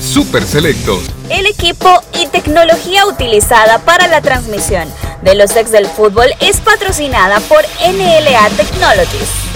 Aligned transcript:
Super 0.00 0.44
Selectos. 0.44 1.04
El 1.28 1.46
equipo 1.46 2.02
y 2.20 2.26
tecnología 2.26 3.06
utilizada 3.06 3.78
para 3.78 4.06
la 4.06 4.20
transmisión 4.20 4.88
de 5.22 5.34
los 5.34 5.54
ex 5.56 5.70
del 5.70 5.86
fútbol 5.86 6.28
es 6.40 6.60
patrocinada 6.60 7.40
por 7.40 7.62
NLA 7.80 8.48
Technologies. 8.56 9.47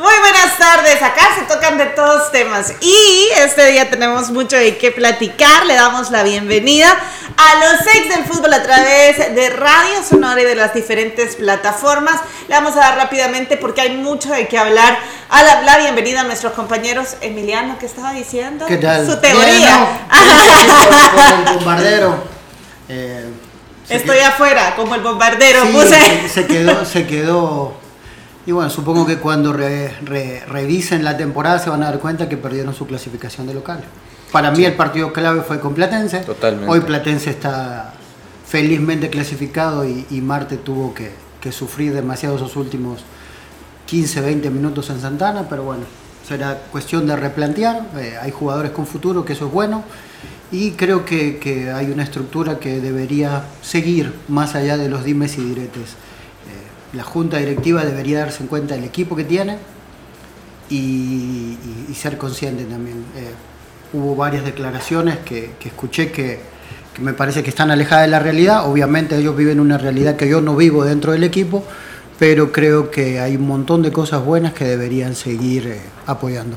Muy 0.00 0.14
buenas 0.20 0.56
tardes, 0.56 1.02
acá 1.02 1.28
se 1.34 1.42
tocan 1.42 1.76
de 1.76 1.84
todos 1.84 2.32
temas 2.32 2.72
y 2.80 3.28
este 3.36 3.66
día 3.66 3.90
tenemos 3.90 4.30
mucho 4.30 4.56
de 4.56 4.78
qué 4.78 4.90
platicar, 4.90 5.66
le 5.66 5.74
damos 5.74 6.10
la 6.10 6.22
bienvenida 6.22 6.88
a 7.36 7.54
los 7.56 7.86
ex 7.94 8.08
del 8.08 8.24
fútbol 8.24 8.50
a 8.54 8.62
través 8.62 9.18
de 9.18 9.50
Radio 9.50 10.02
Sonora 10.02 10.40
y 10.40 10.46
de 10.46 10.54
las 10.54 10.72
diferentes 10.72 11.36
plataformas. 11.36 12.18
Le 12.48 12.54
vamos 12.54 12.76
a 12.76 12.80
dar 12.80 12.96
rápidamente 12.96 13.58
porque 13.58 13.82
hay 13.82 13.98
mucho 13.98 14.30
de 14.30 14.48
qué 14.48 14.56
hablar. 14.56 14.98
A 15.28 15.42
la, 15.42 15.60
la 15.64 15.76
bienvenida 15.76 16.22
a 16.22 16.24
nuestros 16.24 16.54
compañeros. 16.54 17.16
Emiliano, 17.20 17.78
¿qué 17.78 17.84
estaba 17.84 18.12
diciendo? 18.12 18.64
¿Qué 18.64 18.78
tal? 18.78 19.04
Su 19.04 19.20
teoría. 19.20 19.86
el 21.46 21.54
bombardero. 21.56 22.24
Eh, 22.88 23.26
Estoy 23.90 24.20
afuera, 24.20 24.76
como 24.76 24.94
el 24.94 25.02
bombardero. 25.02 25.60
sí, 25.60 25.72
puse. 25.72 26.28
se 26.30 26.46
quedó, 26.46 26.86
se 26.86 27.06
quedó. 27.06 27.79
Y 28.50 28.52
bueno, 28.52 28.68
supongo 28.68 29.06
que 29.06 29.18
cuando 29.18 29.52
re- 29.52 29.94
re- 30.04 30.42
revisen 30.44 31.04
la 31.04 31.16
temporada 31.16 31.60
se 31.60 31.70
van 31.70 31.84
a 31.84 31.86
dar 31.86 32.00
cuenta 32.00 32.28
que 32.28 32.36
perdieron 32.36 32.74
su 32.74 32.84
clasificación 32.84 33.46
de 33.46 33.54
local. 33.54 33.84
Para 34.32 34.50
mí 34.50 34.64
el 34.64 34.74
partido 34.74 35.12
clave 35.12 35.42
fue 35.42 35.60
con 35.60 35.72
Platense. 35.72 36.18
Totalmente. 36.24 36.68
Hoy 36.68 36.80
Platense 36.80 37.30
está 37.30 37.94
felizmente 38.44 39.08
clasificado 39.08 39.86
y, 39.86 40.04
y 40.10 40.20
Marte 40.20 40.56
tuvo 40.56 40.92
que, 40.92 41.12
que 41.40 41.52
sufrir 41.52 41.94
demasiado 41.94 42.34
esos 42.34 42.56
últimos 42.56 43.04
15, 43.86 44.20
20 44.20 44.50
minutos 44.50 44.90
en 44.90 45.00
Santana, 45.00 45.46
pero 45.48 45.62
bueno, 45.62 45.84
será 46.26 46.58
cuestión 46.72 47.06
de 47.06 47.14
replantear. 47.14 47.82
Eh, 47.98 48.16
hay 48.20 48.32
jugadores 48.32 48.72
con 48.72 48.84
futuro, 48.84 49.24
que 49.24 49.34
eso 49.34 49.46
es 49.46 49.52
bueno. 49.52 49.84
Y 50.50 50.72
creo 50.72 51.04
que, 51.04 51.38
que 51.38 51.70
hay 51.70 51.88
una 51.92 52.02
estructura 52.02 52.58
que 52.58 52.80
debería 52.80 53.44
seguir 53.62 54.12
más 54.26 54.56
allá 54.56 54.76
de 54.76 54.88
los 54.88 55.04
dimes 55.04 55.38
y 55.38 55.42
diretes. 55.44 55.90
La 56.92 57.04
junta 57.04 57.38
directiva 57.38 57.84
debería 57.84 58.20
darse 58.20 58.42
en 58.42 58.48
cuenta 58.48 58.74
del 58.74 58.84
equipo 58.84 59.14
que 59.14 59.24
tiene 59.24 59.58
y, 60.68 61.56
ser 61.94 62.16
consciente 62.16 62.64
también. 62.64 63.04
Eh, 63.16 63.30
hubo 63.92 64.16
varias 64.16 64.44
declaraciones 64.44 65.18
que, 65.18 65.50
escuché 65.64 66.10
que, 66.10 66.40
que 66.94 67.02
me 67.02 67.12
parece 67.12 67.42
que 67.42 67.50
están 67.50 67.70
alejadas 67.70 68.06
de 68.06 68.10
la 68.10 68.18
realidad. 68.18 68.68
Obviamente 68.68 69.16
ellos 69.16 69.36
viven 69.36 69.60
una 69.60 69.78
realidad 69.78 70.16
que 70.16 70.28
yo 70.28 70.40
no 70.40 70.56
vivo 70.56 70.84
dentro 70.84 71.12
del 71.12 71.24
equipo, 71.24 71.64
pero 72.18 72.52
creo 72.52 72.90
que 72.90 73.20
hay 73.20 73.36
un 73.36 73.46
montón 73.46 73.82
de 73.82 73.92
cosas 73.92 74.24
buenas 74.24 74.52
que 74.52 74.64
deberían 74.64 75.14
seguir 75.14 75.66
eh, 75.66 75.80
apoyando. 76.06 76.56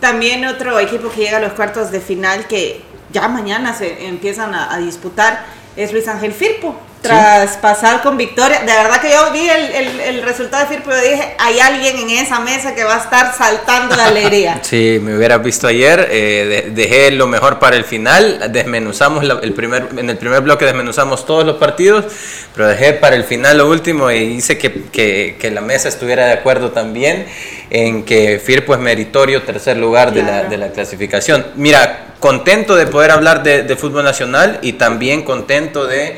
También 0.00 0.44
otro 0.44 0.78
equipo 0.80 1.10
que 1.10 1.22
llega 1.22 1.38
a 1.38 1.40
los 1.40 1.52
cuartos 1.52 1.90
de 1.90 2.00
final 2.00 2.46
que 2.46 2.82
ya 3.12 3.28
mañana 3.28 3.74
se 3.74 4.06
empiezan 4.06 4.54
a, 4.54 4.74
a 4.74 4.78
disputar 4.78 5.44
es 5.76 5.92
Luis 5.92 6.08
Ángel 6.08 6.32
Firpo. 6.32 6.76
Tras 7.08 7.56
pasar 7.58 8.02
con 8.02 8.16
victoria, 8.16 8.60
de 8.60 8.66
verdad 8.72 9.00
que 9.00 9.10
yo 9.10 9.30
vi 9.32 9.48
el, 9.48 9.64
el- 9.74 10.00
el 10.00 10.22
resultado 10.22 10.66
de 10.68 10.74
Firpo 10.74 10.90
y 10.90 11.10
dije, 11.10 11.34
hay 11.38 11.60
alguien 11.60 11.96
en 11.98 12.10
esa 12.10 12.40
mesa 12.40 12.74
que 12.74 12.82
va 12.84 12.96
a 12.96 12.98
estar 12.98 13.34
saltando 13.36 13.94
de 13.94 14.02
alegría. 14.02 14.60
Sí, 14.62 14.98
me 15.02 15.16
hubieras 15.16 15.42
visto 15.42 15.66
ayer, 15.66 16.08
eh, 16.10 16.64
de- 16.66 16.70
dejé 16.70 17.10
lo 17.10 17.26
mejor 17.26 17.58
para 17.58 17.76
el 17.76 17.84
final, 17.84 18.50
desmenuzamos 18.50 19.22
la- 19.24 19.38
el 19.42 19.52
primer, 19.52 19.88
en 19.96 20.08
el 20.08 20.16
primer 20.16 20.40
bloque 20.40 20.64
desmenuzamos 20.64 21.26
todos 21.26 21.44
los 21.44 21.56
partidos, 21.56 22.06
pero 22.54 22.68
dejé 22.68 22.94
para 22.94 23.16
el 23.16 23.24
final 23.24 23.58
lo 23.58 23.68
último 23.68 24.10
y 24.10 24.16
hice 24.16 24.56
que, 24.58 24.72
que- 24.90 25.36
que 25.38 25.50
la 25.50 25.60
mesa 25.60 25.88
estuviera 25.88 26.26
de 26.26 26.32
acuerdo 26.32 26.70
también 26.70 27.26
en 27.70 28.04
que 28.04 28.40
Firpo 28.44 28.72
es 28.74 28.80
meritorio 28.80 29.42
tercer 29.42 29.76
lugar 29.76 30.12
de, 30.12 30.22
la, 30.22 30.44
de 30.44 30.56
la 30.56 30.68
clasificación. 30.68 31.46
Mira, 31.56 32.14
contento 32.20 32.76
de 32.76 32.86
poder 32.86 33.10
hablar 33.10 33.42
de, 33.42 33.62
de 33.62 33.76
fútbol 33.76 34.04
nacional 34.04 34.58
y 34.62 34.74
también 34.74 35.22
contento 35.22 35.86
de 35.86 36.16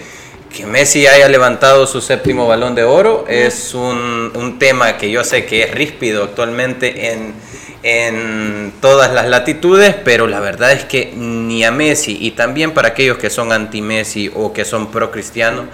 que 0.56 0.65
Messi 0.65 1.06
haya 1.06 1.28
levantado 1.28 1.87
su 1.87 2.00
séptimo 2.00 2.47
balón 2.49 2.75
de 2.75 2.83
oro 2.83 3.27
es 3.28 3.75
un, 3.75 4.33
un 4.34 4.59
tema 4.59 4.97
que 4.97 5.11
yo 5.11 5.22
sé 5.22 5.44
que 5.44 5.65
es 5.65 5.71
ríspido 5.71 6.25
actualmente 6.25 7.12
en, 7.12 7.34
en 7.83 8.72
todas 8.81 9.12
las 9.12 9.28
latitudes, 9.28 9.95
pero 10.03 10.27
la 10.27 10.41
verdad 10.41 10.72
es 10.72 10.84
que 10.84 11.12
ni 11.15 11.62
a 11.62 11.71
Messi 11.71 12.16
y 12.19 12.31
también 12.31 12.72
para 12.72 12.89
aquellos 12.89 13.19
que 13.19 13.28
son 13.28 13.53
anti-Messi 13.53 14.31
o 14.34 14.55
que 14.55 14.65
son 14.65 14.91
pro-cristiano, 14.91 15.66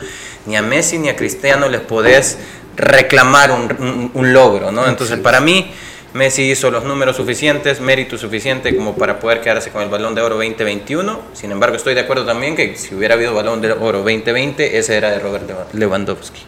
ni 0.47 0.57
a 0.57 0.63
Messi 0.63 0.99
ni 0.99 1.09
a 1.09 1.15
Cristiano 1.17 1.69
les 1.69 1.81
podés 1.81 2.39
reclamar 2.77 3.53
un, 3.53 3.63
un- 3.79 4.11
un 4.15 4.33
logro, 4.33 4.73
¿no? 4.73 4.89
Entonces 4.89 5.19
para 5.21 5.41
mí 5.41 5.73
Messi 6.15 6.51
hizo 6.51 6.71
los 6.71 6.85
números 6.85 7.17
suficientes, 7.17 7.81
mérito 7.81 8.19
suficiente 8.19 8.77
como 8.77 8.95
para 8.95 9.19
poder 9.19 9.41
quedarse 9.41 9.71
con 9.71 9.83
el 9.83 9.89
balón 9.89 10.15
de 10.15 10.21
oro 10.21 10.37
2021. 10.37 11.21
Sin 11.33 11.53
embargo, 11.53 11.77
estoy 11.77 11.95
de 11.95 12.01
acuerdo 12.01 12.27
también 12.27 12.55
que 12.55 12.77
si 12.77 12.95
hubiera 12.95 13.15
habido 13.15 13.35
balón 13.35 13.63
de 13.63 13.73
oro 13.73 13.99
2020, 14.01 14.77
ese 14.79 14.97
era 14.97 15.11
de 15.11 15.19
Robert 15.21 15.51
Lewandowski. 15.73 16.43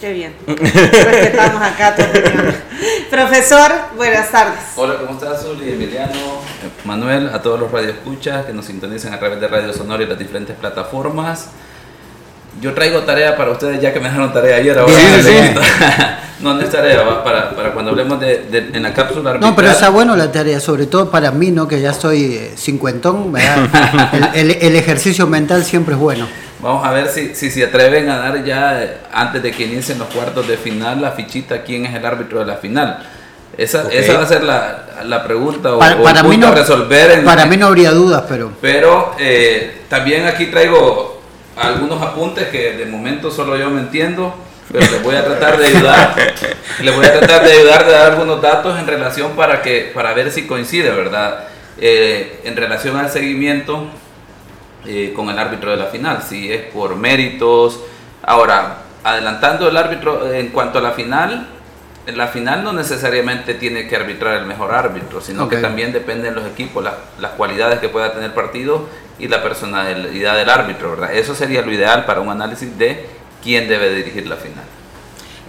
Qué 0.00 0.12
bien. 0.12 0.34
Respetamos 0.46 1.62
acá 1.62 1.94
opinión. 1.96 2.54
Profesor, 3.08 3.72
buenas 3.96 4.30
tardes. 4.32 4.60
Hola, 4.74 4.96
¿cómo 4.98 5.12
estás, 5.12 5.42
Zuli, 5.42 5.72
Emiliano, 5.72 6.42
Manuel, 6.84 7.28
a 7.28 7.40
todos 7.40 7.58
los 7.60 7.70
radioescuchas 7.70 8.46
que 8.46 8.52
nos 8.52 8.64
sintonizan 8.64 9.14
a 9.14 9.18
través 9.20 9.40
de 9.40 9.46
Radio 9.46 9.72
Sonora 9.72 10.02
y 10.02 10.06
las 10.06 10.18
diferentes 10.18 10.56
plataformas? 10.56 11.50
Yo 12.60 12.72
traigo 12.74 13.00
tarea 13.00 13.36
para 13.36 13.50
ustedes, 13.52 13.80
ya 13.80 13.92
que 13.92 14.00
me 14.00 14.08
dejaron 14.08 14.32
tarea 14.32 14.56
ayer. 14.56 14.78
Ahora 14.78 14.92
Bien, 14.92 15.48
quito. 15.48 15.60
no, 16.40 16.54
no 16.54 16.60
es 16.60 16.70
tarea, 16.70 17.02
va, 17.02 17.22
para, 17.22 17.50
para 17.54 17.72
cuando 17.72 17.90
hablemos 17.92 18.18
de, 18.20 18.38
de- 18.50 18.76
en 18.76 18.82
la 18.82 18.92
cápsula 18.92 19.34
No, 19.34 19.54
pero 19.54 19.70
está 19.70 19.90
bueno 19.90 20.16
la 20.16 20.32
tarea, 20.32 20.58
sobre 20.60 20.86
todo 20.86 21.10
para 21.10 21.30
mí, 21.30 21.50
¿no? 21.50 21.68
que 21.68 21.80
ya 21.80 21.90
estoy 21.90 22.22
eh, 22.34 22.52
cincuentón, 22.56 23.32
¿verdad? 23.32 24.30
el, 24.34 24.50
el- 24.50 24.58
el 24.62 24.76
ejercicio 24.76 25.26
mental 25.26 25.64
siempre 25.64 25.94
es 25.94 26.00
bueno. 26.00 26.26
Vamos 26.60 26.84
a 26.84 26.90
ver 26.90 27.08
si, 27.08 27.34
si 27.36 27.50
se 27.52 27.62
atreven 27.64 28.08
a 28.10 28.18
dar 28.18 28.44
ya, 28.44 28.82
eh, 28.82 28.96
antes 29.12 29.40
de 29.42 29.52
que 29.52 29.64
inicien 29.64 29.98
los 30.00 30.08
cuartos 30.08 30.48
de 30.48 30.56
final, 30.56 31.00
la 31.00 31.12
fichita 31.12 31.62
quién 31.62 31.86
es 31.86 31.94
el 31.94 32.04
árbitro 32.04 32.40
de 32.40 32.46
la 32.46 32.56
final. 32.56 33.06
Esa, 33.56 33.88
esa 33.92 34.14
va 34.14 34.22
a 34.22 34.26
ser 34.26 34.42
la, 34.44 34.84
la 35.04 35.22
pregunta 35.24 35.74
o, 35.74 35.78
Para, 35.78 35.94
o 35.94 35.98
el 35.98 36.02
para 36.04 36.22
mí 36.22 36.30
punto 36.30 36.46
no, 36.46 36.52
a 36.52 36.56
resolver. 36.56 37.10
en- 37.12 37.24
para 37.24 37.46
mí 37.46 37.56
no 37.56 37.66
habría 37.66 37.92
dudas, 37.92 38.24
pero 38.28 38.52
Pero 38.60 39.12
eh, 39.18 39.82
también 39.88 40.26
aquí 40.26 40.46
traigo 40.46 41.17
algunos 41.60 42.00
apuntes 42.02 42.48
que 42.48 42.72
de 42.72 42.86
momento 42.86 43.30
solo 43.30 43.56
yo 43.56 43.70
me 43.70 43.80
entiendo, 43.80 44.34
pero 44.70 44.90
les 44.90 45.02
voy 45.02 45.16
a 45.16 45.24
tratar 45.24 45.58
de 45.58 45.66
ayudar. 45.66 46.14
les 46.82 46.94
voy 46.94 47.04
a 47.04 47.18
tratar 47.18 47.44
de 47.44 47.52
ayudar 47.52 47.86
de 47.86 47.92
dar 47.92 48.12
algunos 48.12 48.40
datos 48.40 48.78
en 48.78 48.86
relación 48.86 49.32
para 49.32 49.62
que 49.62 49.90
para 49.94 50.14
ver 50.14 50.30
si 50.30 50.46
coincide, 50.46 50.90
¿verdad? 50.90 51.44
Eh, 51.80 52.40
en 52.44 52.56
relación 52.56 52.96
al 52.96 53.10
seguimiento 53.10 53.86
eh, 54.86 55.12
con 55.14 55.28
el 55.30 55.38
árbitro 55.38 55.70
de 55.70 55.76
la 55.76 55.86
final, 55.86 56.22
si 56.22 56.52
es 56.52 56.62
por 56.62 56.96
méritos. 56.96 57.80
Ahora, 58.22 58.78
adelantando 59.04 59.68
el 59.68 59.76
árbitro 59.76 60.32
en 60.32 60.48
cuanto 60.48 60.78
a 60.78 60.82
la 60.82 60.92
final, 60.92 61.48
en 62.08 62.16
la 62.16 62.28
final 62.28 62.64
no 62.64 62.72
necesariamente 62.72 63.52
tiene 63.52 63.86
que 63.86 63.94
arbitrar 63.94 64.38
el 64.38 64.46
mejor 64.46 64.74
árbitro, 64.74 65.20
sino 65.20 65.46
que 65.46 65.58
también 65.58 65.92
dependen 65.92 66.34
los 66.34 66.46
equipos, 66.46 66.82
las, 66.82 66.94
las 67.18 67.32
cualidades 67.32 67.80
que 67.80 67.90
pueda 67.90 68.12
tener 68.12 68.30
el 68.30 68.32
partido 68.32 68.88
y 69.18 69.28
la 69.28 69.42
personalidad 69.42 70.36
del 70.36 70.48
árbitro, 70.48 70.92
¿verdad? 70.92 71.12
Eso 71.12 71.34
sería 71.34 71.60
lo 71.60 71.70
ideal 71.70 72.06
para 72.06 72.20
un 72.20 72.30
análisis 72.30 72.78
de 72.78 73.06
quién 73.42 73.68
debe 73.68 73.92
dirigir 73.92 74.26
la 74.26 74.36
final. 74.36 74.64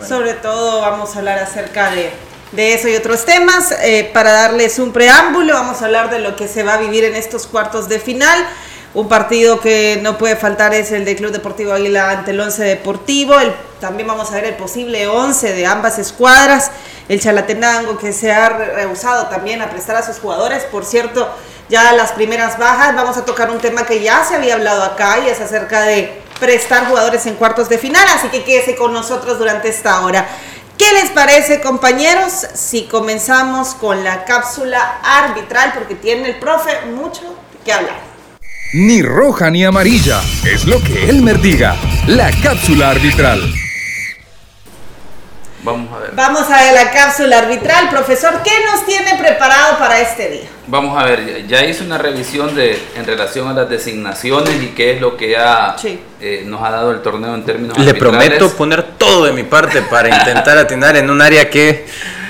Sobre 0.05 0.33
todo 0.33 0.81
vamos 0.81 1.15
a 1.15 1.19
hablar 1.19 1.39
acerca 1.39 1.91
de, 1.91 2.11
de 2.51 2.73
eso 2.73 2.89
y 2.89 2.95
otros 2.95 3.25
temas. 3.25 3.73
Eh, 3.81 4.09
para 4.13 4.33
darles 4.33 4.79
un 4.79 4.91
preámbulo, 4.91 5.53
vamos 5.53 5.81
a 5.81 5.85
hablar 5.85 6.09
de 6.09 6.19
lo 6.19 6.35
que 6.35 6.49
se 6.49 6.63
va 6.63 6.73
a 6.73 6.77
vivir 6.77 7.05
en 7.05 7.15
estos 7.15 7.47
cuartos 7.47 7.87
de 7.87 7.99
final. 7.99 8.37
Un 8.95 9.07
partido 9.07 9.59
que 9.59 9.99
no 10.01 10.17
puede 10.17 10.35
faltar 10.35 10.73
es 10.73 10.91
el 10.91 11.05
de 11.05 11.15
Club 11.15 11.31
Deportivo 11.31 11.73
Águila 11.73 12.09
ante 12.09 12.31
el 12.31 12.39
Once 12.39 12.63
Deportivo. 12.63 13.35
También 13.79 14.07
vamos 14.07 14.31
a 14.31 14.35
ver 14.35 14.45
el 14.45 14.55
posible 14.55 15.07
11 15.07 15.53
de 15.53 15.65
ambas 15.67 15.99
escuadras. 15.99 16.71
El 17.07 17.21
Chalatenango 17.21 17.97
que 17.99 18.11
se 18.13 18.31
ha 18.31 18.49
re- 18.49 18.73
rehusado 18.73 19.27
también 19.27 19.61
a 19.61 19.69
prestar 19.69 19.95
a 19.95 20.01
sus 20.03 20.17
jugadores. 20.17 20.63
Por 20.63 20.85
cierto, 20.85 21.29
ya 21.69 21.93
las 21.93 22.13
primeras 22.13 22.57
bajas. 22.57 22.95
Vamos 22.95 23.15
a 23.17 23.25
tocar 23.25 23.51
un 23.51 23.59
tema 23.59 23.85
que 23.85 24.01
ya 24.01 24.23
se 24.23 24.35
había 24.35 24.55
hablado 24.55 24.81
acá 24.83 25.19
y 25.23 25.29
es 25.29 25.39
acerca 25.39 25.81
de 25.83 26.23
prestar 26.39 26.87
jugadores 26.87 27.27
en 27.27 27.35
cuartos 27.35 27.69
de 27.69 27.77
final. 27.77 28.07
Así 28.15 28.29
que 28.29 28.43
quédese 28.43 28.75
con 28.75 28.91
nosotros 28.91 29.37
durante 29.37 29.69
esta 29.69 30.01
hora. 30.01 30.27
¿Qué 30.79 30.91
les 30.93 31.11
parece, 31.11 31.61
compañeros, 31.61 32.33
si 32.55 32.87
comenzamos 32.87 33.75
con 33.75 34.03
la 34.03 34.25
cápsula 34.25 34.99
arbitral? 35.03 35.73
Porque 35.75 35.93
tiene 35.93 36.27
el 36.29 36.39
profe 36.39 36.71
mucho 36.87 37.21
que 37.63 37.71
hablar. 37.71 38.08
Ni 38.73 39.01
roja 39.01 39.49
ni 39.49 39.65
amarilla. 39.65 40.21
Es 40.45 40.65
lo 40.65 40.81
que 40.81 41.09
Elmer 41.09 41.39
diga. 41.41 41.75
La 42.07 42.29
cápsula 42.43 42.91
arbitral. 42.91 43.41
Vamos 45.63 45.91
a 45.91 45.99
ver. 45.99 46.11
Vamos 46.13 46.49
a 46.49 46.71
la 46.71 46.91
cápsula 46.91 47.39
arbitral. 47.39 47.89
Profesor, 47.89 48.41
¿qué 48.43 48.51
nos 48.71 48.85
tiene 48.85 49.15
preparado 49.19 49.77
para 49.79 49.99
este 49.99 50.29
día? 50.29 50.49
Vamos 50.67 51.01
a 51.01 51.03
ver, 51.05 51.47
ya 51.47 51.65
hice 51.65 51.83
una 51.83 51.97
revisión 51.97 52.53
de 52.55 52.79
en 52.95 53.05
relación 53.05 53.47
a 53.49 53.53
las 53.53 53.69
designaciones 53.69 54.61
y 54.61 54.67
qué 54.67 54.93
es 54.93 55.01
lo 55.01 55.17
que 55.17 55.35
Sí. 55.81 55.99
eh, 56.21 56.43
nos 56.45 56.61
ha 56.63 56.69
dado 56.69 56.91
el 56.91 57.01
torneo 57.01 57.33
en 57.33 57.43
términos 57.43 57.75
Le 57.77 57.89
arbitrales. 57.89 58.19
prometo 58.19 58.55
poner 58.55 58.83
todo 58.99 59.25
de 59.25 59.33
mi 59.33 59.43
parte 59.43 59.81
para 59.81 60.09
intentar 60.09 60.57
atinar 60.59 60.95
en 60.95 61.09
un 61.09 61.21
área 61.23 61.49
que 61.49 61.87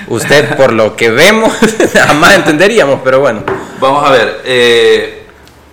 usted, 0.08 0.56
por 0.56 0.72
lo 0.72 0.96
que 0.96 1.10
vemos, 1.10 1.52
jamás 1.92 2.34
entenderíamos, 2.34 3.00
pero 3.04 3.20
bueno. 3.20 3.44
Vamos 3.78 4.08
a 4.08 4.10
ver, 4.10 4.40
eh, 4.44 5.19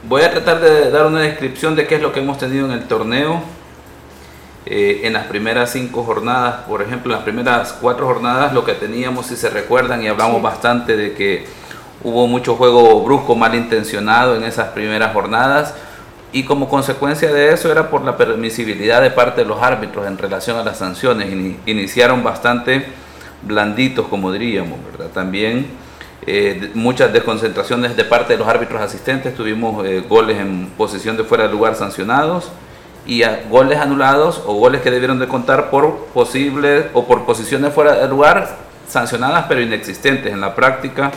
voy 0.07 0.21
a 0.23 0.31
tratar 0.31 0.59
de 0.61 0.89
dar 0.91 1.05
una 1.05 1.21
descripción 1.21 1.75
de 1.75 1.85
qué 1.85 1.95
es 1.95 2.01
lo 2.01 2.11
que 2.11 2.19
hemos 2.19 2.37
tenido 2.37 2.65
en 2.65 2.71
el 2.71 2.87
torneo. 2.87 3.41
Eh, 4.69 5.07
en 5.07 5.13
las 5.13 5.27
primeras 5.27 5.71
cinco 5.71 6.03
jornadas, 6.03 6.65
por 6.67 6.81
ejemplo, 6.81 7.13
en 7.13 7.15
las 7.15 7.23
primeras 7.23 7.71
cuatro 7.71 8.05
jornadas, 8.05 8.51
lo 8.51 8.65
que 8.65 8.73
teníamos, 8.73 9.27
si 9.27 9.37
se 9.37 9.49
recuerdan, 9.49 10.03
y 10.03 10.09
hablamos 10.09 10.41
bastante 10.41 10.97
de 10.97 11.13
que 11.13 11.45
hubo 12.03 12.27
mucho 12.27 12.57
juego 12.57 13.01
brusco, 13.01 13.33
malintencionado 13.33 14.35
en 14.35 14.43
esas 14.43 14.69
primeras 14.69 15.13
jornadas, 15.13 15.73
y 16.33 16.43
como 16.43 16.67
consecuencia 16.67 17.31
de 17.31 17.53
eso 17.53 17.71
era 17.71 17.89
por 17.89 18.03
la 18.03 18.17
permisibilidad 18.17 19.01
de 19.01 19.09
parte 19.09 19.43
de 19.43 19.47
los 19.47 19.61
árbitros 19.61 20.05
en 20.05 20.17
relación 20.17 20.57
a 20.57 20.63
las 20.63 20.79
sanciones. 20.79 21.29
Ini- 21.29 21.55
iniciaron 21.65 22.21
bastante 22.21 22.87
blanditos, 23.43 24.07
como 24.09 24.33
diríamos, 24.33 24.79
¿verdad? 24.91 25.11
También 25.13 25.67
eh, 26.29 26.71
muchas 26.73 27.13
desconcentraciones 27.13 27.95
de 27.95 28.03
parte 28.03 28.33
de 28.33 28.39
los 28.39 28.49
árbitros 28.49 28.81
asistentes, 28.81 29.33
tuvimos 29.33 29.85
eh, 29.85 30.03
goles 30.09 30.37
en 30.37 30.67
posición 30.77 31.15
de 31.15 31.23
fuera 31.23 31.45
de 31.45 31.53
lugar 31.53 31.75
sancionados 31.75 32.51
y 33.05 33.23
goles 33.49 33.79
anulados 33.79 34.43
o 34.45 34.55
goles 34.55 34.81
que 34.81 34.91
debieron 34.91 35.19
de 35.19 35.29
contar 35.29 35.69
por 35.69 36.07
posibles 36.07 36.87
o 36.91 37.05
por 37.05 37.25
posiciones 37.25 37.73
fuera 37.73 37.95
de 37.95 38.09
lugar 38.09 38.57
sancionadas 38.89 39.45
pero 39.47 39.61
inexistentes 39.61 40.33
en 40.33 40.41
la 40.41 40.53
práctica. 40.53 41.13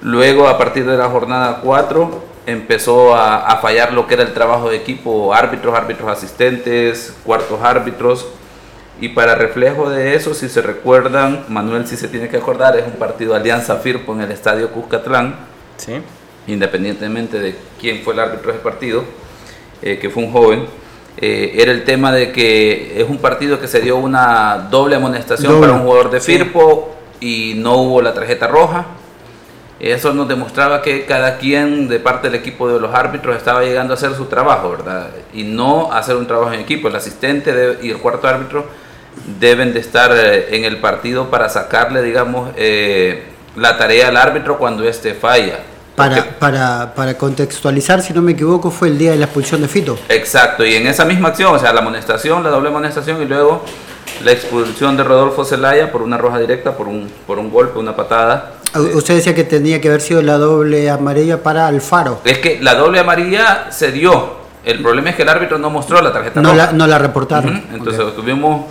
Luego, 0.00 0.48
a 0.48 0.58
partir 0.58 0.84
de 0.84 0.96
la 0.96 1.08
jornada 1.08 1.60
4, 1.62 2.24
empezó 2.46 3.14
a, 3.14 3.46
a 3.46 3.58
fallar 3.58 3.92
lo 3.92 4.08
que 4.08 4.14
era 4.14 4.24
el 4.24 4.34
trabajo 4.34 4.70
de 4.70 4.76
equipo, 4.76 5.32
árbitros, 5.32 5.72
árbitros 5.72 6.10
asistentes, 6.10 7.16
cuartos 7.24 7.62
árbitros. 7.62 8.26
Y 9.00 9.08
para 9.10 9.34
reflejo 9.34 9.88
de 9.88 10.14
eso, 10.14 10.34
si 10.34 10.48
se 10.48 10.60
recuerdan, 10.60 11.44
Manuel 11.48 11.86
si 11.86 11.96
se 11.96 12.08
tiene 12.08 12.28
que 12.28 12.36
acordar, 12.36 12.76
es 12.76 12.84
un 12.86 12.92
partido 12.92 13.34
Alianza 13.34 13.76
Firpo 13.76 14.12
en 14.12 14.20
el 14.20 14.30
Estadio 14.30 14.70
Cuscatlán, 14.70 15.36
Sí. 15.78 15.94
independientemente 16.46 17.38
de 17.40 17.54
quién 17.80 18.02
fue 18.02 18.12
el 18.14 18.20
árbitro 18.20 18.48
de 18.52 18.58
ese 18.58 18.62
partido, 18.64 19.04
eh, 19.82 19.98
que 19.98 20.10
fue 20.10 20.22
un 20.24 20.32
joven. 20.32 20.66
eh, 21.22 21.60
era 21.60 21.72
el 21.72 21.84
tema 21.84 22.12
de 22.12 22.30
que 22.32 22.98
es 23.00 23.06
un 23.08 23.18
partido 23.18 23.60
que 23.60 23.66
se 23.68 23.80
dio 23.80 23.96
una 23.96 24.68
doble 24.70 24.96
amonestación 24.96 25.52
Doble, 25.52 25.66
para 25.66 25.78
un 25.80 25.86
jugador 25.86 26.10
de 26.10 26.20
sí. 26.20 26.32
Firpo 26.38 26.94
y 27.20 27.54
no 27.58 27.74
hubo 27.76 28.00
la 28.00 28.14
tarjeta 28.14 28.46
roja. 28.46 28.86
Eso 29.80 30.14
nos 30.14 30.28
demostraba 30.28 30.80
que 30.82 31.04
cada 31.06 31.36
quien 31.36 31.88
de 31.88 31.98
parte 32.00 32.30
del 32.30 32.38
equipo 32.38 32.68
de 32.72 32.78
los 32.80 32.94
árbitros 32.94 33.36
estaba 33.36 33.62
llegando 33.62 33.92
a 33.92 33.96
hacer 33.96 34.14
su 34.14 34.26
trabajo, 34.26 34.70
¿verdad? 34.70 35.08
Y 35.34 35.42
no 35.42 35.92
hacer 35.92 36.16
un 36.16 36.26
trabajo 36.26 36.52
en 36.52 36.60
equipo. 36.60 36.88
El 36.88 36.96
asistente 36.96 37.78
y 37.82 37.90
el 37.90 37.98
cuarto 37.98 38.26
árbitro 38.28 38.66
deben 39.38 39.72
de 39.72 39.80
estar 39.80 40.10
eh, 40.14 40.56
en 40.56 40.64
el 40.64 40.78
partido 40.78 41.30
para 41.30 41.48
sacarle, 41.48 42.02
digamos, 42.02 42.50
eh, 42.56 43.24
la 43.56 43.76
tarea 43.78 44.08
al 44.08 44.16
árbitro 44.16 44.58
cuando 44.58 44.84
éste 44.84 45.14
falla. 45.14 45.60
Para, 45.96 46.24
para, 46.38 46.94
para 46.94 47.14
contextualizar, 47.18 48.00
si 48.00 48.14
no 48.14 48.22
me 48.22 48.32
equivoco, 48.32 48.70
fue 48.70 48.88
el 48.88 48.96
día 48.96 49.10
de 49.10 49.18
la 49.18 49.26
expulsión 49.26 49.60
de 49.60 49.68
Fito. 49.68 49.98
Exacto, 50.08 50.64
y 50.64 50.74
en 50.74 50.86
esa 50.86 51.04
misma 51.04 51.28
acción, 51.28 51.54
o 51.54 51.58
sea, 51.58 51.72
la 51.74 51.80
amonestación, 51.80 52.42
la 52.42 52.48
doble 52.48 52.68
amonestación 52.70 53.20
y 53.20 53.26
luego 53.26 53.62
la 54.24 54.32
expulsión 54.32 54.96
de 54.96 55.04
Rodolfo 55.04 55.44
Zelaya 55.44 55.92
por 55.92 56.00
una 56.00 56.16
roja 56.16 56.38
directa, 56.38 56.72
por 56.76 56.88
un, 56.88 57.10
por 57.26 57.38
un 57.38 57.50
golpe, 57.50 57.78
una 57.78 57.94
patada. 57.94 58.52
U- 58.74 58.96
Usted 58.98 59.16
decía 59.16 59.34
que 59.34 59.44
tenía 59.44 59.80
que 59.80 59.88
haber 59.88 60.00
sido 60.00 60.22
la 60.22 60.38
doble 60.38 60.88
amarilla 60.88 61.42
para 61.42 61.66
Alfaro. 61.66 62.20
Es 62.24 62.38
que 62.38 62.58
la 62.62 62.74
doble 62.76 62.98
amarilla 63.00 63.66
se 63.70 63.92
dio. 63.92 64.40
El 64.64 64.80
problema 64.82 65.10
es 65.10 65.16
que 65.16 65.22
el 65.22 65.28
árbitro 65.28 65.58
no 65.58 65.68
mostró 65.70 66.00
la 66.00 66.12
tarjeta 66.12 66.40
No 66.40 66.52
roja. 66.52 66.66
la, 66.66 66.72
no 66.72 66.86
la 66.86 66.98
reportaron. 66.98 67.62
Entonces 67.74 68.02
tuvimos 68.16 68.66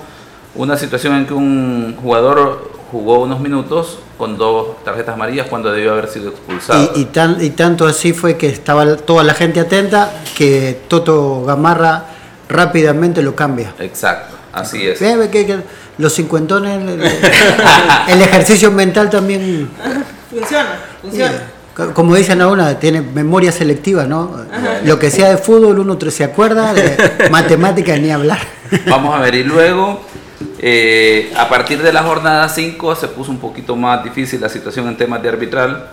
una 0.56 0.78
situación 0.78 1.16
en 1.16 1.26
que 1.26 1.34
un 1.34 1.96
jugador 2.02 2.72
jugó 2.92 3.20
unos 3.20 3.40
minutos 3.40 4.00
con 4.18 4.38
dos 4.38 4.84
tarjetas 4.84 5.14
amarillas 5.14 5.48
cuando 5.48 5.72
debió 5.72 5.92
haber 5.94 6.08
sido 6.08 6.30
expulsado. 6.30 6.92
Y, 6.96 7.02
y, 7.02 7.06
tan, 7.06 7.38
y 7.44 7.52
tanto 7.52 7.86
así 7.86 8.14
fue 8.14 8.36
que 8.36 8.48
estaba 8.48 8.96
toda 8.98 9.24
la 9.24 9.34
gente 9.34 9.60
atenta 9.60 10.12
que 10.36 10.82
Toto 10.88 11.44
Gamarra 11.46 12.06
rápidamente 12.50 13.22
lo 13.22 13.36
cambia. 13.36 13.74
Exacto, 13.80 14.36
así 14.52 14.86
es. 14.88 15.00
Ve, 15.00 15.16
ve 15.16 15.30
que, 15.30 15.46
que 15.46 15.58
los 16.00 16.14
cincuentones, 16.14 16.82
el, 16.82 16.90
el- 16.90 17.02
el 18.08 18.22
ejercicio 18.22 18.72
mental 18.72 19.10
también, 19.10 19.70
Funciona, 20.32 20.70
funciona. 21.02 21.42
co- 21.76 21.94
como 21.94 22.16
dicen 22.16 22.42
ahora, 22.42 22.80
tiene 22.80 23.02
memoria 23.02 23.52
selectiva, 23.52 24.06
¿no? 24.06 24.36
Lo 24.84 24.98
que 24.98 25.12
sea 25.12 25.30
de 25.30 25.38
fútbol 25.38 25.80
uno 25.80 25.98
se 26.10 26.24
acuerda, 26.24 26.74
de 26.74 27.30
matemática 27.32 27.96
ni 27.98 28.10
hablar. 28.12 28.40
Vamos 28.88 29.16
a 29.16 29.20
ver, 29.22 29.36
y 29.36 29.44
luego, 29.44 30.02
eh, 30.62 31.32
a 31.38 31.48
partir 31.48 31.82
de 31.82 31.94
la 31.94 32.04
jornada 32.04 32.50
5 32.50 32.96
se 32.96 33.08
puso 33.08 33.32
un 33.32 33.40
poquito 33.40 33.78
más 33.78 34.04
difícil 34.04 34.42
la 34.42 34.50
situación 34.50 34.90
en 34.90 34.98
temas 34.98 35.24
de 35.24 35.30
arbitral. 35.30 35.92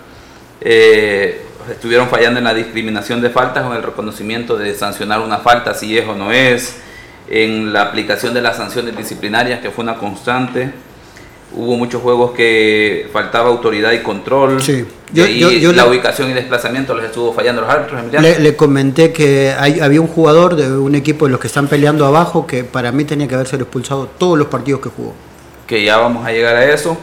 Eh, 0.60 1.42
estuvieron 1.70 2.08
fallando 2.08 2.38
en 2.38 2.44
la 2.44 2.54
discriminación 2.54 3.20
de 3.20 3.30
faltas 3.30 3.64
con 3.64 3.76
el 3.76 3.82
reconocimiento 3.82 4.56
de 4.56 4.74
sancionar 4.74 5.20
una 5.20 5.38
falta 5.38 5.72
si 5.74 5.96
es 5.96 6.06
o 6.08 6.14
no 6.14 6.32
es, 6.32 6.80
en 7.28 7.72
la 7.72 7.82
aplicación 7.82 8.34
de 8.34 8.42
las 8.42 8.56
sanciones 8.56 8.96
disciplinarias 8.96 9.60
que 9.60 9.70
fue 9.70 9.84
una 9.84 9.96
constante. 9.96 10.72
Hubo 11.54 11.76
muchos 11.76 12.02
juegos 12.02 12.32
que 12.32 13.08
faltaba 13.12 13.48
autoridad 13.48 13.92
y 13.92 14.00
control. 14.02 14.60
Sí. 14.62 14.84
Y 15.14 15.38
Yo- 15.38 15.50
yo 15.50 15.72
la 15.72 15.84
le- 15.84 15.90
ubicación 15.90 16.28
y 16.30 16.34
desplazamiento 16.34 16.92
los 16.94 17.04
estuvo 17.04 17.32
fallando 17.32 17.62
los 17.62 17.70
árbitros. 17.70 18.00
Le, 18.20 18.38
le 18.40 18.56
comenté 18.56 19.12
que 19.12 19.54
hay- 19.58 19.80
había 19.80 20.00
un 20.00 20.08
jugador 20.08 20.56
de 20.56 20.70
un 20.76 20.94
equipo 20.96 21.26
de 21.26 21.30
los 21.30 21.40
que 21.40 21.46
están 21.46 21.68
peleando 21.68 22.04
abajo 22.04 22.46
que 22.46 22.64
para 22.64 22.90
mí 22.92 23.04
tenía 23.04 23.28
que 23.28 23.36
haber 23.36 23.46
sido 23.46 23.62
expulsado 23.62 24.06
todos 24.18 24.36
los 24.36 24.48
partidos 24.48 24.80
que 24.80 24.88
jugó. 24.90 25.14
que 25.66 25.82
ya 25.82 25.96
vamos 25.96 26.24
a 26.26 26.30
llegar 26.32 26.54
a 26.56 26.64
eso. 26.72 26.96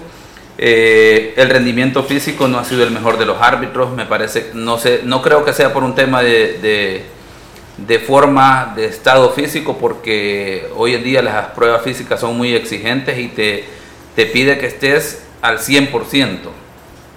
Eh, 0.58 1.34
el 1.36 1.50
rendimiento 1.50 2.04
físico 2.04 2.48
no 2.48 2.60
ha 2.60 2.64
sido 2.66 2.84
el 2.84 2.92
mejor 2.92 3.18
de 3.18 3.26
los 3.26 3.42
árbitros, 3.42 3.92
me 3.92 4.06
parece, 4.06 4.52
no 4.54 4.78
sé, 4.78 5.02
no 5.04 5.22
creo 5.22 5.44
que 5.44 5.52
sea 5.52 5.74
por 5.74 5.84
un 5.84 5.96
tema 5.96 6.22
de, 6.22 6.60
de, 6.62 7.04
de 7.86 8.00
forma, 8.00 8.72
de 8.76 8.86
estado 8.86 9.32
físico, 9.32 9.78
porque 9.78 10.68
hoy 10.78 10.94
en 10.94 11.04
día 11.04 11.22
las 11.22 11.48
pruebas 11.48 11.82
físicas 11.82 12.20
son 12.22 12.38
muy 12.38 12.54
exigentes 12.54 13.18
y 13.18 13.28
te, 13.30 13.66
te 14.16 14.26
pide 14.26 14.58
que 14.58 14.68
estés 14.68 15.24
al 15.42 15.60
100%. 15.60 16.38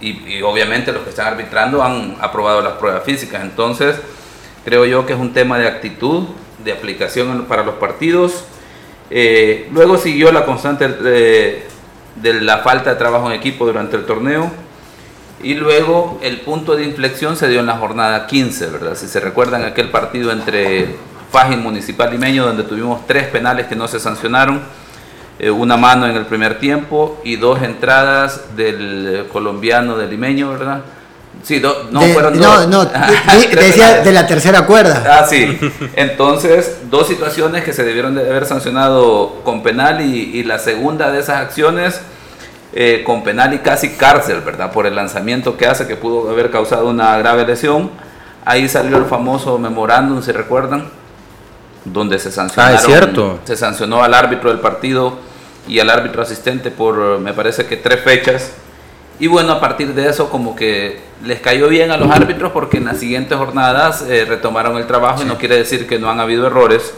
Y, 0.00 0.36
y 0.36 0.42
obviamente 0.42 0.92
los 0.92 1.02
que 1.02 1.10
están 1.10 1.28
arbitrando 1.28 1.82
han 1.82 2.16
aprobado 2.20 2.60
las 2.60 2.74
pruebas 2.74 3.02
físicas, 3.04 3.42
entonces 3.42 3.96
creo 4.64 4.84
yo 4.84 5.06
que 5.06 5.14
es 5.14 5.18
un 5.18 5.32
tema 5.32 5.58
de 5.58 5.68
actitud, 5.68 6.24
de 6.64 6.72
aplicación 6.72 7.46
para 7.46 7.62
los 7.62 7.76
partidos. 7.76 8.44
Eh, 9.10 9.68
luego 9.72 9.96
siguió 9.96 10.32
la 10.32 10.44
constante 10.44 10.88
de, 10.88 11.66
de 12.16 12.40
la 12.40 12.58
falta 12.58 12.90
de 12.90 12.96
trabajo 12.96 13.26
en 13.30 13.32
equipo 13.32 13.64
durante 13.64 13.96
el 13.96 14.04
torneo. 14.04 14.50
Y 15.42 15.54
luego 15.54 16.18
el 16.22 16.40
punto 16.40 16.76
de 16.76 16.84
inflexión 16.84 17.36
se 17.36 17.48
dio 17.48 17.60
en 17.60 17.66
la 17.66 17.76
jornada 17.76 18.26
15, 18.26 18.66
¿verdad? 18.66 18.96
Si 18.96 19.06
se 19.06 19.20
recuerdan 19.20 19.64
aquel 19.64 19.90
partido 19.90 20.32
entre 20.32 20.96
Fajin 21.30 21.62
Municipal 21.62 22.10
Limeño, 22.10 22.46
donde 22.46 22.64
tuvimos 22.64 23.06
tres 23.06 23.28
penales 23.28 23.66
que 23.66 23.76
no 23.76 23.86
se 23.86 24.00
sancionaron, 24.00 24.62
eh, 25.38 25.50
una 25.50 25.76
mano 25.76 26.06
en 26.06 26.16
el 26.16 26.26
primer 26.26 26.58
tiempo 26.58 27.20
y 27.24 27.36
dos 27.36 27.62
entradas 27.62 28.56
del 28.56 29.06
eh, 29.06 29.28
colombiano 29.32 29.96
de 29.96 30.06
Limeño, 30.06 30.50
¿verdad? 30.50 30.80
Sí, 31.42 31.58
do- 31.60 31.88
no 31.90 32.00
De- 32.00 32.12
fueron 32.14 32.38
dos. 32.40 32.66
no, 32.68 32.84
de- 32.86 32.90
de- 32.92 33.46
Tres 33.50 33.50
decía 33.50 33.84
penales. 33.84 34.04
de 34.04 34.12
la 34.12 34.26
tercera 34.26 34.66
cuerda. 34.66 35.04
Ah, 35.20 35.26
sí. 35.28 35.58
Entonces, 35.94 36.78
dos 36.90 37.06
situaciones 37.06 37.62
que 37.64 37.72
se 37.72 37.84
debieron 37.84 38.14
de 38.14 38.22
haber 38.28 38.46
sancionado 38.46 39.42
con 39.44 39.62
penal 39.62 40.00
y, 40.00 40.38
y 40.38 40.42
la 40.44 40.58
segunda 40.58 41.10
de 41.12 41.20
esas 41.20 41.36
acciones 41.42 42.00
eh, 42.72 43.02
con 43.06 43.22
penal 43.22 43.52
y 43.54 43.58
casi 43.58 43.90
cárcel, 43.96 44.40
¿verdad? 44.40 44.72
Por 44.72 44.86
el 44.86 44.96
lanzamiento 44.96 45.56
que 45.56 45.66
hace 45.66 45.86
que 45.86 45.96
pudo 45.96 46.30
haber 46.30 46.50
causado 46.50 46.88
una 46.88 47.16
grave 47.18 47.46
lesión. 47.46 47.90
Ahí 48.44 48.68
salió 48.68 48.96
el 48.96 49.04
famoso 49.04 49.58
memorándum, 49.58 50.22
¿se 50.22 50.32
recuerdan? 50.32 50.84
Donde 51.84 52.18
se 52.18 52.32
sancionaron, 52.32 52.76
Ah, 52.76 52.80
es 52.80 52.86
cierto. 52.86 53.38
se 53.44 53.56
sancionó 53.56 54.02
al 54.02 54.12
árbitro 54.14 54.50
del 54.50 54.58
partido 54.60 55.18
y 55.66 55.80
al 55.80 55.90
árbitro 55.90 56.22
asistente 56.22 56.70
por, 56.70 57.18
me 57.18 57.32
parece 57.32 57.66
que 57.66 57.76
tres 57.76 58.00
fechas. 58.00 58.52
Y 59.18 59.28
bueno, 59.28 59.52
a 59.52 59.60
partir 59.60 59.94
de 59.94 60.08
eso 60.08 60.28
como 60.30 60.54
que 60.54 61.00
les 61.24 61.40
cayó 61.40 61.68
bien 61.68 61.90
a 61.90 61.96
los 61.96 62.10
árbitros 62.10 62.52
porque 62.52 62.76
en 62.76 62.84
las 62.84 62.98
siguientes 62.98 63.36
jornadas 63.36 64.02
eh, 64.02 64.26
retomaron 64.26 64.76
el 64.76 64.86
trabajo 64.86 65.22
y 65.22 65.24
no 65.24 65.38
quiere 65.38 65.56
decir 65.56 65.86
que 65.86 65.98
no 65.98 66.10
han 66.10 66.20
habido 66.20 66.46
errores, 66.46 66.92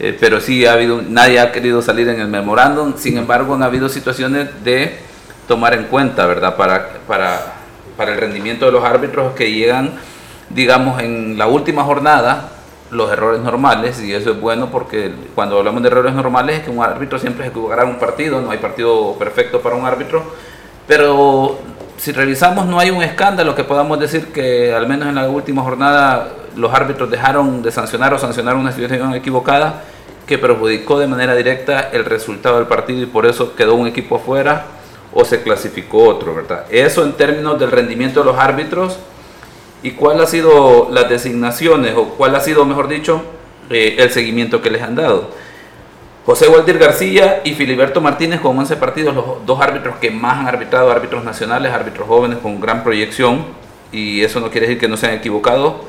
eh, 0.00 0.16
pero 0.18 0.40
sí 0.40 0.66
ha 0.66 0.72
habido, 0.72 1.02
nadie 1.02 1.38
ha 1.38 1.52
querido 1.52 1.82
salir 1.82 2.08
en 2.08 2.20
el 2.20 2.28
memorándum, 2.28 2.94
sin 2.96 3.16
embargo 3.16 3.54
han 3.54 3.62
habido 3.62 3.88
situaciones 3.88 4.48
de 4.64 4.98
tomar 5.46 5.74
en 5.74 5.84
cuenta, 5.84 6.26
¿verdad? 6.26 6.56
Para, 6.56 6.94
para, 7.06 7.54
para 7.96 8.12
el 8.12 8.18
rendimiento 8.18 8.66
de 8.66 8.72
los 8.72 8.84
árbitros 8.84 9.34
que 9.34 9.52
llegan 9.52 9.92
digamos, 10.50 11.02
en 11.02 11.38
la 11.38 11.46
última 11.46 11.84
jornada 11.84 12.50
los 12.90 13.10
errores 13.10 13.40
normales 13.40 14.00
y 14.00 14.14
eso 14.14 14.30
es 14.30 14.40
bueno 14.40 14.70
porque 14.70 15.12
cuando 15.34 15.58
hablamos 15.58 15.82
de 15.82 15.88
errores 15.88 16.14
normales 16.14 16.58
es 16.58 16.64
que 16.64 16.70
un 16.70 16.82
árbitro 16.82 17.18
siempre 17.18 17.44
se 17.44 17.50
equivocará 17.50 17.82
en 17.82 17.90
un 17.90 17.98
partido, 17.98 18.40
no 18.40 18.50
hay 18.50 18.58
partido 18.58 19.14
perfecto 19.18 19.60
para 19.60 19.74
un 19.74 19.84
árbitro, 19.84 20.22
pero 20.86 21.58
si 21.96 22.12
revisamos 22.12 22.66
no 22.66 22.78
hay 22.78 22.90
un 22.90 23.02
escándalo 23.02 23.54
que 23.54 23.64
podamos 23.64 23.98
decir 23.98 24.32
que 24.32 24.72
al 24.72 24.86
menos 24.86 25.08
en 25.08 25.16
la 25.16 25.28
última 25.28 25.62
jornada 25.62 26.28
los 26.54 26.72
árbitros 26.72 27.10
dejaron 27.10 27.62
de 27.62 27.72
sancionar 27.72 28.14
o 28.14 28.18
sancionar 28.18 28.56
una 28.56 28.72
situación 28.72 29.14
equivocada 29.14 29.82
que 30.26 30.38
perjudicó 30.38 30.98
de 30.98 31.06
manera 31.06 31.34
directa 31.34 31.90
el 31.92 32.04
resultado 32.04 32.56
del 32.56 32.66
partido 32.66 33.02
y 33.02 33.06
por 33.06 33.26
eso 33.26 33.54
quedó 33.54 33.74
un 33.74 33.86
equipo 33.86 34.16
afuera 34.16 34.64
o 35.12 35.24
se 35.24 35.42
clasificó 35.42 36.04
otro, 36.04 36.34
¿verdad? 36.34 36.66
Eso 36.70 37.02
en 37.04 37.12
términos 37.14 37.58
del 37.58 37.70
rendimiento 37.70 38.20
de 38.20 38.26
los 38.26 38.38
árbitros 38.38 38.98
y 39.86 39.92
cuál 39.92 40.20
ha 40.20 40.26
sido 40.26 40.88
las 40.90 41.08
designaciones 41.08 41.94
o 41.96 42.06
cuál 42.16 42.34
ha 42.34 42.40
sido, 42.40 42.64
mejor 42.64 42.88
dicho, 42.88 43.22
eh, 43.70 43.94
el 44.00 44.10
seguimiento 44.10 44.60
que 44.60 44.68
les 44.68 44.82
han 44.82 44.96
dado. 44.96 45.30
José 46.24 46.48
Waldir 46.48 46.76
García 46.76 47.42
y 47.44 47.54
Filiberto 47.54 48.00
Martínez 48.00 48.40
con 48.40 48.58
11 48.58 48.74
partidos, 48.78 49.14
los 49.14 49.46
dos 49.46 49.60
árbitros 49.60 49.94
que 49.98 50.10
más 50.10 50.38
han 50.38 50.48
arbitrado, 50.48 50.90
árbitros 50.90 51.22
nacionales, 51.22 51.72
árbitros 51.72 52.08
jóvenes 52.08 52.38
con 52.38 52.60
gran 52.60 52.82
proyección, 52.82 53.44
y 53.92 54.22
eso 54.22 54.40
no 54.40 54.50
quiere 54.50 54.66
decir 54.66 54.80
que 54.80 54.88
no 54.88 54.96
se 54.96 55.06
han 55.06 55.14
equivocado. 55.14 55.84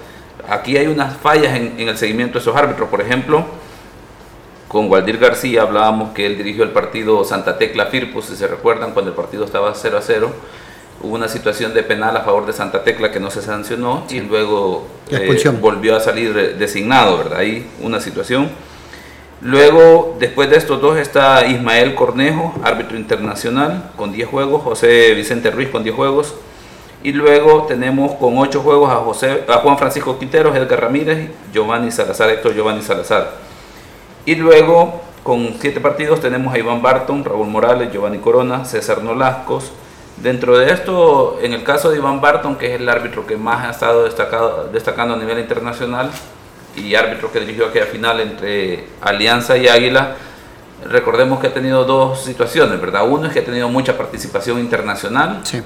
Aquí 0.47 0.77
hay 0.77 0.85
unas 0.85 1.17
fallas 1.17 1.55
en, 1.55 1.73
el 1.79 1.97
seguimiento 1.97 2.33
de 2.33 2.41
esos 2.41 2.55
árbitros, 2.55 2.89
por 2.89 3.01
ejemplo, 3.01 3.45
con 4.67 4.91
Waldir 4.91 5.17
García 5.17 5.63
hablábamos 5.63 6.13
que 6.13 6.27
él 6.27 6.37
dirigió 6.37 6.63
el 6.63 6.69
partido 6.69 7.23
Santa 7.23 7.57
Tecla 7.57 7.87
Firpo, 7.87 8.21
si 8.21 8.35
se 8.35 8.45
recuerdan, 8.45 8.91
cuando 8.91 9.09
el 9.09 9.17
partido 9.17 9.43
estaba 9.43 9.73
0 9.73 9.97
a 9.97 10.01
0. 10.03 10.31
Hubo 11.01 11.15
una 11.15 11.27
situación 11.27 11.73
de 11.73 11.83
penal 11.83 12.17
a 12.17 12.21
favor 12.21 12.45
de 12.45 12.53
Santa 12.53 12.83
Tecla 12.83 13.11
que 13.11 13.19
no 13.19 13.29
se 13.29 13.41
sancionó 13.41 14.05
y 14.09 14.19
luego 14.21 14.87
eh, 15.09 15.37
volvió 15.61 15.95
a 15.95 15.99
salir 15.99 16.57
designado, 16.57 17.17
¿verdad? 17.17 17.39
Ahí 17.39 17.69
una 17.81 18.01
situación. 18.01 18.49
Luego, 19.41 20.15
después 20.19 20.49
de 20.49 20.57
estos 20.57 20.81
dos 20.81 20.97
está 20.97 21.45
Ismael 21.45 21.93
Cornejo, 21.93 22.55
árbitro 22.63 22.97
internacional, 22.97 23.91
con 23.95 24.11
10 24.11 24.27
juegos, 24.27 24.63
José 24.63 25.13
Vicente 25.13 25.51
Ruiz 25.51 25.69
con 25.69 25.83
10 25.83 25.95
juegos, 25.95 26.33
y 27.03 27.11
luego 27.11 27.65
tenemos 27.67 28.13
con 28.13 28.35
8 28.35 28.61
juegos 28.61 28.89
a, 28.91 28.95
José, 28.95 29.43
a 29.47 29.57
Juan 29.59 29.77
Francisco 29.77 30.17
Quinteros, 30.17 30.55
Edgar 30.57 30.81
Ramírez, 30.81 31.29
Giovanni 31.53 31.91
Salazar, 31.91 32.31
Héctor 32.31 32.55
Giovanni 32.55 32.81
Salazar. 32.81 33.35
Y 34.25 34.35
luego, 34.35 35.01
con 35.23 35.55
siete 35.59 35.79
partidos, 35.79 36.19
tenemos 36.19 36.53
a 36.53 36.57
Iván 36.57 36.81
Barton, 36.81 37.23
Raúl 37.23 37.47
Morales, 37.47 37.93
Giovanni 37.93 38.17
Corona, 38.17 38.65
César 38.65 39.03
Nolascos. 39.03 39.71
Dentro 40.21 40.57
de 40.57 40.71
esto, 40.71 41.39
en 41.41 41.53
el 41.53 41.63
caso 41.63 41.91
de 41.91 41.97
Iván 41.97 42.19
Barton, 42.19 42.55
que 42.55 42.73
es 42.73 42.81
el 42.81 42.89
árbitro 42.89 43.27
que 43.27 43.37
más 43.37 43.67
ha 43.67 43.71
estado 43.71 44.03
destacado, 44.05 44.69
destacando 44.73 45.13
a 45.13 45.17
nivel 45.17 45.37
internacional 45.39 46.09
y 46.75 46.95
árbitro 46.95 47.31
que 47.31 47.39
dirigió 47.39 47.67
aquella 47.67 47.85
final 47.85 48.19
entre 48.19 48.85
Alianza 49.01 49.57
y 49.57 49.67
Águila, 49.67 50.15
recordemos 50.89 51.39
que 51.39 51.47
ha 51.47 51.53
tenido 51.53 51.85
dos 51.85 52.23
situaciones, 52.23 52.81
¿verdad? 52.81 53.07
Uno 53.07 53.27
es 53.27 53.33
que 53.33 53.39
ha 53.39 53.45
tenido 53.45 53.69
mucha 53.69 53.95
participación 53.95 54.59
internacional. 54.59 55.41
Sí. 55.43 55.61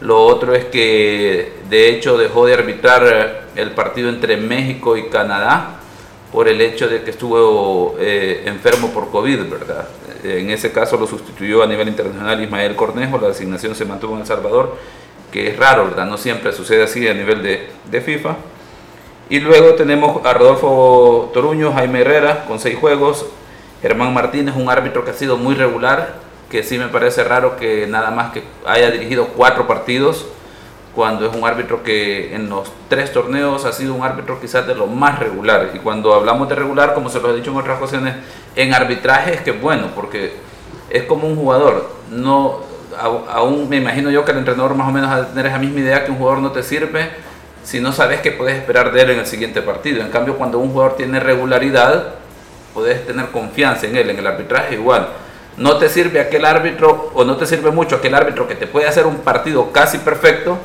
Lo 0.00 0.24
otro 0.24 0.54
es 0.54 0.66
que 0.66 1.54
de 1.68 1.88
hecho 1.88 2.16
dejó 2.16 2.46
de 2.46 2.54
arbitrar 2.54 3.46
el 3.56 3.70
partido 3.72 4.08
entre 4.08 4.36
México 4.36 4.96
y 4.96 5.08
Canadá 5.08 5.80
por 6.30 6.48
el 6.48 6.60
hecho 6.60 6.88
de 6.88 7.02
que 7.02 7.10
estuvo 7.10 7.96
eh, 7.98 8.42
enfermo 8.46 8.90
por 8.90 9.10
COVID, 9.10 9.48
¿verdad? 9.48 9.88
En 10.26 10.50
ese 10.50 10.72
caso 10.72 10.96
lo 10.96 11.06
sustituyó 11.06 11.62
a 11.62 11.66
nivel 11.66 11.88
internacional 11.88 12.42
Ismael 12.42 12.74
Cornejo, 12.74 13.18
la 13.18 13.28
designación 13.28 13.74
se 13.74 13.84
mantuvo 13.84 14.14
en 14.14 14.20
El 14.20 14.26
Salvador, 14.26 14.76
que 15.30 15.48
es 15.48 15.56
raro, 15.56 15.84
¿verdad? 15.84 16.06
No 16.06 16.18
siempre 16.18 16.52
sucede 16.52 16.82
así 16.82 17.06
a 17.06 17.14
nivel 17.14 17.42
de, 17.42 17.68
de 17.90 18.00
FIFA. 18.00 18.36
Y 19.28 19.40
luego 19.40 19.74
tenemos 19.74 20.24
a 20.24 20.32
Rodolfo 20.32 21.30
Toruño, 21.34 21.72
Jaime 21.72 22.00
Herrera, 22.00 22.44
con 22.46 22.60
seis 22.60 22.78
juegos, 22.78 23.26
Germán 23.82 24.14
Martínez, 24.14 24.54
un 24.56 24.70
árbitro 24.70 25.04
que 25.04 25.10
ha 25.10 25.14
sido 25.14 25.36
muy 25.36 25.54
regular, 25.54 26.14
que 26.50 26.62
sí 26.62 26.78
me 26.78 26.88
parece 26.88 27.24
raro 27.24 27.56
que 27.56 27.86
nada 27.86 28.10
más 28.10 28.32
que 28.32 28.42
haya 28.64 28.90
dirigido 28.90 29.28
cuatro 29.36 29.66
partidos, 29.66 30.26
cuando 30.96 31.26
es 31.26 31.36
un 31.36 31.46
árbitro 31.46 31.82
que 31.82 32.34
en 32.34 32.48
los 32.48 32.72
tres 32.88 33.12
torneos 33.12 33.66
ha 33.66 33.72
sido 33.74 33.92
un 33.92 34.02
árbitro 34.02 34.40
quizás 34.40 34.66
de 34.66 34.74
los 34.74 34.90
más 34.90 35.18
regulares. 35.18 35.74
Y 35.74 35.78
cuando 35.78 36.14
hablamos 36.14 36.48
de 36.48 36.54
regular, 36.54 36.94
como 36.94 37.10
se 37.10 37.20
lo 37.20 37.30
he 37.30 37.36
dicho 37.36 37.50
en 37.50 37.58
otras 37.58 37.76
ocasiones, 37.76 38.14
en 38.56 38.72
arbitraje 38.72 39.34
es 39.34 39.40
que 39.42 39.50
es 39.50 39.60
bueno, 39.60 39.88
porque 39.94 40.32
es 40.88 41.02
como 41.02 41.28
un 41.28 41.36
jugador. 41.36 41.90
No, 42.10 42.60
aún 43.30 43.68
me 43.68 43.76
imagino 43.76 44.10
yo 44.10 44.24
que 44.24 44.32
el 44.32 44.38
entrenador 44.38 44.74
más 44.74 44.88
o 44.88 44.90
menos 44.90 45.10
va 45.10 45.16
a 45.16 45.26
tener 45.26 45.44
esa 45.44 45.58
misma 45.58 45.80
idea 45.80 46.02
que 46.02 46.12
un 46.12 46.16
jugador 46.16 46.40
no 46.40 46.50
te 46.50 46.62
sirve 46.62 47.10
si 47.62 47.78
no 47.78 47.92
sabes 47.92 48.22
qué 48.22 48.30
puedes 48.30 48.56
esperar 48.56 48.90
de 48.90 49.02
él 49.02 49.10
en 49.10 49.18
el 49.18 49.26
siguiente 49.26 49.60
partido. 49.60 50.00
En 50.00 50.08
cambio, 50.08 50.38
cuando 50.38 50.58
un 50.58 50.70
jugador 50.70 50.96
tiene 50.96 51.20
regularidad, 51.20 52.14
puedes 52.72 53.06
tener 53.06 53.26
confianza 53.26 53.86
en 53.86 53.96
él. 53.96 54.08
En 54.08 54.18
el 54.18 54.26
arbitraje 54.26 54.76
igual. 54.76 55.08
No 55.58 55.76
te 55.76 55.90
sirve 55.90 56.20
aquel 56.20 56.46
árbitro 56.46 57.10
o 57.12 57.22
no 57.22 57.36
te 57.36 57.44
sirve 57.44 57.70
mucho 57.70 57.96
aquel 57.96 58.14
árbitro 58.14 58.48
que 58.48 58.54
te 58.54 58.66
puede 58.66 58.86
hacer 58.86 59.04
un 59.04 59.18
partido 59.18 59.72
casi 59.72 59.98
perfecto 59.98 60.58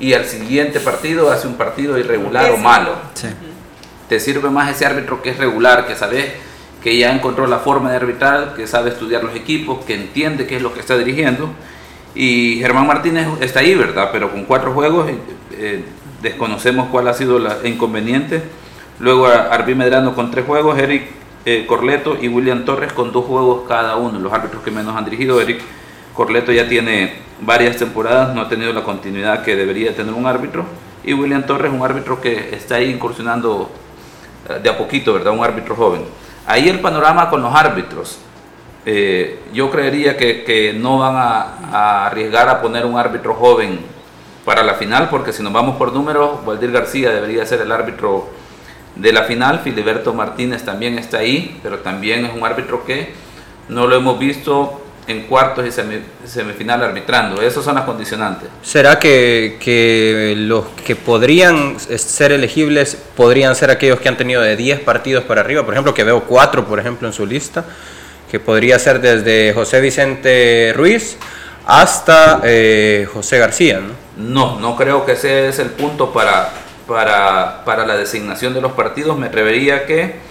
y 0.00 0.14
al 0.14 0.24
siguiente 0.24 0.80
partido 0.80 1.30
hace 1.30 1.46
un 1.46 1.54
partido 1.54 1.98
irregular 1.98 2.50
o 2.50 2.56
malo. 2.56 2.94
Te 4.08 4.18
sirve 4.18 4.50
más 4.50 4.70
ese 4.70 4.86
árbitro 4.86 5.22
que 5.22 5.30
es 5.30 5.38
regular, 5.38 5.86
que 5.86 5.94
sabes 5.94 6.32
que 6.82 6.96
ya 6.96 7.12
encontró 7.12 7.46
la 7.46 7.58
forma 7.58 7.90
de 7.90 7.96
arbitrar, 7.96 8.54
que 8.54 8.66
sabe 8.66 8.90
estudiar 8.90 9.22
los 9.22 9.36
equipos, 9.36 9.84
que 9.84 9.94
entiende 9.94 10.46
qué 10.46 10.56
es 10.56 10.62
lo 10.62 10.72
que 10.72 10.80
está 10.80 10.96
dirigiendo. 10.96 11.50
Y 12.14 12.56
Germán 12.60 12.86
Martínez 12.86 13.28
está 13.40 13.60
ahí, 13.60 13.74
¿verdad? 13.74 14.08
Pero 14.10 14.32
con 14.32 14.44
cuatro 14.46 14.72
juegos 14.72 15.08
eh, 15.52 15.84
desconocemos 16.22 16.88
cuál 16.88 17.06
ha 17.06 17.14
sido 17.14 17.36
el 17.36 17.66
inconveniente. 17.66 18.42
Luego 18.98 19.26
Arbi 19.26 19.74
Medrano 19.74 20.14
con 20.14 20.30
tres 20.30 20.46
juegos, 20.46 20.78
Eric 20.78 21.04
eh, 21.44 21.66
Corleto 21.66 22.18
y 22.20 22.28
William 22.28 22.64
Torres 22.64 22.92
con 22.92 23.12
dos 23.12 23.26
juegos 23.26 23.68
cada 23.68 23.96
uno, 23.96 24.18
los 24.18 24.32
árbitros 24.32 24.62
que 24.62 24.70
menos 24.70 24.96
han 24.96 25.04
dirigido. 25.04 25.40
Eric 25.40 25.60
Corleto 26.14 26.52
ya 26.52 26.68
tiene 26.68 27.14
varias 27.40 27.76
temporadas, 27.76 28.34
no 28.34 28.42
ha 28.42 28.48
tenido 28.48 28.72
la 28.72 28.82
continuidad 28.82 29.42
que 29.42 29.56
debería 29.56 29.94
tener 29.94 30.12
un 30.12 30.26
árbitro. 30.26 30.64
Y 31.04 31.14
William 31.14 31.44
Torres, 31.44 31.72
un 31.72 31.82
árbitro 31.82 32.20
que 32.20 32.54
está 32.54 32.76
ahí 32.76 32.90
incursionando 32.90 33.70
eh, 34.48 34.60
de 34.62 34.68
a 34.68 34.76
poquito, 34.76 35.14
¿verdad? 35.14 35.32
Un 35.32 35.44
árbitro 35.44 35.74
joven. 35.74 36.02
Ahí 36.46 36.68
el 36.68 36.80
panorama 36.80 37.30
con 37.30 37.42
los 37.42 37.54
árbitros. 37.54 38.18
Eh, 38.86 39.40
yo 39.52 39.70
creería 39.70 40.16
que, 40.16 40.74
no 40.78 40.98
van 40.98 41.14
a, 41.16 42.06
arriesgar 42.06 42.48
a 42.48 42.60
poner 42.60 42.86
un 42.86 42.98
árbitro 42.98 43.34
joven 43.34 43.80
para 44.44 44.62
la 44.62 44.74
final, 44.74 45.08
porque 45.10 45.32
si 45.32 45.42
nos 45.42 45.52
vamos 45.52 45.76
por 45.76 45.92
números, 45.92 46.40
Waldir 46.44 46.72
García 46.72 47.10
debería 47.10 47.44
ser 47.44 47.60
el 47.60 47.72
árbitro 47.72 48.28
de 48.96 49.12
la 49.12 49.24
final, 49.24 49.60
Filiberto 49.60 50.12
Martínez 50.14 50.64
también 50.64 50.98
está 50.98 51.18
ahí, 51.18 51.60
pero 51.62 51.80
también 51.80 52.24
es 52.24 52.34
un 52.34 52.44
árbitro 52.44 52.84
que 52.84 53.12
no 53.68 53.86
lo 53.86 53.96
hemos 53.96 54.18
visto 54.18 54.79
en 55.06 55.22
cuartos 55.22 55.66
y 55.66 56.28
semifinal 56.28 56.82
arbitrando. 56.82 57.42
Esas 57.42 57.64
son 57.64 57.74
las 57.74 57.84
condicionantes. 57.84 58.48
¿Será 58.62 58.98
que, 58.98 60.34
los 60.36 60.66
que 60.84 60.96
podrían 60.96 61.78
ser 61.80 62.32
elegibles 62.32 62.96
podrían 63.16 63.54
ser 63.56 63.70
aquellos 63.70 64.00
que 64.00 64.08
han 64.08 64.16
tenido 64.16 64.40
de 64.42 64.56
10 64.56 64.80
partidos 64.80 65.24
para 65.24 65.40
arriba? 65.40 65.64
Por 65.64 65.74
ejemplo, 65.74 65.94
que 65.94 66.04
veo 66.04 66.24
4, 66.24 66.66
por 66.66 66.78
ejemplo, 66.78 67.08
en 67.08 67.14
su 67.14 67.26
lista, 67.26 67.64
que 68.30 68.38
podría 68.38 68.78
ser 68.78 69.00
desde 69.00 69.52
José 69.52 69.80
Vicente 69.80 70.72
Ruiz 70.76 71.16
hasta 71.66 72.40
eh, 72.44 73.08
José 73.12 73.38
García. 73.38 73.80
¿no? 74.16 74.60
no, 74.60 74.76
creo 74.76 75.04
que 75.04 75.12
ese 75.12 75.48
es 75.48 75.58
el 75.58 75.70
punto 75.70 76.12
para, 76.12 76.50
para, 76.86 77.64
para 77.64 77.86
la 77.86 77.96
designación 77.96 78.54
de 78.54 78.60
los 78.60 78.72
partidos. 78.72 79.18
Me 79.18 79.26
atrevería 79.26 79.86
que 79.86 80.29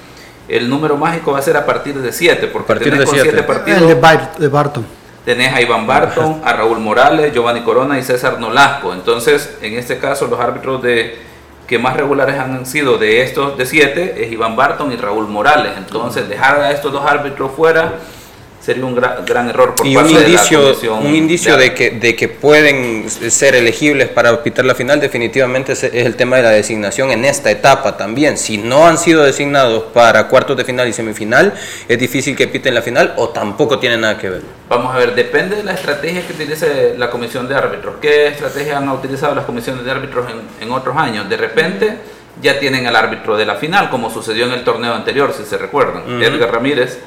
el 0.50 0.70
número 0.70 0.98
mágico 0.98 1.32
va 1.32 1.40
a 1.40 1.42
ser 1.42 1.56
a 1.56 1.66
partir 1.66 2.00
de 2.00 2.12
7, 2.12 2.48
porque 2.48 2.68
partir 2.68 2.92
tenés 2.92 3.06
con 3.06 3.20
7 3.20 3.44
partidos. 3.44 3.82
El 3.82 3.88
de, 3.88 4.48
Barton. 4.48 4.86
Tenés 5.24 5.54
a 5.54 5.62
Iván 5.62 5.86
Barton, 5.86 6.42
a 6.44 6.54
Raúl 6.54 6.80
Morales, 6.80 7.32
Giovanni 7.34 7.62
Corona 7.62 8.00
y 8.00 8.04
César 8.04 8.40
Nolasco. 8.40 8.94
Entonces, 8.94 9.58
en 9.62 9.78
este 9.78 10.00
caso, 10.00 10.28
los 10.28 10.40
árbitros 10.40 10.82
de 10.82 11.20
que 11.68 11.78
más 11.78 11.96
regulares 11.96 12.40
han 12.40 12.66
sido 12.66 12.98
de 12.98 13.22
estos 13.22 13.56
de 13.56 13.66
7 13.66 14.24
es 14.24 14.32
Iván 14.32 14.56
Barton 14.56 14.92
y 14.92 14.96
Raúl 14.96 15.28
Morales. 15.28 15.74
Entonces, 15.78 16.28
dejar 16.28 16.60
a 16.60 16.72
estos 16.72 16.92
dos 16.92 17.06
árbitros 17.06 17.52
fuera 17.52 18.00
sería 18.62 18.86
un 18.86 18.96
gran, 18.96 19.26
gran 19.26 19.50
error 19.50 19.76
por 19.76 19.92
parte 19.94 20.14
un 20.14 20.20
indicio, 20.20 20.76
de 20.76 20.88
la 20.88 20.94
Un 20.94 21.16
indicio 21.16 21.58
de, 21.58 21.74
que, 21.74 21.92
de 21.92 22.16
que 22.16 22.28
pueden 22.28 23.10
ser 23.10 23.56
elegibles 23.56 24.10
para 24.10 24.44
pitar 24.44 24.66
la 24.66 24.76
final 24.76 25.00
definitivamente 25.00 25.74
es, 25.74 25.84
el 25.84 26.16
tema 26.16 26.38
de 26.38 26.44
la 26.44 26.50
designación 26.50 27.12
en 27.12 27.26
esta 27.26 27.50
etapa 27.52 27.98
también. 27.98 28.38
Si 28.38 28.58
no 28.58 28.88
han 28.88 28.98
sido 28.98 29.24
designados 29.24 29.84
para 29.94 30.28
cuartos 30.28 30.58
de 30.58 30.66
final 30.66 30.88
y 30.88 30.94
semifinal, 30.94 31.54
es 31.88 31.98
difícil 31.98 32.36
que 32.36 32.48
piten 32.48 32.76
la 32.76 32.82
final 32.82 33.14
o 33.18 33.30
tampoco 33.30 33.80
tiene 33.80 33.98
nada 33.98 34.18
que 34.18 34.30
ver. 34.30 34.42
Vamos 34.68 34.94
a 34.94 34.98
ver, 34.98 35.16
depende 35.16 35.56
de 35.56 35.64
la 35.64 35.74
estrategia 35.74 36.26
que 36.26 36.34
utilice 36.34 36.96
la 36.98 37.10
comisión 37.10 37.48
de 37.48 37.56
árbitros. 37.56 37.96
¿Qué 38.02 38.28
estrategia 38.28 38.78
han 38.78 38.90
utilizado 38.90 39.34
las 39.34 39.46
comisiones 39.46 39.84
de 39.84 39.92
árbitros 39.92 40.26
en, 40.30 40.68
en 40.68 40.72
otros 40.72 40.96
años? 40.96 41.28
De 41.30 41.38
repente 41.38 41.98
ya 42.42 42.60
tienen 42.60 42.88
al 42.88 42.96
árbitro 42.96 43.38
de 43.38 43.46
la 43.46 43.56
final, 43.56 43.90
como 43.90 44.10
sucedió 44.10 44.46
en 44.46 44.54
el 44.54 44.64
torneo 44.64 44.94
anterior, 44.94 45.34
si 45.36 45.44
se 45.44 45.58
recuerdan. 45.58 46.22
Edgar 46.22 46.52
Ramírez 46.52 47.00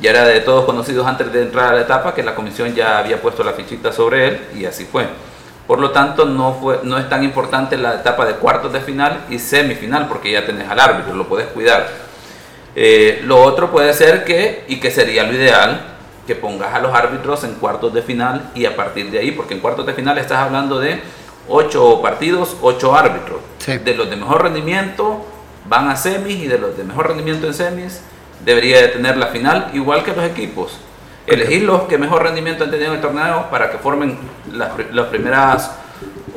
ya 0.00 0.10
era 0.10 0.24
de 0.24 0.40
todos 0.40 0.64
conocidos 0.64 1.06
antes 1.06 1.32
de 1.32 1.42
entrar 1.42 1.72
a 1.72 1.76
la 1.76 1.82
etapa 1.82 2.14
que 2.14 2.22
la 2.22 2.34
comisión 2.34 2.74
ya 2.74 2.98
había 2.98 3.20
puesto 3.20 3.44
la 3.44 3.52
fichita 3.52 3.92
sobre 3.92 4.28
él 4.28 4.40
y 4.56 4.64
así 4.64 4.84
fue. 4.84 5.06
Por 5.66 5.78
lo 5.78 5.90
tanto, 5.90 6.24
no, 6.24 6.54
fue, 6.54 6.80
no 6.82 6.98
es 6.98 7.08
tan 7.08 7.22
importante 7.22 7.76
la 7.76 7.94
etapa 7.94 8.26
de 8.26 8.34
cuartos 8.34 8.72
de 8.72 8.80
final 8.80 9.24
y 9.30 9.38
semifinal, 9.38 10.08
porque 10.08 10.32
ya 10.32 10.44
tenés 10.44 10.68
al 10.68 10.80
árbitro, 10.80 11.14
lo 11.14 11.28
puedes 11.28 11.46
cuidar. 11.48 11.88
Eh, 12.74 13.20
lo 13.24 13.42
otro 13.42 13.70
puede 13.70 13.92
ser 13.94 14.24
que, 14.24 14.64
y 14.68 14.80
que 14.80 14.90
sería 14.90 15.22
lo 15.24 15.32
ideal, 15.32 15.80
que 16.26 16.34
pongas 16.34 16.74
a 16.74 16.80
los 16.80 16.94
árbitros 16.94 17.44
en 17.44 17.54
cuartos 17.54 17.92
de 17.94 18.02
final 18.02 18.50
y 18.54 18.64
a 18.64 18.74
partir 18.76 19.10
de 19.10 19.18
ahí, 19.18 19.30
porque 19.30 19.54
en 19.54 19.60
cuartos 19.60 19.86
de 19.86 19.92
final 19.92 20.18
estás 20.18 20.38
hablando 20.38 20.78
de 20.78 21.00
ocho 21.48 22.00
partidos, 22.02 22.56
ocho 22.60 22.94
árbitros. 22.94 23.40
De 23.66 23.94
los 23.94 24.10
de 24.10 24.16
mejor 24.16 24.42
rendimiento 24.42 25.24
van 25.66 25.88
a 25.88 25.96
semis 25.96 26.36
y 26.36 26.48
de 26.48 26.58
los 26.58 26.76
de 26.76 26.84
mejor 26.84 27.08
rendimiento 27.08 27.46
en 27.46 27.54
semis 27.54 28.02
debería 28.44 28.82
de 28.82 28.88
tener 28.88 29.16
la 29.16 29.28
final, 29.28 29.70
igual 29.72 30.02
que 30.04 30.12
los 30.12 30.24
equipos. 30.24 30.78
Elegir 31.26 31.62
los 31.62 31.82
que 31.82 31.98
mejor 31.98 32.24
rendimiento 32.24 32.64
han 32.64 32.70
tenido 32.70 32.90
en 32.90 32.96
el 32.96 33.00
torneo 33.00 33.48
para 33.50 33.70
que 33.70 33.78
formen 33.78 34.18
las, 34.52 34.70
las 34.92 35.06
primeras 35.06 35.70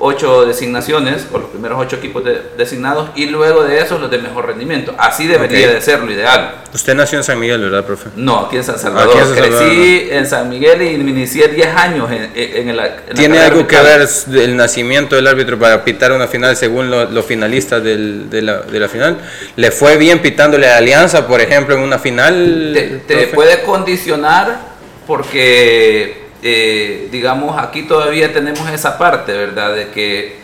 ocho 0.06 0.46
designaciones 0.46 1.28
o 1.32 1.40
los 1.40 1.50
primeros 1.50 1.80
ocho 1.80 1.96
equipos 1.96 2.24
designados 2.58 3.10
y 3.16 3.26
luego 3.28 3.64
de 3.64 3.80
esos 3.80 4.00
los 4.00 4.12
de 4.12 4.20
mejor 4.20 4.48
rendimiento. 4.48 4.94
Así 4.98 5.28
debería 5.28 5.74
de 5.74 5.82
ser 5.82 6.00
lo 6.00 6.12
ideal. 6.12 6.62
Usted 6.74 6.94
nació 6.94 7.18
en 7.18 7.24
San 7.24 7.40
Miguel, 7.40 7.62
¿verdad, 7.62 7.84
profe? 7.84 8.10
No, 8.16 8.42
aquí 8.42 8.58
en 8.58 8.64
San 8.64 8.78
Salvador. 8.78 9.36
Crecí 9.36 10.08
en 10.12 10.28
San 10.28 10.50
Miguel 10.50 10.82
y 10.82 10.98
me 10.98 11.12
inicié 11.12 11.48
10 11.48 11.68
años 11.76 12.12
en, 12.12 12.32
en, 12.36 12.70
el, 12.70 12.82
¿Tiene 13.16 13.40
algo 13.40 13.66
que 13.68 13.78
ver 13.82 14.08
el 14.34 14.56
nacimiento 14.56 15.16
del 15.16 15.28
árbitro 15.28 15.58
para 15.58 15.84
pitar 15.84 16.12
una 16.12 16.28
final 16.28 16.56
según 16.56 16.92
los 16.92 17.26
finalistas 17.26 17.84
del, 17.84 18.30
de, 18.30 18.42
la, 18.42 18.60
de, 18.60 18.80
la, 18.80 18.90
final? 18.90 19.18
¿Le 19.56 19.72
fue 19.72 19.98
bien 19.98 20.22
pitándole 20.22 20.68
a 20.68 20.78
Alianza, 20.78 21.28
por 21.28 21.42
ejemplo, 21.42 21.76
en 21.76 21.82
una 21.82 21.98
final? 21.98 22.72
Te, 23.08 23.16
te 23.16 23.28
puede 23.28 23.62
condicionar 23.64 24.60
porque 25.08 26.25
eh, 26.48 27.08
digamos, 27.12 27.58
aquí 27.58 27.88
todavía 27.88 28.32
tenemos 28.32 28.70
esa 28.70 29.00
parte, 29.00 29.34
¿verdad? 29.34 29.74
De 29.74 29.90
que 29.90 30.36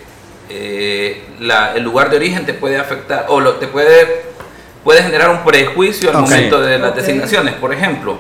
eh, 0.50 1.22
el 1.76 1.84
lugar 1.84 2.10
de 2.10 2.16
origen 2.16 2.44
te 2.44 2.56
puede 2.56 2.80
afectar 2.80 3.28
o 3.28 3.40
lo, 3.40 3.58
te 3.58 3.68
puede, 3.68 4.24
puede 4.84 5.04
generar 5.04 5.30
un 5.30 5.44
prejuicio 5.44 6.10
al 6.10 6.18
momento 6.18 6.60
de 6.60 6.80
las 6.80 6.96
designaciones. 6.96 7.54
Por 7.54 7.72
ejemplo, 7.72 8.20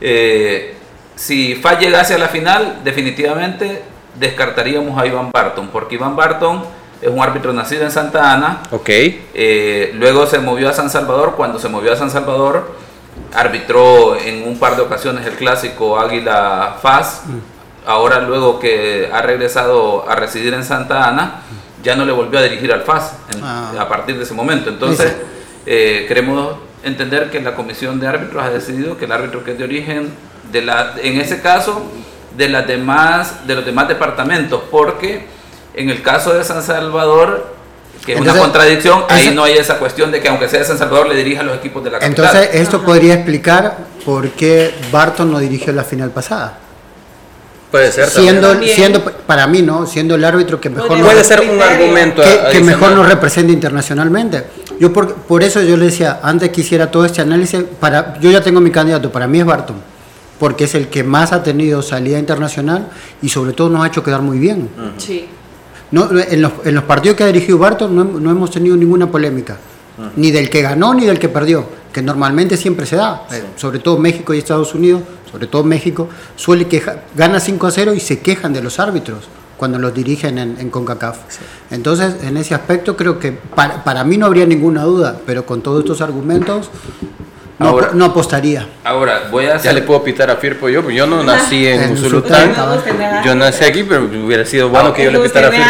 eh, 0.00 0.74
si 1.16 1.54
FA 1.56 1.78
llegase 1.78 2.14
a 2.14 2.18
la 2.18 2.28
final, 2.28 2.78
definitivamente 2.82 3.82
descartaríamos 4.14 4.98
a 4.98 5.06
Iván 5.06 5.30
Barton, 5.30 5.68
porque 5.68 5.96
Iván 5.96 6.16
Barton 6.16 6.64
es 7.02 7.10
un 7.10 7.20
árbitro 7.20 7.52
nacido 7.52 7.82
en 7.82 7.90
Santa 7.90 8.32
Ana. 8.32 8.62
Ok. 8.70 8.88
luego 9.96 10.26
se 10.26 10.38
movió 10.38 10.70
a 10.70 10.72
San 10.72 10.88
Salvador. 10.88 11.34
Cuando 11.36 11.58
se 11.58 11.68
movió 11.68 11.92
a 11.92 11.96
San 11.96 12.10
Salvador, 12.10 12.74
arbitró 13.34 14.16
en 14.16 14.46
un 14.46 14.58
par 14.58 14.76
de 14.76 14.82
ocasiones 14.82 15.26
el 15.26 15.34
clásico 15.34 15.98
Águila 15.98 16.76
Faz. 16.80 17.22
Ahora 17.86 18.20
luego 18.20 18.58
que 18.58 19.08
ha 19.12 19.22
regresado 19.22 20.08
a 20.08 20.14
residir 20.14 20.52
en 20.52 20.64
Santa 20.64 21.08
Ana, 21.08 21.42
ya 21.82 21.96
no 21.96 22.04
le 22.04 22.12
volvió 22.12 22.38
a 22.38 22.42
dirigir 22.42 22.72
al 22.72 22.82
FAS 22.82 23.14
ah. 23.42 23.72
a 23.78 23.88
partir 23.88 24.16
de 24.16 24.24
ese 24.24 24.34
momento. 24.34 24.68
Entonces, 24.68 25.16
eh, 25.64 26.04
queremos 26.08 26.56
entender 26.82 27.30
que 27.30 27.40
la 27.40 27.54
comisión 27.54 28.00
de 28.00 28.06
árbitros 28.06 28.42
ha 28.42 28.50
decidido 28.50 28.96
que 28.96 29.04
el 29.04 29.12
árbitro 29.12 29.44
que 29.44 29.52
es 29.52 29.58
de 29.58 29.64
origen, 29.64 30.10
de 30.52 30.62
la, 30.62 30.94
en 31.02 31.20
ese 31.20 31.40
caso, 31.40 31.82
de, 32.36 32.48
las 32.48 32.66
demás, 32.66 33.46
de 33.46 33.54
los 33.54 33.64
demás 33.64 33.88
departamentos, 33.88 34.62
porque 34.70 35.26
en 35.74 35.90
el 35.90 36.02
caso 36.02 36.34
de 36.34 36.44
San 36.44 36.62
Salvador, 36.62 37.57
que 38.08 38.14
es 38.14 38.20
una 38.20 38.38
contradicción, 38.38 39.04
ahí 39.08 39.32
no 39.34 39.44
hay 39.44 39.58
esa 39.58 39.78
cuestión 39.78 40.10
de 40.10 40.20
que 40.20 40.28
aunque 40.28 40.48
sea 40.48 40.60
de 40.60 40.64
San 40.64 40.78
Salvador 40.78 41.08
le 41.08 41.14
dirija 41.14 41.42
a 41.42 41.44
los 41.44 41.56
equipos 41.58 41.84
de 41.84 41.90
la 41.90 41.98
capital. 41.98 42.24
Entonces, 42.26 42.54
esto 42.54 42.82
podría 42.82 43.14
explicar 43.14 43.76
por 44.04 44.30
qué 44.30 44.74
Barton 44.90 45.30
no 45.30 45.38
dirigió 45.38 45.72
la 45.74 45.84
final 45.84 46.10
pasada. 46.10 46.58
Puede 47.70 47.92
ser. 47.92 48.08
Siendo, 48.08 48.62
siendo, 48.62 49.04
para 49.04 49.46
mí, 49.46 49.60
¿no? 49.60 49.86
Siendo 49.86 50.14
el 50.14 50.24
árbitro 50.24 50.58
que 50.58 50.70
mejor 50.70 50.98
Puede 51.02 51.22
ser 51.22 51.42
un 51.42 51.60
argumento. 51.60 52.22
Que, 52.50 52.60
mejor 52.60 52.92
nos 52.92 53.06
representa 53.06 53.52
internacionalmente. 53.52 54.44
Yo 54.80 54.90
por, 54.90 55.14
por 55.14 55.42
eso 55.42 55.60
yo 55.60 55.76
le 55.76 55.86
decía, 55.86 56.20
antes 56.22 56.48
que 56.48 56.62
hiciera 56.62 56.90
todo 56.90 57.04
este 57.04 57.20
análisis, 57.20 57.62
para, 57.78 58.18
yo 58.20 58.30
ya 58.30 58.40
tengo 58.40 58.60
mi 58.62 58.70
candidato, 58.70 59.12
para 59.12 59.26
mí 59.26 59.38
es 59.40 59.44
Barton, 59.44 59.76
porque 60.38 60.64
es 60.64 60.74
el 60.74 60.88
que 60.88 61.04
más 61.04 61.32
ha 61.32 61.42
tenido 61.42 61.82
salida 61.82 62.18
internacional 62.18 62.88
y 63.20 63.28
sobre 63.28 63.52
todo 63.52 63.68
nos 63.68 63.84
ha 63.84 63.88
hecho 63.88 64.02
quedar 64.02 64.22
muy 64.22 64.38
bien. 64.38 64.70
Sí. 64.96 65.28
No, 65.90 66.08
en, 66.10 66.42
los, 66.42 66.52
en 66.64 66.74
los 66.74 66.84
partidos 66.84 67.16
que 67.16 67.24
ha 67.24 67.26
dirigido 67.28 67.58
Barton 67.58 67.94
no, 67.94 68.04
no 68.04 68.30
hemos 68.30 68.50
tenido 68.50 68.76
ninguna 68.76 69.10
polémica, 69.10 69.56
ni 70.16 70.30
del 70.30 70.50
que 70.50 70.62
ganó 70.62 70.94
ni 70.94 71.06
del 71.06 71.18
que 71.18 71.28
perdió, 71.28 71.66
que 71.92 72.02
normalmente 72.02 72.56
siempre 72.56 72.86
se 72.86 72.96
da, 72.96 73.26
eh, 73.32 73.42
sobre 73.56 73.78
todo 73.78 73.98
México 73.98 74.34
y 74.34 74.38
Estados 74.38 74.74
Unidos, 74.74 75.02
sobre 75.30 75.46
todo 75.46 75.64
México, 75.64 76.08
suele 76.36 76.66
que 76.66 76.82
gana 77.16 77.40
5 77.40 77.66
a 77.66 77.70
0 77.70 77.94
y 77.94 78.00
se 78.00 78.20
quejan 78.20 78.52
de 78.52 78.62
los 78.62 78.78
árbitros 78.78 79.28
cuando 79.56 79.78
los 79.78 79.92
dirigen 79.92 80.38
en, 80.38 80.70
CONCACAF. 80.70 81.18
Entonces, 81.72 82.14
en 82.22 82.36
ese 82.36 82.54
aspecto 82.54 82.96
creo 82.96 83.18
que 83.18 83.32
para, 83.32 83.82
para 83.82 84.04
mí 84.04 84.16
no 84.16 84.26
habría 84.26 84.46
ninguna 84.46 84.84
duda, 84.84 85.20
pero 85.26 85.44
con 85.44 85.62
todos 85.62 85.80
estos 85.80 86.00
argumentos 86.00 86.70
no, 87.58 87.68
ahora, 87.68 87.90
no 87.92 88.04
apostaría. 88.04 88.66
Ahora, 88.84 89.28
voy 89.30 89.46
a 89.46 89.56
Ya 89.56 89.72
le 89.72 89.82
puedo 89.82 90.04
pitar 90.04 90.30
a 90.30 90.36
Firpo 90.36 90.68
yo, 90.68 90.88
yo 90.90 91.06
no 91.06 91.22
nací 91.24 91.66
en, 91.66 91.92
Usulután. 91.92 92.54
Yo 93.24 93.34
nací 93.34 93.64
aquí, 93.64 93.82
pero 93.82 94.04
hubiera 94.04 94.44
sido 94.44 94.68
bueno 94.68 94.92
que 94.92 95.04
yo 95.04 95.10
le 95.10 95.18
pitara 95.20 95.48
a 95.48 95.50
Firpo. 95.50 95.68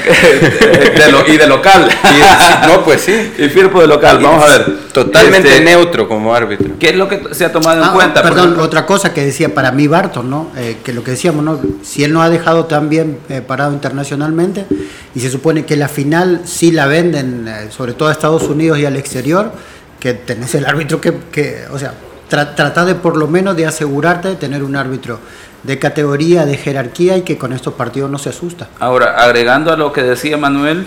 y 1.28 1.36
de 1.36 1.46
local. 1.46 1.88
no, 2.66 2.84
pues 2.84 3.02
sí. 3.02 3.32
Y 3.38 3.48
Firpo 3.48 3.80
de 3.80 3.86
local, 3.86 4.18
vamos 4.20 4.44
a 4.44 4.58
ver. 4.58 4.78
Totalmente 4.92 5.48
este, 5.48 5.64
neutro 5.64 6.08
como 6.08 6.34
árbitro. 6.34 6.74
¿Qué 6.78 6.90
es 6.90 6.96
lo 6.96 7.08
que 7.08 7.32
se 7.32 7.44
ha 7.44 7.52
tomado 7.52 7.82
en 7.82 7.88
ah, 7.88 7.92
cuenta? 7.92 8.22
Perdón, 8.22 8.58
otra 8.58 8.86
cosa 8.86 9.14
que 9.14 9.24
decía 9.24 9.54
para 9.54 9.70
mí 9.72 9.86
Barton, 9.86 10.28
¿no? 10.28 10.50
Eh, 10.56 10.78
que 10.82 10.92
lo 10.92 11.04
que 11.04 11.12
decíamos, 11.12 11.44
¿no? 11.44 11.60
Si 11.82 12.02
él 12.02 12.12
no 12.12 12.22
ha 12.22 12.30
dejado 12.30 12.66
tan 12.66 12.88
bien 12.88 13.18
eh, 13.28 13.40
parado 13.40 13.72
internacionalmente 13.72 14.66
y 15.14 15.20
se 15.20 15.30
supone 15.30 15.64
que 15.64 15.76
la 15.76 15.88
final 15.88 16.42
sí 16.44 16.72
la 16.72 16.86
venden, 16.86 17.46
eh, 17.46 17.68
sobre 17.70 17.92
todo 17.92 18.08
a 18.08 18.12
Estados 18.12 18.42
Unidos 18.44 18.78
y 18.78 18.86
al 18.86 18.96
exterior, 18.96 19.52
que 20.00 20.14
tenés 20.14 20.54
el 20.54 20.66
árbitro 20.66 21.00
que, 21.00 21.14
que 21.30 21.64
o 21.70 21.78
sea, 21.78 21.94
trata 22.28 22.84
de 22.84 22.94
por 22.94 23.16
lo 23.16 23.28
menos 23.28 23.56
de 23.56 23.66
asegurarte 23.66 24.28
de 24.28 24.36
tener 24.36 24.62
un 24.62 24.74
árbitro 24.74 25.20
de 25.62 25.78
categoría, 25.78 26.46
de 26.46 26.56
jerarquía 26.56 27.16
y 27.18 27.22
que 27.22 27.36
con 27.36 27.52
estos 27.52 27.74
partidos 27.74 28.10
no 28.10 28.18
se 28.18 28.30
asusta. 28.30 28.68
Ahora, 28.78 29.16
agregando 29.22 29.72
a 29.72 29.76
lo 29.76 29.92
que 29.92 30.02
decía 30.02 30.36
Manuel, 30.36 30.86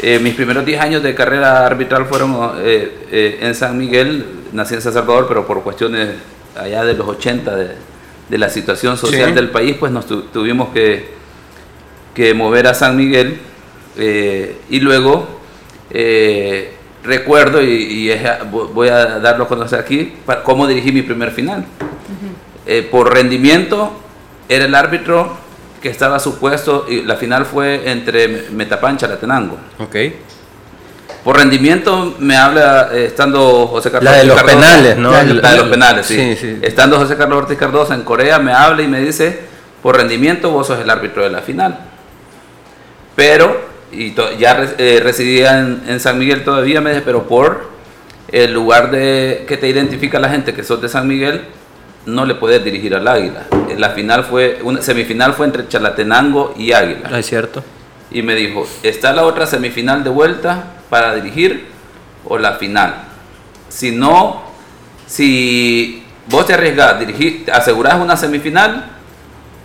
eh, 0.00 0.18
mis 0.18 0.34
primeros 0.34 0.66
10 0.66 0.80
años 0.80 1.02
de 1.02 1.14
carrera 1.14 1.64
arbitral 1.64 2.06
fueron 2.06 2.34
eh, 2.58 3.06
eh, 3.10 3.38
en 3.40 3.54
San 3.54 3.78
Miguel, 3.78 4.26
nací 4.52 4.74
en 4.74 4.82
San 4.82 4.92
Salvador, 4.92 5.26
pero 5.28 5.46
por 5.46 5.62
cuestiones 5.62 6.10
allá 6.56 6.84
de 6.84 6.94
los 6.94 7.08
80 7.08 7.56
de, 7.56 7.68
de 8.28 8.38
la 8.38 8.50
situación 8.50 8.98
social 8.98 9.34
del 9.34 9.50
país, 9.50 9.76
pues 9.78 9.90
nos 9.90 10.06
tuvimos 10.06 10.68
que, 10.70 11.14
que, 12.14 12.34
mover 12.34 12.66
a 12.66 12.74
San 12.74 12.96
Miguel 12.96 13.38
y 13.96 14.80
luego 14.80 15.40
recuerdo, 17.04 17.62
y, 17.62 18.10
voy 18.50 18.88
a 18.88 19.20
darlo 19.20 19.44
a 19.44 19.48
conocer 19.48 19.78
aquí, 19.78 20.14
cómo 20.42 20.66
dirigí 20.66 20.90
mi 20.90 21.02
primer 21.02 21.30
final. 21.30 21.64
Eh, 22.66 22.88
por 22.90 23.12
rendimiento, 23.12 23.92
era 24.48 24.64
el 24.64 24.74
árbitro 24.74 25.36
que 25.80 25.90
estaba 25.90 26.18
supuesto, 26.18 26.86
y 26.88 27.02
la 27.02 27.16
final 27.16 27.44
fue 27.44 27.90
entre 27.90 28.46
Metapancha 28.50 29.06
y 29.06 29.10
Latenango. 29.10 29.58
Ok. 29.78 29.96
Por 31.22 31.38
rendimiento 31.38 32.14
me 32.18 32.36
habla 32.36 32.90
eh, 32.92 33.06
estando 33.06 33.66
José 33.66 33.90
Carlos 33.90 34.12
La 34.12 34.18
de 34.18 34.24
los 34.24 34.42
penales, 34.42 34.96
¿no? 34.98 35.10
La, 35.10 35.24
de 35.24 35.56
los 35.56 35.68
penales, 35.68 36.06
sí. 36.06 36.58
Estando 36.60 36.98
José 36.98 37.16
Carlos 37.16 37.38
Ortiz 37.38 37.56
Cardosa 37.56 37.94
en 37.94 38.02
Corea, 38.02 38.38
me 38.38 38.52
habla 38.52 38.82
y 38.82 38.88
me 38.88 39.00
dice, 39.00 39.40
por 39.82 39.96
rendimiento 39.96 40.50
vos 40.50 40.66
sos 40.66 40.80
el 40.80 40.90
árbitro 40.90 41.22
de 41.22 41.30
la 41.30 41.40
final. 41.40 41.78
Pero 43.16 43.73
y 43.92 44.14
ya 44.38 44.74
eh, 44.78 45.00
residía 45.02 45.60
en, 45.60 46.00
San 46.00 46.18
Miguel 46.18 46.44
todavía, 46.44 46.80
me 46.80 46.90
dice, 46.90 47.02
pero 47.02 47.26
por 47.26 47.70
el 48.28 48.52
lugar 48.52 48.90
de 48.90 49.44
que 49.46 49.56
te 49.56 49.68
identifica 49.68 50.18
la 50.18 50.28
gente 50.28 50.54
que 50.54 50.64
sos 50.64 50.80
de 50.80 50.88
San 50.88 51.06
Miguel, 51.06 51.42
no 52.06 52.24
le 52.24 52.34
puedes 52.34 52.62
dirigir 52.62 52.94
al 52.94 53.06
Águila. 53.06 53.46
La 53.78 53.90
final 53.90 54.24
fue, 54.24 54.58
una 54.62 54.82
semifinal 54.82 55.34
fue 55.34 55.46
entre 55.46 55.68
Chalatenango 55.68 56.54
y 56.56 56.72
Águila. 56.72 57.10
Ah, 57.12 57.18
es 57.18 57.26
cierto. 57.26 57.62
Y 58.10 58.22
me 58.22 58.34
dijo, 58.34 58.66
¿está 58.82 59.12
la 59.12 59.24
otra 59.24 59.46
semifinal 59.46 60.04
de 60.04 60.10
vuelta 60.10 60.64
para 60.90 61.14
dirigir 61.14 61.66
o 62.24 62.38
la 62.38 62.54
final? 62.54 63.04
Si 63.68 63.92
no, 63.92 64.42
si 65.06 66.04
vos 66.28 66.46
te 66.46 66.54
arriesgás, 66.54 66.98
dirigir, 67.00 67.50
asegurás 67.52 68.00
una 68.00 68.16
semifinal 68.16 68.90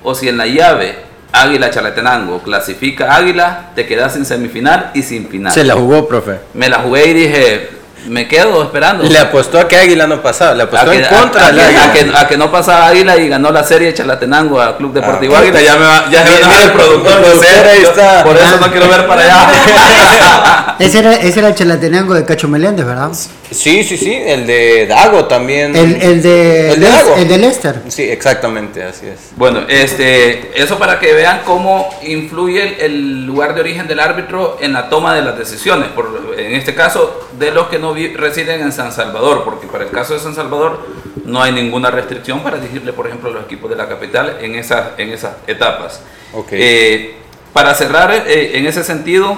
o 0.04 0.16
si 0.16 0.30
en 0.30 0.38
la 0.38 0.48
llave 0.48 1.09
Águila 1.32 1.70
Chalatenango 1.70 2.42
clasifica 2.42 3.16
Águila, 3.16 3.72
te 3.76 3.86
quedas 3.86 4.14
sin 4.14 4.26
semifinal 4.26 4.92
y 4.94 5.04
sin 5.04 5.28
final. 5.28 5.54
Se 5.54 5.64
la 5.64 5.76
jugó, 5.76 6.08
profe. 6.08 6.40
Me 6.54 6.70
la 6.70 6.80
jugué 6.80 7.10
y 7.10 7.14
dije, 7.14 7.70
me 8.08 8.28
quedo 8.28 8.64
esperando. 8.64 9.04
Le 9.04 9.20
apostó 9.20 9.60
a 9.60 9.68
que 9.68 9.76
Águila 9.78 10.08
no 10.08 10.22
pasaba, 10.22 10.54
le 10.56 10.64
apostó 10.64 10.90
a 10.92 10.96
en 10.96 11.02
que, 11.04 11.08
contra 11.08 11.48
a, 11.48 11.52
que, 11.52 11.62
a 11.62 11.94
que- 11.94 12.12
a 12.18 12.28
que 12.28 12.38
no 12.38 12.52
pasaba 12.52 12.88
Águila 12.88 13.18
y 13.18 13.28
ganó 13.28 13.52
la 13.52 13.64
serie 13.64 13.94
Chalatenango 13.94 14.62
a 14.62 14.78
Club 14.78 14.94
Deportivo 14.94 15.36
Ah, 15.36 15.40
Águila. 15.40 15.62
Ya 15.62 15.76
me 15.76 15.86
va, 15.86 16.10
ya 16.10 16.26
se 16.26 16.34
Mira, 16.36 16.48
va 16.48 16.54
a 16.54 16.58
enojar 16.58 16.62
el 16.64 16.72
productor. 16.72 17.12
el 17.14 17.22
no 17.22 17.28
sé, 17.28 17.34
productor 17.34 17.68
ahí 17.68 17.82
está. 17.84 18.24
Por 18.24 18.38
eso 18.38 18.58
no 18.60 18.72
quiero 18.72 18.90
ver 18.90 19.08
para 19.08 19.22
allá. 19.24 20.76
Ese 20.80 21.00
era, 21.00 21.14
ese 21.16 21.40
era 21.40 21.50
el 21.50 21.56
chalatenango 21.56 22.14
de 22.14 22.24
Cacho 22.24 22.48
Meléndez, 22.48 22.86
¿verdad? 22.86 23.10
Sí, 23.52 23.84
sí, 23.84 23.98
sí, 23.98 24.14
el 24.14 24.48
de 24.48 24.86
Dago 24.88 25.26
también. 25.26 25.76
El, 25.76 26.02
el 26.02 26.22
de, 26.22 26.72
El 26.74 26.80
de 26.80 26.90
el 27.18 27.28
de 27.28 27.38
Lester. 27.38 27.82
Sí, 27.90 28.04
exactamente, 28.04 28.84
así 28.84 29.08
es. 29.08 29.32
Bueno, 29.36 29.62
este, 29.68 30.52
eso 30.62 30.78
para 30.80 30.98
que 31.00 31.14
vean 31.14 31.42
cómo 31.46 31.90
influye 32.04 32.64
el, 32.64 32.80
el 32.94 33.26
lugar 33.26 33.56
de 33.56 33.62
origen 33.62 33.88
del 33.88 34.00
árbitro 34.00 34.58
en 34.62 34.72
la 34.72 34.88
toma 34.90 35.14
de 35.16 35.22
las 35.22 35.38
decisiones. 35.38 35.90
Por, 35.90 36.34
en 36.38 36.56
este 36.56 36.74
caso, 36.76 37.28
de 37.40 37.52
los 37.52 37.68
que 37.68 37.80
no 37.80 37.94
residen 37.94 38.62
en 38.62 38.72
San 38.72 38.92
Salvador, 38.92 39.44
porque 39.46 39.68
para 39.68 39.86
el 39.86 39.92
caso 39.92 40.14
de 40.14 40.20
San 40.20 40.36
Salvador 40.36 40.86
no 41.26 41.42
hay 41.42 41.52
ninguna 41.52 41.90
restricción 41.90 42.42
para 42.42 42.58
dirigirle, 42.58 42.94
por 42.94 43.08
ejemplo, 43.08 43.30
a 43.30 43.34
los 43.34 43.44
equipos 43.46 43.70
de 43.70 43.76
la 43.76 43.88
capital 43.88 44.38
en 44.42 44.56
esas, 44.56 44.90
en 44.98 45.10
esas 45.12 45.36
etapas. 45.48 46.02
Ok. 46.34 46.50
Eh, 46.52 47.16
para 47.54 47.74
cerrar, 47.74 48.12
eh, 48.12 48.58
en 48.58 48.68
ese 48.68 48.84
sentido, 48.84 49.38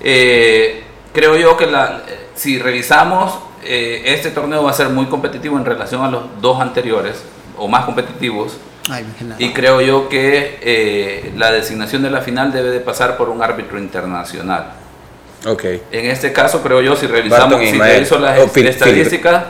eh, 0.00 0.84
creo 1.12 1.36
yo 1.36 1.56
que 1.56 1.66
la, 1.66 2.02
si 2.34 2.58
revisamos, 2.58 3.38
eh, 3.64 4.02
este 4.06 4.30
torneo 4.30 4.62
va 4.62 4.70
a 4.70 4.74
ser 4.74 4.88
muy 4.90 5.06
competitivo 5.06 5.56
en 5.56 5.64
relación 5.64 6.04
a 6.04 6.10
los 6.10 6.22
dos 6.40 6.60
anteriores, 6.60 7.22
o 7.56 7.68
más 7.68 7.84
competitivos. 7.84 8.58
Ay. 8.90 9.06
Y 9.38 9.52
creo 9.52 9.80
yo 9.80 10.08
que 10.08 10.58
eh, 10.60 11.32
la 11.36 11.50
designación 11.50 12.02
de 12.02 12.10
la 12.10 12.20
final 12.20 12.52
debe 12.52 12.70
de 12.70 12.80
pasar 12.80 13.16
por 13.16 13.30
un 13.30 13.42
árbitro 13.42 13.78
internacional. 13.78 14.74
Ok. 15.46 15.64
En 15.92 16.06
este 16.06 16.32
caso, 16.32 16.62
creo 16.62 16.80
yo, 16.80 16.96
si 16.96 17.06
revisamos, 17.06 17.60
si 17.60 17.78
reviso 17.78 18.18
las 18.18 18.38
O 18.40 18.48
Phil- 18.48 18.66
estadísticas, 18.68 19.44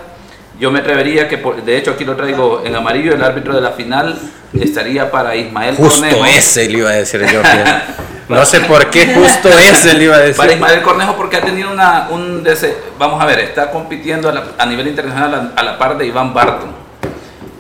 yo 0.59 0.71
me 0.71 0.81
atrevería 0.81 1.29
que, 1.29 1.39
por- 1.39 1.63
de 1.63 1.77
hecho 1.77 1.93
aquí 1.93 2.05
lo 2.05 2.17
traigo 2.17 2.63
en 2.65 2.75
amarillo, 2.77 3.15
el 3.15 3.23
árbitro 3.23 3.55
de 3.55 3.61
la 3.61 3.73
final 3.73 4.19
estaría 4.59 5.11
para 5.11 5.35
Ismael 5.37 5.75
Justo 5.77 6.01
Cornejo. 6.01 6.25
ese 6.27 6.69
le 6.69 6.79
iba 6.79 6.91
a 6.91 6.95
decir 6.95 7.25
yo. 7.33 7.41
No 8.27 8.43
sé 8.47 8.61
por 8.61 8.89
qué 8.89 9.13
justo 9.15 9.51
ese 9.51 9.93
le 9.93 10.05
iba 10.05 10.17
a 10.17 10.21
decir. 10.21 10.37
Para 10.37 10.55
Ismael 10.55 10.81
Cornejo 10.81 11.15
porque 11.15 11.37
ha 11.37 11.43
tenido 11.43 11.71
una, 11.71 12.09
un... 12.11 12.43
vamos 12.99 13.23
a 13.23 13.27
ver, 13.27 13.41
está 13.41 13.71
compitiendo 13.71 14.31
a, 14.31 14.33
la- 14.33 14.45
a 14.57 14.65
nivel 14.65 14.87
internacional 14.89 15.53
a, 15.55 15.61
a 15.61 15.63
la 15.63 15.77
par 15.79 15.99
de 15.99 16.07
Iván 16.07 16.33
Barton. 16.33 16.71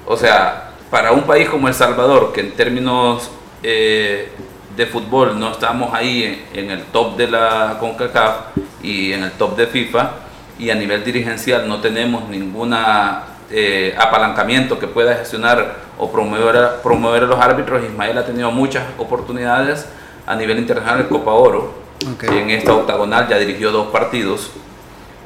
O 0.06 0.16
sea, 0.16 0.70
para 0.90 1.12
un 1.12 1.24
país 1.24 1.50
como 1.50 1.68
El 1.68 1.74
Salvador, 1.74 2.32
que 2.32 2.40
en 2.40 2.52
términos 2.52 3.30
eh, 3.62 4.30
de 4.76 4.87
fútbol 4.87 5.38
no 5.38 5.52
estamos 5.52 5.94
ahí 5.94 6.46
en, 6.52 6.64
en 6.64 6.70
el 6.70 6.84
top 6.84 7.16
de 7.16 7.28
la 7.28 7.76
CONCACAF 7.80 8.56
y 8.82 9.12
en 9.12 9.22
el 9.24 9.32
top 9.32 9.56
de 9.56 9.66
FIFA, 9.66 10.10
y 10.58 10.70
a 10.70 10.74
nivel 10.74 11.04
dirigencial 11.04 11.68
no 11.68 11.80
tenemos 11.80 12.28
ninguna 12.28 13.24
eh, 13.50 13.94
apalancamiento 13.98 14.78
que 14.78 14.87
pueda 14.87 15.14
gestionar 15.16 15.76
o 15.98 16.10
promover 16.10 16.80
promover 16.82 17.24
a 17.24 17.26
los 17.26 17.40
árbitros, 17.40 17.82
Ismael 17.84 18.18
ha 18.18 18.26
tenido 18.26 18.50
muchas 18.50 18.84
oportunidades 18.98 19.87
a 20.26 20.34
nivel 20.34 20.58
internacional 20.58 21.00
en 21.00 21.06
Copa 21.08 21.32
Oro. 21.32 21.74
Ok. 22.12 22.24
En 22.24 22.50
esta 22.50 22.74
octagonal 22.74 23.28
ya 23.28 23.38
dirigió 23.38 23.70
dos 23.70 23.88
partidos. 23.88 24.50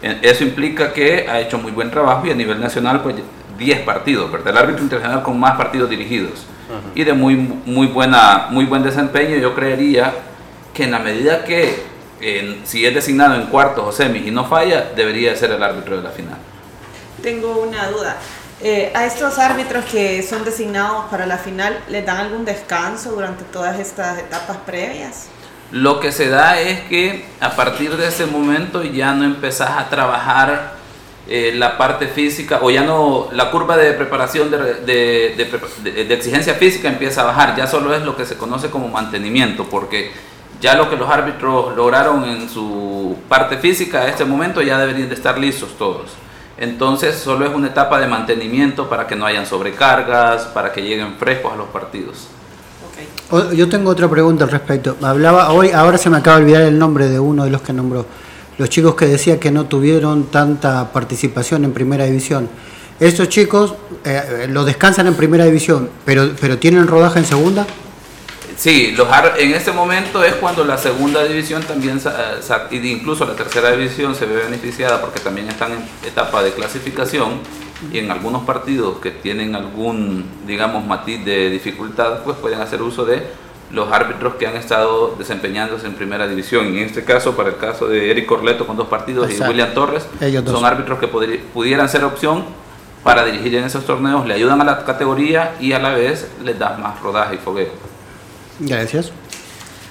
Eso 0.03 0.45
implica 0.45 0.93
que 0.93 1.27
ha 1.29 1.41
hecho 1.41 1.59
muy 1.59 1.73
buen 1.73 1.91
trabajo 1.91 2.27
y 2.27 2.31
a 2.31 2.35
nivel 2.35 2.61
nacional, 2.61 3.03
pues 3.03 3.17
10 3.59 3.81
partidos, 3.81 4.31
¿verdad? 4.31 4.51
El 4.51 4.59
árbitro 4.59 4.85
internacional 4.85 5.23
con 5.25 5.41
más 5.41 5.57
partidos 5.57 5.91
dirigidos 5.91 6.47
y 6.95 7.05
de 7.05 7.13
muy, 7.13 7.37
muy, 7.37 7.87
buena, 7.87 8.49
muy 8.51 8.65
buen 8.65 8.83
desempeño. 8.83 9.37
Yo 9.37 9.55
creería 9.55 10.13
que 10.75 10.85
en 10.85 10.93
la 10.93 10.99
medida 10.99 11.45
que 11.45 11.83
eh, 12.21 12.61
si 12.65 12.85
es 12.85 12.95
designado 12.95 13.35
en 13.37 13.47
cuartos 13.47 13.85
o 13.87 13.93
semis 13.93 14.27
y 14.27 14.31
no 14.31 14.45
falla, 14.45 14.91
debería 14.95 15.35
ser 15.37 15.53
el 15.53 15.63
árbitro 15.63 15.97
de 15.97 16.03
la 16.03 16.11
final. 16.11 16.37
Tengo 17.23 17.59
una 17.59 17.89
duda. 17.89 18.17
Eh, 18.61 18.91
a 18.93 19.07
estos 19.07 19.39
árbitros 19.39 19.85
que 19.85 20.21
son 20.25 20.45
designados 20.45 21.05
para 21.11 21.27
la 21.27 21.39
final, 21.39 21.79
¿les 21.89 22.05
dan 22.05 22.17
algún 22.17 22.45
descanso 22.45 23.13
durante 23.13 23.45
todas 23.45 23.79
estas 23.79 24.19
etapas 24.19 24.57
previas? 24.67 25.29
Lo 25.71 26.01
que 26.01 26.11
se 26.11 26.29
da 26.29 26.59
es 26.59 26.81
que 26.83 27.25
a 27.41 27.51
partir 27.51 27.97
de 27.97 28.09
ese 28.09 28.27
momento 28.27 28.83
ya 28.83 29.13
no 29.13 29.25
empezás 29.25 29.71
a 29.71 29.89
trabajar 29.89 30.78
eh, 31.29 31.53
la 31.55 31.77
parte 31.77 32.07
física 32.09 32.59
o 32.63 32.71
ya 32.71 32.83
no, 32.83 33.29
la 33.33 33.51
curva 33.51 33.77
de 33.77 33.93
preparación 33.93 34.51
de, 34.51 34.57
de- 34.59 35.35
de 35.37 35.51
prepa- 35.51 35.69
de- 35.83 36.05
de 36.05 36.15
exigencia 36.15 36.55
física 36.55 36.89
empieza 36.89 37.21
a 37.23 37.25
bajar, 37.25 37.55
ya 37.57 37.67
solo 37.67 37.95
es 37.95 38.03
lo 38.03 38.17
que 38.17 38.25
se 38.25 38.37
conoce 38.37 38.71
como 38.71 38.89
mantenimiento, 38.89 39.65
porque 39.65 40.11
ya 40.61 40.75
lo 40.75 40.89
que 40.91 40.97
los 40.97 41.09
árbitros 41.09 41.77
lograron 41.77 42.25
en 42.25 42.49
su 42.49 43.17
parte 43.29 43.59
física 43.59 44.01
a 44.01 44.09
este 44.09 44.25
momento 44.25 44.61
ya 44.63 44.79
deberían 44.79 45.09
de 45.09 45.15
estar 45.15 45.39
listos 45.39 45.71
todos. 45.79 46.11
Entonces 46.57 47.15
solo 47.17 47.47
es 47.47 47.55
una 47.55 47.69
etapa 47.69 48.01
de 48.01 48.09
mantenimiento 48.09 48.89
para 48.89 49.07
que 49.07 49.15
no 49.15 49.25
hayan 49.27 49.47
sobrecargas, 49.47 50.43
para 50.47 50.73
que 50.73 50.83
lleguen 50.83 51.15
frescos 51.17 51.53
a 51.53 51.57
los 51.57 51.69
partidos. 51.69 52.27
Yo 53.55 53.69
tengo 53.69 53.91
otra 53.91 54.09
pregunta 54.09 54.45
al 54.45 54.51
respecto. 54.51 54.97
Hablaba 55.03 55.53
hoy, 55.53 55.71
ahora 55.71 55.99
se 55.99 56.09
me 56.11 56.17
acaba 56.17 56.39
de 56.39 56.43
olvidar 56.45 56.63
el 56.63 56.79
nombre 56.79 57.07
de 57.09 57.21
uno 57.21 57.45
de 57.45 57.51
los 57.51 57.61
que 57.63 57.73
nombró. 57.73 58.07
Los 58.59 58.69
chicos 58.69 58.97
que 58.97 59.07
decía 59.07 59.39
que 59.39 59.51
no 59.51 59.67
tuvieron 59.67 60.25
tanta 60.25 60.93
participación 60.93 61.65
en 61.65 61.73
primera 61.73 62.05
división. 62.05 62.49
Estos 62.99 63.29
chicos 63.29 63.75
eh, 64.05 64.21
eh, 64.45 64.47
lo 64.49 64.65
descansan 64.65 65.07
en 65.07 65.15
primera 65.15 65.45
división, 65.45 65.89
pero, 66.05 66.33
pero 66.41 66.59
tienen 66.59 66.89
rodaje 66.89 67.21
en 67.21 67.25
segunda. 67.25 67.67
Sí, 68.57 68.93
los 68.97 69.07
en 69.39 69.55
este 69.55 69.71
momento 69.71 70.25
es 70.25 70.35
cuando 70.35 70.65
la 70.65 70.77
segunda 70.77 71.23
división 71.23 71.63
también, 71.63 72.01
de 72.03 72.89
incluso 72.89 73.25
la 73.25 73.37
tercera 73.37 73.71
división 73.71 74.17
se 74.17 74.27
ve 74.27 74.35
beneficiada 74.35 75.01
porque 75.01 75.21
también 75.21 75.49
están 75.49 75.71
en 75.71 75.79
etapa 76.05 76.43
de 76.43 76.51
clasificación 76.51 77.39
y 77.93 77.99
en 77.99 78.11
algunos 78.11 78.43
partidos 78.43 78.99
que 78.99 79.13
tienen 79.13 79.55
algún, 79.55 80.25
digamos, 80.45 80.85
matiz 80.85 81.25
de 81.25 81.51
dificultad, 81.51 82.25
pues 82.25 82.37
pueden 82.39 82.61
hacer 82.61 82.83
uso 82.83 83.05
de 83.05 83.23
los 83.71 83.93
árbitros 83.93 84.35
que 84.37 84.47
han 84.47 84.57
estado 84.57 85.15
desempeñándose 85.19 85.87
en 85.87 85.95
primera 85.95 86.27
división. 86.27 86.75
Y 86.75 86.79
en 86.79 86.85
este 86.87 87.05
caso, 87.05 87.37
para 87.37 87.51
el 87.51 87.57
caso 87.59 87.87
de 87.87 88.11
Eric 88.11 88.27
Corleto 88.27 88.67
con 88.67 88.77
dos 88.77 88.89
partidos 88.89 89.27
Exacto. 89.29 89.47
y 89.47 89.49
William 89.51 89.75
Torres, 89.75 90.07
Ellos 90.21 90.45
dos. 90.45 90.55
son 90.55 90.65
árbitros 90.65 90.99
que 90.99 91.09
pudieran 91.09 91.89
ser 91.89 92.05
opción 92.05 92.45
para 93.05 93.25
dirigir 93.25 93.55
en 93.55 93.65
esos 93.65 93.85
torneos, 93.87 94.27
le 94.27 94.35
ayudan 94.35 94.61
a 94.61 94.65
la 94.65 94.85
categoría 94.85 95.55
y 95.61 95.73
a 95.73 95.79
la 95.79 95.91
vez 95.91 96.29
les 96.43 96.59
das 96.59 96.79
más 96.79 97.01
rodaje 97.01 97.37
y 97.37 97.39
fogueo. 97.39 97.71
Gracias. 98.59 99.13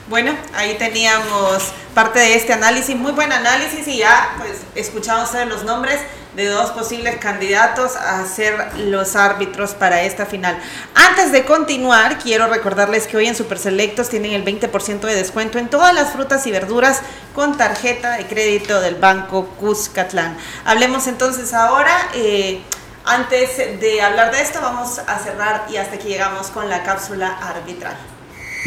Bueno, 0.10 0.34
ahí 0.56 0.76
teníamos 0.78 1.72
parte 1.94 2.20
de 2.20 2.36
este 2.36 2.54
análisis, 2.54 2.96
muy 2.96 3.12
buen 3.12 3.32
análisis 3.32 3.88
y 3.88 3.98
ya 3.98 4.36
pues 4.38 4.62
escucharon 4.76 5.24
ustedes 5.24 5.48
los 5.48 5.64
nombres 5.64 6.00
de 6.38 6.46
dos 6.46 6.70
posibles 6.70 7.16
candidatos 7.16 7.96
a 7.96 8.24
ser 8.28 8.54
los 8.78 9.16
árbitros 9.16 9.74
para 9.74 10.04
esta 10.04 10.28
final. 10.28 10.56
Antes 10.94 11.32
de 11.32 11.46
continuar, 11.46 12.20
quiero 12.20 12.46
recordarles 12.46 13.08
que 13.08 13.18
hoy 13.18 13.26
en 13.26 13.34
Super 13.34 13.58
Selectos 13.58 14.10
tienen 14.10 14.34
el 14.34 14.46
20% 14.46 15.00
de 15.00 15.16
descuento 15.16 15.58
en 15.58 15.68
todas 15.68 15.96
las 15.96 16.12
frutas 16.12 16.46
y 16.46 16.52
verduras 16.52 17.02
con 17.34 17.58
tarjeta 17.58 18.18
de 18.18 18.28
crédito 18.28 18.80
del 18.82 18.94
Banco 18.94 19.48
Cuscatlán. 19.60 20.38
Hablemos 20.64 21.08
entonces 21.08 21.56
ahora, 21.56 21.92
eh, 22.14 22.62
antes 23.04 23.58
de 23.58 24.02
hablar 24.04 24.32
de 24.32 24.40
esto, 24.40 24.60
vamos 24.62 25.00
a 25.00 25.18
cerrar 25.18 25.66
y 25.72 25.78
hasta 25.78 25.96
aquí 25.96 26.10
llegamos 26.10 26.50
con 26.50 26.70
la 26.70 26.84
cápsula 26.84 27.36
arbitral. 27.42 27.98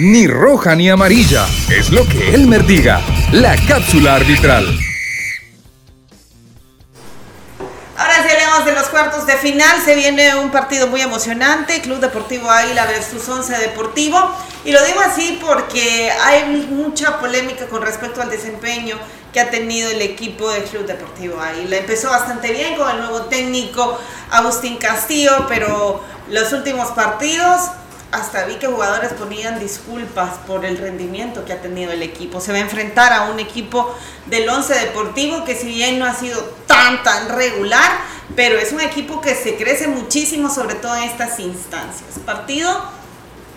Ni 0.00 0.26
roja 0.26 0.74
ni 0.74 0.90
amarilla, 0.90 1.46
es 1.68 1.90
lo 1.90 2.04
que 2.04 2.35
Elmer 2.35 2.66
diga. 2.66 3.00
La 3.30 3.54
cápsula 3.68 4.16
arbitral. 4.16 4.89
Cuartos 9.00 9.26
de 9.26 9.36
final. 9.36 9.80
Se 9.82 9.94
viene 9.94 10.34
un 10.34 10.50
partido 10.50 10.86
muy 10.86 11.00
emocionante. 11.00 11.80
Club 11.80 12.00
Deportivo 12.00 12.50
Águila 12.50 12.84
versus 12.84 13.26
Once 13.30 13.50
Deportivo. 13.56 14.18
Y 14.62 14.72
lo 14.72 14.84
digo 14.84 15.00
así 15.00 15.38
porque 15.40 16.12
hay 16.22 16.44
mucha 16.70 17.18
polémica 17.18 17.66
con 17.66 17.80
respecto 17.80 18.20
al 18.20 18.28
desempeño 18.28 18.98
que 19.32 19.40
ha 19.40 19.48
tenido 19.48 19.88
el 19.90 20.02
equipo 20.02 20.50
del 20.50 20.64
Club 20.64 20.84
Deportivo 20.84 21.40
Águila. 21.40 21.78
Empezó 21.78 22.10
bastante 22.10 22.52
bien 22.52 22.76
con 22.76 22.90
el 22.90 22.98
nuevo 22.98 23.22
técnico 23.22 23.98
Agustín 24.30 24.76
Castillo, 24.76 25.46
pero 25.48 26.04
los 26.28 26.52
últimos 26.52 26.90
partidos 26.90 27.70
hasta 28.12 28.44
vi 28.44 28.57
que 28.57 28.66
jugadores 28.66 29.12
ponían 29.12 29.61
disculpas 29.61 30.38
por 30.46 30.64
el 30.64 30.79
rendimiento 30.79 31.44
que 31.44 31.53
ha 31.53 31.62
tenido 31.62 31.92
el 31.92 32.03
equipo. 32.03 32.40
Se 32.40 32.53
va 32.53 32.59
a 32.59 32.62
enfrentar 32.62 33.12
a 33.12 33.31
un 33.31 33.38
equipo 33.38 33.94
del 34.27 34.49
Once 34.49 34.75
Deportivo 34.75 35.44
que 35.44 35.55
si 35.55 35.68
bien 35.68 35.99
no 35.99 36.07
ha 36.07 36.14
sido 36.14 36.40
tan 36.66 37.03
tan 37.03 37.29
regular, 37.29 37.90
pero 38.35 38.59
es 38.59 38.73
un 38.73 38.81
equipo 38.81 39.20
que 39.20 39.35
se 39.35 39.57
crece 39.57 39.87
muchísimo 39.87 40.51
sobre 40.51 40.75
todo 40.75 40.96
en 40.96 41.05
estas 41.05 41.38
instancias. 41.38 42.18
Partido 42.25 42.70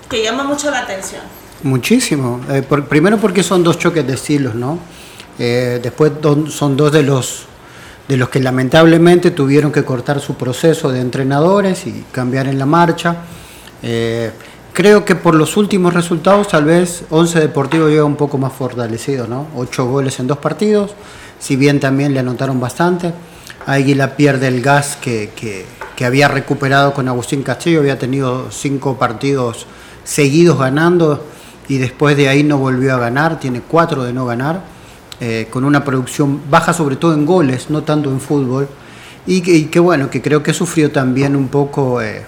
que 0.10 0.24
llama 0.24 0.44
mucho 0.44 0.70
la 0.70 0.80
atención. 0.80 1.22
Muchísimo. 1.64 2.42
Eh, 2.50 2.62
primero 2.62 3.18
porque 3.18 3.42
son 3.42 3.64
dos 3.64 3.80
choques 3.80 4.06
de 4.06 4.14
estilos, 4.14 4.54
¿no? 4.54 4.78
Eh, 5.40 5.80
después 5.82 6.12
son 6.50 6.78
dos 6.78 6.92
de 6.92 7.04
los 7.04 7.48
de 8.08 8.18
los 8.18 8.30
que 8.30 8.40
lamentablemente 8.40 9.32
tuvieron 9.32 9.72
que 9.72 9.86
cortar 9.86 10.20
su 10.20 10.36
proceso 10.36 10.92
de 10.92 11.00
entrenadores 11.00 11.88
y 11.88 12.04
cambiar 12.12 12.48
en 12.48 12.60
la 12.60 12.66
marcha. 12.66 13.16
Eh, 13.84 14.32
creo 14.72 15.04
que 15.04 15.16
por 15.16 15.36
los 15.36 15.58
últimos 15.58 15.94
resultados 15.94 16.48
tal 16.48 16.66
vez 16.66 17.04
Once 17.10 17.40
Deportivo 17.40 17.90
llega 17.90 18.06
un 18.06 18.16
poco 18.16 18.38
más 18.38 18.54
fortalecido, 18.54 19.28
¿no? 19.28 19.48
Ocho 19.56 19.86
goles 19.86 20.20
en 20.20 20.28
dos 20.28 20.38
partidos, 20.38 20.96
si 21.38 21.58
bien 21.58 21.80
también 21.80 22.14
le 22.14 22.22
anotaron 22.22 22.60
bastante. 22.60 23.14
Águila 23.66 24.16
pierde 24.16 24.48
el 24.48 24.62
gas 24.62 24.98
que, 24.98 25.66
había 26.04 26.28
recuperado 26.28 26.94
con 26.94 27.08
Agustín 27.08 27.44
Castillo, 27.44 27.80
había 27.80 27.98
tenido 27.98 28.52
cinco 28.52 28.98
partidos 28.98 29.68
seguidos 30.04 30.60
ganando 30.60 31.26
y 31.70 31.78
después 31.78 32.18
de 32.18 32.28
ahí 32.28 32.44
no 32.44 32.58
volvió 32.58 32.94
a 32.94 32.98
ganar, 32.98 33.40
tiene 33.40 33.62
cuatro 33.62 34.04
de 34.04 34.12
no 34.12 34.26
ganar, 34.26 34.64
eh, 35.22 35.48
con 35.50 35.64
una 35.64 35.86
producción 35.86 36.42
baja 36.50 36.74
sobre 36.74 36.98
todo 36.98 37.14
en 37.14 37.26
goles, 37.26 37.70
no 37.70 37.84
tanto 37.84 38.10
en 38.10 38.20
fútbol, 38.20 38.68
y 39.26 39.40
que, 39.40 39.54
y 39.54 39.66
que 39.66 39.80
bueno, 39.80 40.10
que 40.10 40.22
creo 40.22 40.44
que 40.44 40.54
sufrió 40.54 40.92
también 40.92 41.38
un 41.38 41.48
poco 41.48 42.02
eh, 42.02 42.26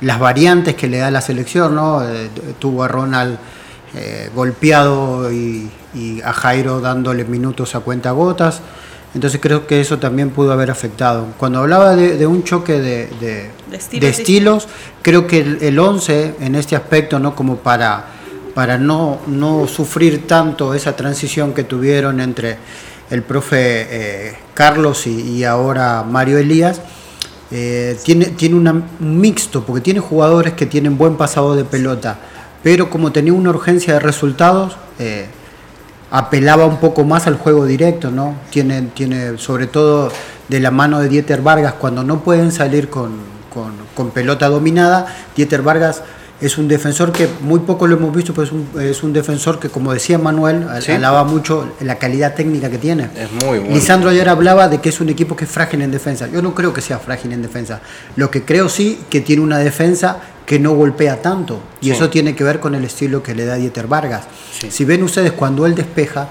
las 0.00 0.18
variantes 0.18 0.74
que 0.74 0.86
le 0.88 0.98
da 0.98 1.10
la 1.10 1.20
selección, 1.20 1.74
¿no? 1.74 2.02
Eh, 2.08 2.28
tuvo 2.58 2.84
a 2.84 2.88
Ronald 2.88 3.38
eh, 3.96 4.30
golpeado 4.34 5.32
y, 5.32 5.68
y 5.94 6.20
a 6.22 6.32
Jairo 6.32 6.80
dándole 6.80 7.24
minutos 7.24 7.74
a 7.74 7.80
cuenta 7.80 8.10
gotas. 8.12 8.60
Entonces 9.14 9.40
creo 9.42 9.66
que 9.66 9.80
eso 9.80 9.98
también 9.98 10.30
pudo 10.30 10.52
haber 10.52 10.70
afectado. 10.70 11.28
Cuando 11.38 11.60
hablaba 11.60 11.96
de, 11.96 12.16
de 12.18 12.26
un 12.26 12.44
choque 12.44 12.74
de, 12.74 13.08
de- 13.20 13.50
estilos 13.72 14.00
de 14.02 14.08
estilos, 14.10 14.68
creo 15.02 15.26
que 15.26 15.40
el, 15.40 15.58
el 15.62 15.78
11 15.78 16.34
en 16.40 16.54
este 16.54 16.76
aspecto, 16.76 17.18
¿no? 17.18 17.34
como 17.34 17.56
para, 17.56 18.04
para 18.54 18.76
no, 18.76 19.18
no 19.26 19.66
sufrir 19.66 20.26
tanto 20.26 20.74
esa 20.74 20.94
transición 20.94 21.54
que 21.54 21.64
tuvieron 21.64 22.20
entre 22.20 22.58
el 23.10 23.22
profe 23.22 23.86
eh, 23.90 24.36
Carlos 24.52 25.06
y, 25.06 25.20
y 25.22 25.44
ahora 25.44 26.04
Mario 26.06 26.36
Elías, 26.36 26.82
eh, 27.50 27.98
tiene, 28.04 28.26
tiene 28.26 28.56
un 28.56 28.84
mixto, 28.98 29.64
porque 29.64 29.80
tiene 29.80 30.00
jugadores 30.00 30.52
que 30.54 30.66
tienen 30.66 30.98
buen 30.98 31.16
pasado 31.16 31.54
de 31.56 31.64
pelota, 31.64 32.18
pero 32.62 32.90
como 32.90 33.12
tenía 33.12 33.32
una 33.32 33.50
urgencia 33.50 33.94
de 33.94 34.00
resultados, 34.00 34.76
eh, 34.98 35.26
apelaba 36.10 36.66
un 36.66 36.78
poco 36.78 37.04
más 37.04 37.26
al 37.26 37.36
juego 37.36 37.66
directo, 37.66 38.10
¿no? 38.10 38.34
Tiene, 38.50 38.82
tiene 38.94 39.38
sobre 39.38 39.66
todo 39.66 40.10
de 40.48 40.60
la 40.60 40.70
mano 40.70 41.00
de 41.00 41.08
Dieter 41.08 41.42
Vargas, 41.42 41.74
cuando 41.74 42.02
no 42.02 42.20
pueden 42.20 42.50
salir 42.52 42.88
con, 42.88 43.10
con- 43.52 43.74
con 43.94 44.10
pelota 44.10 44.48
dominada, 44.48 45.06
Dieter 45.36 45.62
Vargas 45.62 46.02
es 46.40 46.56
un 46.56 46.68
defensor 46.68 47.10
que 47.12 47.28
muy 47.40 47.60
poco 47.60 47.86
lo 47.86 47.96
hemos 47.96 48.14
visto, 48.14 48.32
pero 48.32 48.44
es 48.46 48.52
un, 48.52 48.68
es 48.80 49.02
un 49.02 49.12
defensor 49.12 49.58
que, 49.58 49.68
como 49.68 49.92
decía 49.92 50.18
Manuel, 50.18 50.66
Sí. 50.80 50.92
alaba 50.92 51.24
mucho 51.24 51.68
la 51.80 51.96
calidad 51.96 52.34
técnica 52.34 52.70
que 52.70 52.78
tiene. 52.78 53.08
Es 53.16 53.32
muy 53.44 53.58
bueno. 53.58 53.74
Lisandro 53.74 54.10
ayer 54.10 54.28
hablaba 54.28 54.68
de 54.68 54.80
que 54.80 54.88
es 54.90 55.00
un 55.00 55.08
equipo 55.08 55.34
que 55.34 55.44
es 55.46 55.50
frágil 55.50 55.82
en 55.82 55.90
defensa. 55.90 56.28
Yo 56.28 56.40
no 56.42 56.54
creo 56.54 56.72
que 56.72 56.80
sea 56.80 56.98
frágil 56.98 57.32
en 57.32 57.42
defensa. 57.42 57.80
Lo 58.16 58.30
que 58.30 58.44
creo 58.44 58.68
sí 58.68 59.00
que 59.10 59.20
tiene 59.20 59.42
una 59.42 59.58
defensa 59.58 60.18
que 60.46 60.58
no 60.58 60.72
golpea 60.72 61.20
tanto. 61.20 61.60
Y 61.80 61.86
Sí. 61.86 61.90
eso 61.92 62.08
tiene 62.08 62.34
que 62.36 62.44
ver 62.44 62.60
con 62.60 62.74
el 62.74 62.84
estilo 62.84 63.22
que 63.22 63.34
le 63.34 63.44
da 63.44 63.56
Dieter 63.56 63.86
Vargas. 63.86 64.24
Sí. 64.58 64.70
Si 64.70 64.84
ven 64.84 65.02
ustedes 65.02 65.32
cuando 65.32 65.66
él 65.66 65.74
despeja, 65.74 66.28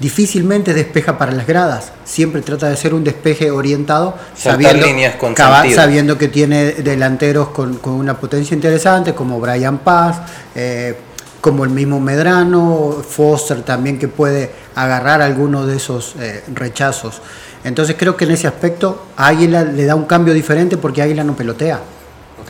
difícilmente 0.00 0.72
despeja 0.74 1.18
para 1.18 1.32
las 1.32 1.46
gradas. 1.46 1.92
Siempre 2.04 2.40
trata 2.42 2.68
de 2.68 2.76
ser 2.76 2.94
un 2.94 3.04
despeje 3.04 3.50
orientado, 3.50 4.16
Saltar 4.34 4.76
líneas 4.76 5.16
con 5.16 5.36
sabiendo 5.36 6.18
que 6.18 6.28
tiene 6.28 6.72
delanteros 6.72 7.48
con, 7.48 7.76
con 7.76 7.92
una 7.92 8.18
potencia 8.18 8.54
interesante, 8.54 9.14
como 9.14 9.38
Brian 9.40 9.78
Paz, 9.78 10.18
eh, 10.54 10.96
como 11.40 11.64
el 11.64 11.70
mismo 11.70 12.00
Medrano, 12.00 13.02
Foster 13.08 13.62
también 13.62 13.98
que 13.98 14.08
puede 14.08 14.50
agarrar 14.74 15.22
alguno 15.22 15.66
de 15.66 15.76
esos 15.76 16.14
eh, 16.18 16.42
rechazos. 16.54 17.20
Entonces 17.62 17.96
creo 17.98 18.16
que 18.16 18.24
en 18.24 18.32
ese 18.32 18.46
aspecto 18.46 19.06
a 19.16 19.28
Águila 19.28 19.62
le 19.64 19.84
da 19.84 19.94
un 19.94 20.04
cambio 20.04 20.32
diferente 20.32 20.76
porque 20.76 21.02
Águila 21.02 21.24
no 21.24 21.36
pelotea. 21.36 21.80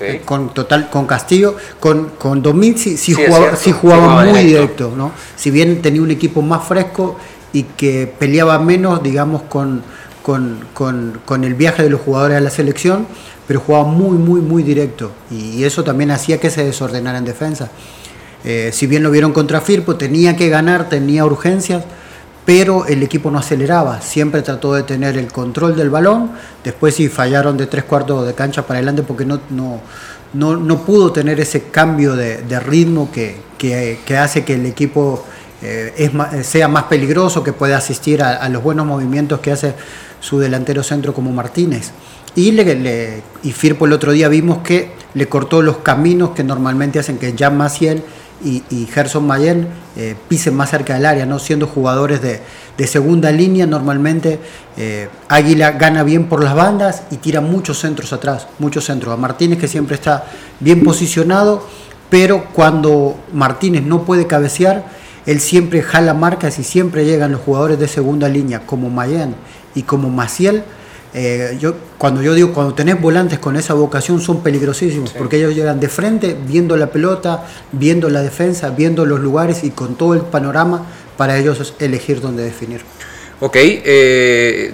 Eh, 0.03 0.23
Con 0.25 0.55
total, 0.55 0.89
con 0.89 1.07
Castillo, 1.07 1.57
con, 1.79 2.13
con 2.19 2.41
Domínguez 2.41 2.81
sí, 2.81 2.97
sí 2.97 3.15
Sí, 3.59 3.71
jugaba 3.71 4.15
muy 4.25 4.29
directo. 4.29 4.47
directo, 4.47 4.93
¿no? 4.97 5.13
Si 5.37 5.51
bien 5.51 5.83
tenía 5.83 6.01
un 6.01 6.11
equipo 6.11 6.41
más 6.41 6.67
fresco 6.67 7.19
y 7.53 7.65
que 7.65 8.13
peleaba 8.19 8.59
menos, 8.59 9.03
digamos, 9.03 9.43
con, 9.43 9.83
con, 10.23 10.61
con- 10.75 11.21
con 11.25 11.45
el 11.45 11.55
viaje 11.55 11.83
de 11.83 11.91
los 11.91 12.01
jugadores 12.01 12.37
a 12.39 12.41
la 12.41 12.51
selección, 12.51 13.07
pero 13.49 13.61
jugaba 13.61 13.85
muy, 13.87 14.17
muy, 14.19 14.41
muy 14.41 14.63
directo. 14.63 15.11
Y 15.31 15.65
eso 15.65 15.83
también 15.83 16.11
hacía 16.13 16.39
que 16.39 16.51
se 16.51 16.65
desordenara 16.65 17.19
en 17.19 17.25
defensa. 17.25 17.69
Eh, 18.45 18.71
si 18.73 18.87
bien 18.87 19.03
lo 19.03 19.11
vieron 19.11 19.33
contra 19.33 19.61
Firpo, 19.61 19.97
tenía 19.97 20.37
que 20.37 20.49
ganar, 20.49 20.89
tenía 20.89 21.25
urgencias, 21.27 21.85
pero 22.47 22.87
el 22.87 23.03
equipo 23.03 23.31
no 23.31 23.39
aceleraba, 23.39 24.01
siempre 24.01 24.41
trató 24.43 24.73
de 24.73 24.83
tener 24.83 25.19
el 25.19 25.31
control 25.31 25.77
del 25.77 25.91
balón, 25.91 26.31
después 26.65 26.95
sí 26.95 27.09
fallaron 27.09 27.57
de 27.57 27.67
tres 27.67 27.85
cuartos 27.85 28.27
de 28.27 28.33
cancha 28.35 28.67
para 28.67 28.79
adelante 28.79 29.03
porque 29.03 29.25
no, 29.27 29.41
no, 29.51 29.81
no, 30.33 30.57
no 30.57 30.79
pudo 30.85 31.13
tener 31.13 31.39
ese 31.39 31.65
cambio 31.65 32.17
de, 32.17 32.39
de 32.43 32.59
ritmo 32.61 33.11
que, 33.13 33.37
que- 33.59 33.99
que 34.07 34.17
hace 34.17 34.45
que 34.45 34.55
el 34.55 34.65
equipo 34.67 35.25
eh, 35.63 35.93
es 35.97 36.15
ma- 36.15 36.31
sea 36.43 36.69
más 36.69 36.85
peligroso, 36.85 37.43
que 37.43 37.53
pueda 37.53 37.77
asistir 37.77 38.23
a, 38.23 38.49
los 38.49 38.63
buenos 38.63 38.87
movimientos 38.87 39.41
que 39.41 39.53
hace 39.53 39.75
su 40.21 40.39
delantero 40.39 40.83
centro 40.83 41.13
como 41.15 41.33
Martínez. 41.33 41.91
Y, 42.35 42.53
le, 42.53 43.23
y 43.43 43.53
Firpo 43.53 43.87
el 43.87 43.93
otro 43.93 44.13
día 44.13 44.29
vimos 44.29 44.59
que 44.59 44.93
le 45.15 45.27
cortó 45.29 45.63
los 45.63 45.79
caminos 45.79 46.31
que 46.31 46.45
normalmente 46.45 46.99
hacen 46.99 47.19
que 47.19 47.35
Jan 47.37 47.57
Maciel 47.57 48.05
y, 48.45 48.63
y 48.71 48.87
Gerson 48.87 49.27
Mayen 49.27 49.69
eh, 49.97 50.15
pisen 50.29 50.55
más 50.55 50.71
cerca 50.71 50.95
del 50.95 51.05
área, 51.05 51.27
no 51.27 51.39
siendo 51.39 51.67
jugadores 51.67 52.23
de, 52.23 52.41
segunda 52.87 53.31
línea. 53.31 53.67
Normalmente 53.67 54.39
eh, 54.79 55.09
Águila 55.29 55.73
gana 55.73 56.03
bien 56.03 56.29
por 56.29 56.43
las 56.43 56.55
bandas 56.55 57.03
y 57.11 57.17
tira 57.17 57.43
muchos 57.43 57.79
centros 57.81 58.13
atrás, 58.15 58.47
muchos 58.59 58.87
centros. 58.87 59.13
A 59.13 59.17
Martínez 59.19 59.59
que 59.59 59.69
siempre 59.69 59.97
está 59.97 60.25
bien 60.61 60.83
posicionado, 60.83 61.67
pero 62.09 62.47
cuando 62.55 63.19
Martínez 63.35 63.83
no 63.83 64.05
puede 64.05 64.27
cabecear, 64.27 65.00
él 65.31 65.41
siempre 65.41 65.83
jala 65.83 66.15
marcas 66.15 66.59
y 66.59 66.65
siempre 66.65 67.05
llegan 67.05 67.33
los 67.33 67.41
jugadores 67.41 67.79
de 67.79 67.89
segunda 67.89 68.29
línea 68.29 68.61
como 68.67 68.91
Mayen 68.91 69.35
y 69.75 69.83
como 69.83 70.09
Maciel. 70.11 70.63
Eh, 71.13 71.57
yo, 71.61 71.75
cuando 71.99 72.23
yo 72.23 72.35
digo, 72.35 72.53
cuando 72.53 72.73
tenés 72.75 73.01
volantes 73.01 73.39
con 73.41 73.57
esa 73.57 73.75
vocación 73.75 74.21
son 74.21 74.43
peligrosísimos, 74.43 75.11
porque 75.13 75.37
ellos 75.39 75.55
llegan 75.55 75.81
de 75.81 75.89
frente, 75.89 76.37
viendo 76.47 76.77
la 76.77 76.87
pelota, 76.87 77.45
viendo 77.73 78.09
la 78.09 78.23
defensa, 78.23 78.71
viendo 78.71 79.05
los 79.07 79.19
lugares 79.21 79.65
y 79.65 79.71
con 79.71 79.97
todo 79.97 80.15
el 80.15 80.21
panorama 80.21 80.87
para 81.17 81.37
ellos 81.37 81.59
es 81.61 81.75
elegir 81.81 82.21
dónde 82.21 82.45
definir. 82.45 82.83
Ok, 83.43 83.57
eh, 83.57 84.73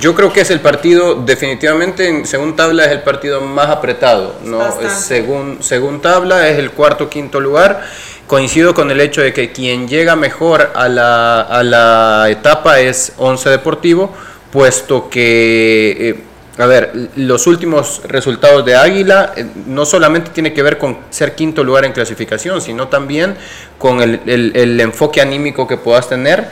yo 0.00 0.14
creo 0.14 0.32
que 0.32 0.40
es 0.40 0.50
el 0.50 0.60
partido, 0.60 1.22
definitivamente, 1.24 2.08
en- 2.08 2.26
según 2.26 2.56
tabla, 2.56 2.84
es 2.84 2.90
el 2.92 3.02
partido 3.02 3.40
más 3.40 3.68
apretado. 3.68 4.34
¿no? 4.44 4.58
Bastante. 4.58 4.90
Según, 4.94 5.58
según 5.62 6.00
tabla, 6.02 6.48
es 6.48 6.58
el 6.58 6.72
cuarto 6.72 7.08
quinto 7.08 7.40
lugar. 7.40 7.82
Coincido 8.28 8.74
con 8.74 8.90
el 8.90 9.00
hecho 9.00 9.22
de 9.22 9.32
que 9.32 9.52
quien 9.52 9.88
llega 9.88 10.14
mejor 10.14 10.70
a 10.74 10.86
la, 10.88 11.40
a 11.40 11.62
la 11.62 12.26
etapa 12.28 12.78
es 12.78 13.14
Once 13.16 13.48
Deportivo, 13.48 14.14
puesto 14.52 15.08
que, 15.08 15.96
eh, 16.10 16.62
a 16.62 16.66
ver, 16.66 16.92
los 17.16 17.46
últimos 17.46 18.02
resultados 18.06 18.66
de 18.66 18.76
Águila 18.76 19.32
eh, 19.34 19.46
no 19.66 19.86
solamente 19.86 20.30
tiene 20.30 20.52
que 20.52 20.62
ver 20.62 20.76
con 20.76 20.98
ser 21.08 21.34
quinto 21.34 21.64
lugar 21.64 21.86
en 21.86 21.92
clasificación, 21.92 22.60
sino 22.60 22.88
también 22.88 23.34
con 23.78 24.02
el, 24.02 24.20
el- 24.26 24.78
enfoque 24.78 25.22
anímico 25.22 25.66
que 25.66 25.78
puedas 25.78 26.06
tener 26.10 26.48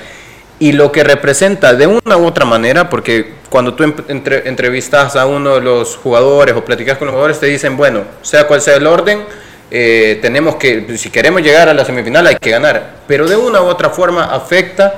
y 0.58 0.72
lo 0.72 0.90
que 0.90 1.04
representa 1.04 1.74
de 1.74 1.86
una 1.86 2.16
u 2.16 2.24
otra 2.24 2.46
manera, 2.46 2.88
porque 2.88 3.34
cuando 3.50 3.74
tú 3.74 3.84
entre- 4.08 4.48
entrevistas 4.48 5.14
a 5.14 5.26
uno 5.26 5.56
de 5.56 5.60
los 5.60 5.96
jugadores 5.96 6.56
o 6.56 6.64
platicas 6.64 6.96
con 6.96 7.08
los 7.08 7.12
jugadores, 7.12 7.38
te 7.38 7.44
dicen, 7.46 7.76
bueno, 7.76 8.04
sea 8.22 8.46
cual 8.46 8.62
sea 8.62 8.76
el 8.76 8.86
orden, 8.86 9.24
eh, 9.70 10.18
tenemos 10.22 10.56
que, 10.56 10.96
si 10.96 11.10
queremos 11.10 11.42
llegar 11.42 11.68
a 11.68 11.74
la 11.74 11.84
semifinal 11.84 12.26
hay 12.26 12.36
que 12.36 12.50
ganar, 12.50 12.96
pero 13.06 13.26
de 13.26 13.36
una 13.36 13.62
u 13.62 13.66
otra 13.66 13.90
forma 13.90 14.24
afecta 14.24 14.94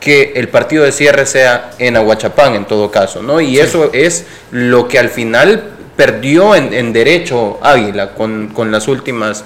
que 0.00 0.32
el 0.36 0.48
partido 0.48 0.84
de 0.84 0.92
cierre 0.92 1.26
sea 1.26 1.70
en 1.78 1.96
Aguachapán 1.96 2.54
en 2.54 2.64
todo 2.64 2.90
caso, 2.90 3.22
¿no? 3.22 3.40
Y 3.40 3.58
eso 3.58 3.90
es 3.92 4.26
lo 4.50 4.86
que 4.88 4.98
al 4.98 5.08
final 5.08 5.64
perdió 5.96 6.54
en, 6.54 6.72
en 6.72 6.92
derecho 6.92 7.58
Águila 7.62 8.14
con, 8.14 8.48
con 8.48 8.70
las 8.70 8.86
últimas 8.86 9.44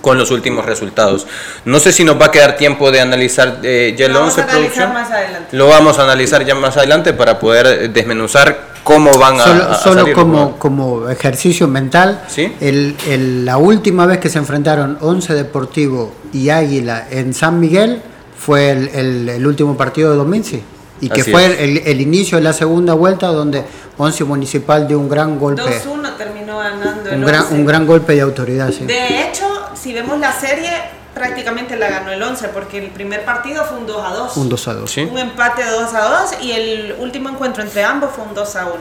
con 0.00 0.16
los 0.16 0.30
últimos 0.30 0.64
resultados. 0.64 1.26
No 1.64 1.80
sé 1.80 1.92
si 1.92 2.04
nos 2.04 2.20
va 2.20 2.26
a 2.26 2.30
quedar 2.30 2.56
tiempo 2.56 2.90
de 2.90 3.00
analizar 3.00 3.58
eh, 3.62 3.94
ya 3.96 4.06
el 4.06 4.12
Lo 4.12 4.20
vamos 4.20 4.38
11 4.38 4.40
a 4.40 4.44
analizar 4.44 4.60
producción. 4.60 4.92
más 4.92 5.10
adelante. 5.10 5.56
Lo 5.56 5.68
vamos 5.68 5.98
a 5.98 6.02
analizar 6.04 6.44
ya 6.44 6.54
más 6.54 6.76
adelante 6.76 7.12
para 7.12 7.38
poder 7.38 7.90
desmenuzar 7.90 8.58
cómo 8.88 9.18
van 9.18 9.38
a, 9.40 9.44
Solo, 9.44 9.62
a- 9.64 9.72
a 9.72 9.74
solo 9.74 10.00
salir 10.00 10.14
como, 10.14 10.58
como 10.58 11.08
ejercicio 11.10 11.68
mental, 11.68 12.22
Sí. 12.28 12.52
el- 12.60 12.96
el- 13.06 13.44
la 13.44 13.58
última 13.58 14.06
vez 14.06 14.18
que 14.18 14.28
se 14.30 14.38
enfrentaron 14.38 14.96
Once 15.02 15.32
Deportivo 15.34 16.12
y 16.32 16.48
Águila 16.48 17.06
en 17.10 17.34
San 17.34 17.60
Miguel 17.60 18.00
fue 18.38 18.70
el, 18.70 18.88
el- 18.88 19.28
el 19.28 19.46
último 19.46 19.76
partido 19.76 20.10
de 20.10 20.16
Dominci. 20.16 20.62
Y 21.00 21.08
que 21.10 21.20
Así 21.20 21.30
fue 21.30 21.44
el, 21.62 21.78
el 21.86 22.00
inicio 22.00 22.38
de 22.38 22.44
la 22.44 22.52
segunda 22.52 22.94
vuelta 22.94 23.28
donde 23.28 23.62
Once 23.98 24.24
Municipal 24.24 24.88
dio 24.88 24.98
un 24.98 25.08
gran 25.08 25.38
golpe, 25.38 25.62
2-1 25.62 26.16
terminó 26.16 26.58
ganando 26.58 27.10
el 27.10 27.16
un 27.20 27.24
gran, 27.26 27.42
11. 27.42 27.54
un 27.54 27.66
gran 27.66 27.86
golpe 27.86 28.14
de 28.14 28.20
autoridad. 28.22 28.70
sí. 28.72 28.84
De 28.84 29.22
hecho, 29.28 29.44
si 29.80 29.92
vemos 29.92 30.18
la 30.18 30.32
serie, 30.32 30.70
prácticamente 31.18 31.76
la 31.76 31.88
ganó 31.88 32.12
el 32.12 32.22
11, 32.22 32.48
porque 32.48 32.78
el 32.78 32.90
primer 32.90 33.24
partido 33.24 33.64
fue 33.64 33.78
un 33.78 33.86
2 33.86 34.04
a 34.04 34.14
2. 34.14 34.36
Un 34.36 34.48
2 34.48 34.68
a 34.68 34.74
2. 34.74 34.90
Sí. 34.90 35.00
Un 35.02 35.18
empate 35.18 35.64
de 35.64 35.70
2 35.70 35.94
a 35.94 36.20
2 36.22 36.34
y 36.42 36.52
el 36.52 36.96
último 36.98 37.28
encuentro 37.28 37.62
entre 37.62 37.84
ambos 37.84 38.10
fue 38.14 38.24
un 38.24 38.34
2 38.34 38.56
a 38.56 38.66
1. 38.66 38.74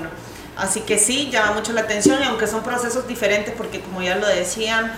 Así 0.58 0.82
que 0.82 0.98
sí, 0.98 1.30
llama 1.32 1.54
mucho 1.54 1.74
la 1.74 1.82
atención 1.82 2.22
y 2.22 2.26
aunque 2.26 2.48
son 2.48 2.62
procesos 2.64 3.08
diferentes 3.08 3.54
porque 3.56 3.82
como 3.82 4.02
ya 4.02 4.16
lo 4.16 4.28
decían, 4.28 4.92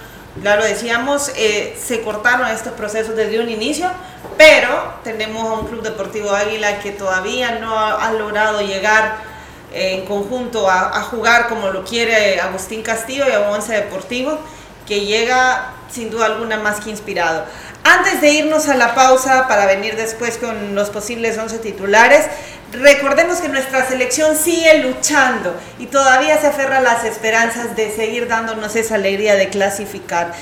ya 0.43 0.55
lo 0.55 0.63
decíamos, 0.63 1.31
eh, 1.35 1.77
se 1.81 2.01
cortaron 2.01 2.47
estos 2.47 2.73
procesos 2.73 3.15
desde 3.15 3.39
un 3.39 3.49
inicio, 3.49 3.89
pero 4.37 4.93
tenemos 5.03 5.43
a 5.45 5.53
un 5.53 5.67
Club 5.67 5.81
Deportivo 5.81 6.31
Águila 6.31 6.79
que 6.79 6.91
todavía 6.91 7.59
no 7.59 7.77
ha, 7.77 8.07
ha 8.07 8.13
logrado 8.13 8.61
llegar 8.61 9.29
en 9.73 10.05
conjunto 10.05 10.69
a, 10.69 11.01
jugar 11.03 11.47
como 11.47 11.69
lo 11.69 11.83
quiere 11.83 12.39
Agustín 12.39 12.81
Castillo 12.81 13.25
y 13.27 13.31
a 13.31 13.49
Once 13.49 13.71
Deportivo, 13.73 14.39
que 14.87 15.01
llega 15.01 15.73
sin 15.91 16.09
duda 16.09 16.25
alguna 16.25 16.57
más 16.57 16.79
que 16.79 16.89
inspirado. 16.89 17.45
Antes 17.83 18.21
de 18.21 18.31
irnos 18.31 18.67
a 18.67 18.75
la 18.75 18.95
pausa 18.95 19.47
para 19.47 19.65
venir 19.65 19.95
después 19.95 20.37
con 20.37 20.75
los 20.75 20.89
posibles 20.89 21.37
11 21.37 21.59
titulares, 21.59 22.25
recordemos 22.71 23.39
que 23.39 23.49
nuestra 23.49 23.87
selección 23.87 24.35
sigue 24.35 24.79
luchando 24.79 25.55
y 25.79 25.87
todavía 25.87 26.39
se 26.39 26.47
aferra 26.47 26.77
a 26.77 26.81
las 26.81 27.03
esperanzas 27.03 27.75
de 27.75 27.91
seguir 27.91 28.27
dándonos 28.27 28.75
esa 28.75 28.95
alegría 28.95 29.35
de 29.35 29.49
clasificar. 29.49 30.33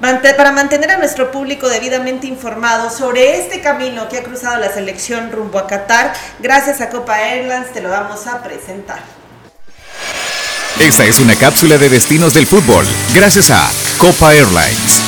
Para 0.00 0.52
mantener 0.52 0.90
a 0.90 0.98
nuestro 0.98 1.30
público 1.30 1.68
debidamente 1.68 2.26
informado 2.26 2.90
sobre 2.90 3.38
este 3.38 3.60
camino 3.60 4.08
que 4.08 4.18
ha 4.18 4.22
cruzado 4.22 4.58
la 4.58 4.70
selección 4.70 5.32
rumbo 5.32 5.58
a 5.58 5.66
Qatar, 5.66 6.12
gracias 6.40 6.80
a 6.80 6.90
Copa 6.90 7.20
Airlines 7.20 7.72
te 7.72 7.80
lo 7.80 7.90
vamos 7.90 8.26
a 8.26 8.42
presentar. 8.42 9.23
Esta 10.80 11.04
es 11.04 11.20
una 11.20 11.36
cápsula 11.36 11.78
de 11.78 11.88
destinos 11.88 12.34
del 12.34 12.46
fútbol, 12.46 12.84
gracias 13.14 13.50
a 13.50 13.70
Copa 13.96 14.34
Airlines. 14.34 15.00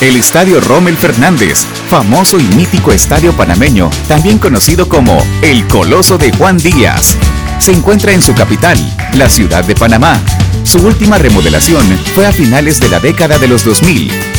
El 0.00 0.16
Estadio 0.16 0.58
Rommel 0.60 0.96
Fernández, 0.96 1.66
famoso 1.88 2.38
y 2.38 2.44
mítico 2.56 2.92
estadio 2.92 3.36
panameño, 3.36 3.90
también 4.08 4.38
conocido 4.38 4.88
como 4.88 5.22
el 5.42 5.66
Coloso 5.68 6.16
de 6.16 6.32
Juan 6.32 6.56
Díaz, 6.56 7.18
se 7.58 7.72
encuentra 7.72 8.12
en 8.12 8.22
su 8.22 8.34
capital, 8.34 8.78
la 9.14 9.28
ciudad 9.28 9.64
de 9.64 9.74
Panamá. 9.74 10.18
Su 10.64 10.78
última 10.78 11.18
remodelación 11.18 11.86
fue 12.14 12.26
a 12.26 12.32
finales 12.32 12.80
de 12.80 12.88
la 12.88 12.98
década 12.98 13.38
de 13.38 13.48
los 13.48 13.64
2000 13.64 14.10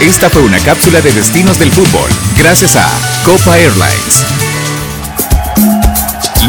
Esta 0.00 0.30
fue 0.30 0.42
una 0.42 0.60
cápsula 0.60 1.00
de 1.00 1.10
destinos 1.10 1.58
del 1.58 1.72
fútbol, 1.72 2.08
gracias 2.36 2.76
a 2.76 2.86
Copa 3.24 3.58
Airlines. 3.58 4.24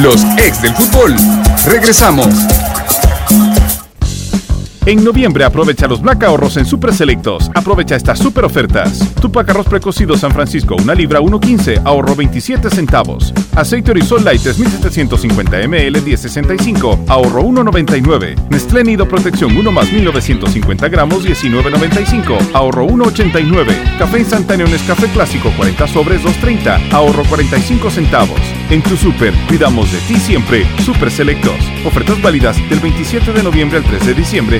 Los 0.01 0.23
ex 0.37 0.61
del 0.61 0.75
fútbol. 0.75 1.15
Regresamos. 1.65 2.27
En 4.89 5.03
noviembre 5.03 5.43
aprovecha 5.43 5.87
los 5.87 6.01
Black 6.01 6.23
Ahorros 6.23 6.57
en 6.57 6.65
Super 6.65 6.91
Selectos. 6.91 7.51
Aprovecha 7.53 7.95
estas 7.95 8.17
super 8.17 8.43
ofertas. 8.43 9.13
Tupac 9.21 9.47
arroz 9.47 9.67
precocido 9.67 10.17
San 10.17 10.31
Francisco, 10.31 10.75
una 10.81 10.95
libra 10.95 11.19
1.15, 11.19 11.83
ahorro 11.85 12.15
27 12.15 12.71
centavos. 12.71 13.31
Aceite 13.55 13.91
Orisol 13.91 14.25
Light 14.25 14.41
3750 14.41 15.67
ml 15.67 16.03
10.65, 16.03 17.03
ahorro 17.07 17.43
1.99. 17.43 18.49
Nestlé 18.49 18.83
Nido 18.83 19.07
Protección 19.07 19.55
1 19.55 19.71
más 19.71 19.91
1950 19.91 20.89
gramos 20.89 21.23
19.95, 21.23 22.49
ahorro 22.53 22.87
1.89. 22.87 23.99
Café 23.99 24.21
instantáneo 24.21 24.67
Nescafé 24.67 25.05
Clásico 25.09 25.51
40 25.55 25.87
sobres 25.87 26.23
2.30, 26.23 26.93
ahorro 26.93 27.23
45 27.25 27.91
centavos. 27.91 28.39
En 28.71 28.81
tu 28.81 28.97
super, 28.97 29.35
cuidamos 29.47 29.91
de 29.91 29.99
ti 30.07 30.15
siempre. 30.15 30.65
Super 30.83 31.11
Selectos. 31.11 31.59
Ofertas 31.85 32.19
válidas 32.23 32.57
del 32.71 32.79
27 32.79 33.33
de 33.33 33.43
noviembre 33.43 33.77
al 33.77 33.83
3 33.83 34.07
de 34.07 34.13
diciembre 34.15 34.59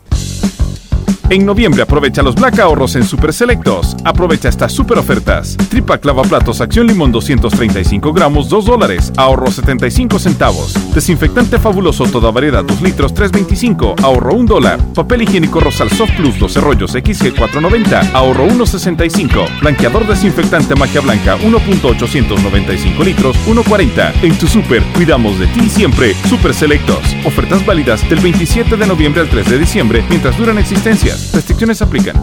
En 1.31 1.45
noviembre 1.45 1.81
aprovecha 1.81 2.21
los 2.21 2.35
Black 2.35 2.59
Ahorros 2.59 2.97
en 2.97 3.05
Super 3.05 3.31
Selectos. 3.31 3.95
Aprovecha 4.03 4.49
estas 4.49 4.73
super 4.73 4.97
ofertas. 4.97 5.55
Tripac 5.69 6.01
Platos 6.01 6.59
Acción 6.59 6.87
Limón 6.87 7.13
235 7.13 8.11
gramos, 8.11 8.49
2 8.49 8.65
dólares. 8.65 9.13
Ahorro 9.15 9.49
75 9.49 10.19
centavos. 10.19 10.73
Desinfectante 10.93 11.57
fabuloso 11.57 12.03
toda 12.03 12.31
variedad 12.31 12.65
2 12.65 12.81
litros, 12.81 13.13
3.25. 13.13 14.03
Ahorro 14.03 14.33
1 14.33 14.45
dólar. 14.45 14.79
Papel 14.93 15.21
higiénico 15.21 15.61
Rosal 15.61 15.89
Soft 15.89 16.17
Plus 16.17 16.37
12 16.37 16.59
rollos 16.59 16.91
XG 16.91 17.33
4.90. 17.33 18.11
Ahorro 18.11 18.47
1.65. 18.47 19.61
Blanqueador 19.61 20.05
desinfectante 20.05 20.75
Magia 20.75 20.99
Blanca 20.99 21.37
1.895 21.37 23.05
litros, 23.05 23.37
1.40. 23.47 24.11
En 24.23 24.37
tu 24.37 24.47
super, 24.47 24.83
cuidamos 24.95 25.39
de 25.39 25.47
ti 25.47 25.69
siempre. 25.69 26.13
Super 26.27 26.53
Selectos. 26.53 27.15
Ofertas 27.23 27.65
válidas 27.65 28.09
del 28.09 28.19
27 28.19 28.75
de 28.75 28.85
noviembre 28.85 29.21
al 29.21 29.29
3 29.29 29.49
de 29.49 29.59
diciembre 29.59 30.03
mientras 30.09 30.37
duran 30.37 30.57
existencias. 30.57 31.20
Restricciones 31.33 31.81
aplican. 31.81 32.15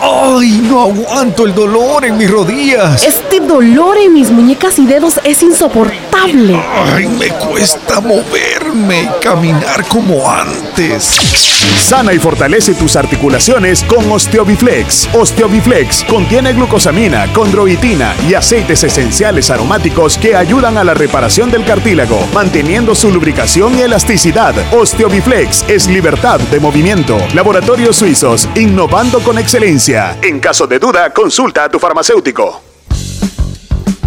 ¡Ay, 0.00 0.60
no 0.68 0.82
aguanto 0.82 1.46
el 1.46 1.54
dolor 1.54 2.04
en 2.04 2.18
mis 2.18 2.30
rodillas! 2.30 3.04
Este 3.04 3.40
dolor 3.40 3.96
en 3.96 4.12
mis 4.12 4.30
muñecas 4.30 4.78
y 4.78 4.86
dedos 4.86 5.18
es 5.24 5.42
insoportable. 5.42 6.60
¡Ay, 6.92 7.06
me 7.06 7.28
cuesta 7.28 8.00
moverme 8.74 9.02
y 9.02 9.22
caminar 9.22 9.86
como 9.88 10.30
antes! 10.30 11.20
Sana 11.80 12.12
y 12.12 12.18
fortalece 12.18 12.74
tus 12.74 12.96
articulaciones 12.96 13.84
con 13.84 14.10
Osteobiflex. 14.10 15.08
Osteobiflex 15.14 16.04
contiene 16.04 16.52
glucosamina, 16.52 17.32
condroitina 17.32 18.14
y 18.28 18.34
aceites 18.34 18.84
esenciales 18.84 19.50
aromáticos 19.50 20.18
que 20.18 20.34
ayudan 20.34 20.78
a 20.78 20.84
la 20.84 20.94
reparación 20.94 21.50
del 21.50 21.64
cartílago, 21.64 22.26
manteniendo 22.34 22.94
su 22.94 23.10
lubricación 23.10 23.78
y 23.78 23.82
elasticidad. 23.82 24.54
Osteobiflex 24.72 25.64
es 25.68 25.86
libertad 25.88 26.40
de 26.40 26.60
movimiento. 26.60 27.18
Laboratorios 27.34 27.96
Suizos, 27.96 28.48
innovando 28.54 29.20
con 29.20 29.38
excelencia. 29.38 30.16
En 30.22 30.40
caso 30.40 30.66
de 30.66 30.78
duda, 30.78 31.12
consulta 31.12 31.64
a 31.64 31.68
tu 31.68 31.78
farmacéutico. 31.78 32.73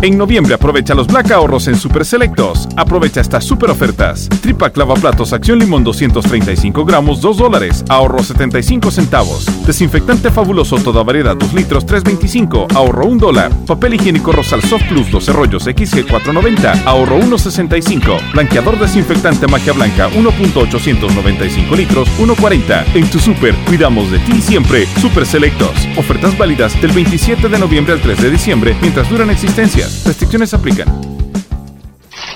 En 0.03 0.15
noviembre 0.15 0.53
aprovecha 0.53 0.93
los 0.93 1.07
Black 1.07 1.31
Ahorros 1.31 1.67
en 1.67 1.75
Super 1.75 2.05
Selectos. 2.05 2.67
Aprovecha 2.75 3.19
estas 3.19 3.43
super 3.43 3.71
ofertas. 3.71 4.29
Tripa 4.41 4.69
Platos 4.69 5.33
Acción 5.33 5.57
Limón 5.57 5.83
235 5.83 6.85
gramos, 6.85 7.19
2 7.19 7.37
dólares. 7.37 7.83
Ahorro 7.89 8.21
75 8.21 8.91
centavos. 8.91 9.47
Desinfectante 9.65 10.29
fabuloso 10.29 10.77
toda 10.77 11.01
variedad 11.01 11.35
2 11.35 11.53
litros, 11.53 11.87
3.25. 11.87 12.75
Ahorro 12.75 13.07
1 13.07 13.17
dólar. 13.17 13.51
Papel 13.65 13.95
higiénico 13.95 14.31
Rosal 14.31 14.61
Soft 14.61 14.87
Plus 14.87 15.09
12 15.09 15.33
rollos 15.33 15.63
XG 15.63 16.05
4.90. 16.05 16.85
Ahorro 16.85 17.19
1.65. 17.19 18.33
Blanqueador 18.33 18.77
desinfectante 18.77 19.47
Magia 19.47 19.73
Blanca 19.73 20.11
1.895 20.11 21.75
litros, 21.75 22.07
1.40. 22.19 22.85
En 22.93 23.09
tu 23.09 23.17
super, 23.17 23.55
cuidamos 23.65 24.11
de 24.11 24.19
ti 24.19 24.41
siempre. 24.41 24.85
Super 25.01 25.25
Selectos. 25.25 25.71
Ofertas 25.97 26.37
válidas 26.37 26.79
del 26.79 26.91
27 26.91 27.49
de 27.49 27.57
noviembre 27.57 27.93
al 27.93 28.01
3 28.01 28.21
de 28.21 28.29
diciembre 28.29 28.75
mientras 28.79 29.09
duran 29.09 29.31
existencias. 29.31 29.86
Restricciones 30.05 30.53
aplican. 30.53 31.26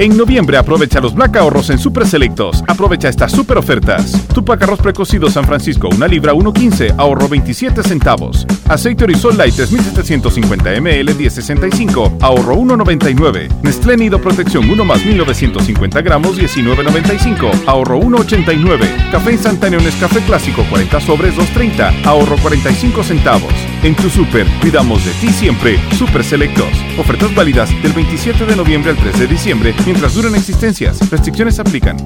En 0.00 0.16
noviembre 0.16 0.56
aprovecha 0.56 1.00
los 1.00 1.14
Black 1.14 1.36
ahorros 1.36 1.70
en 1.70 1.78
Super 1.78 2.04
Selectos. 2.04 2.64
Aprovecha 2.66 3.08
estas 3.08 3.30
super 3.30 3.58
ofertas. 3.58 4.26
Tupac 4.34 4.60
arroz 4.60 4.80
precocido 4.80 5.30
San 5.30 5.44
Francisco, 5.44 5.88
una 5.88 6.08
libra 6.08 6.32
1.15, 6.32 6.96
ahorro 6.98 7.28
27 7.28 7.80
centavos. 7.84 8.44
Aceite 8.68 9.04
Orisol 9.04 9.38
Light 9.38 9.54
3750 9.54 10.80
ml 10.80 11.16
10.65, 11.16 12.16
ahorro 12.22 12.56
1.99. 12.56 13.48
Nestlé 13.62 13.96
Nido 13.96 14.20
Protección 14.20 14.68
1 14.68 14.84
más 14.84 15.04
1950 15.04 16.00
gramos 16.02 16.36
19.95, 16.36 17.62
ahorro 17.66 18.00
1.89. 18.00 19.12
Café 19.12 19.32
instantáneo 19.32 19.78
Nescafé 19.78 20.18
Clásico 20.22 20.64
40 20.70 21.00
sobres 21.02 21.36
2.30, 21.36 22.04
ahorro 22.04 22.36
45 22.38 23.04
centavos. 23.04 23.54
En 23.84 23.94
tu 23.94 24.10
super, 24.10 24.44
cuidamos 24.60 25.04
de 25.04 25.12
ti 25.20 25.28
siempre. 25.28 25.78
Super 25.96 26.24
Selectos. 26.24 26.66
Ofertas 26.98 27.32
válidas 27.32 27.70
del 27.80 27.92
27 27.92 28.44
de 28.44 28.56
noviembre 28.56 28.90
al 28.90 28.96
3 28.96 29.20
de 29.20 29.26
diciembre 29.28 29.72
mientras 29.84 30.14
duran 30.14 30.34
existencias. 30.34 30.98
Restricciones 31.10 31.58
aplican. 31.58 31.96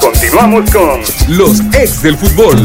Continuamos 0.00 0.70
con 0.70 1.00
los 1.28 1.60
ex 1.74 2.02
del 2.02 2.16
fútbol. 2.16 2.56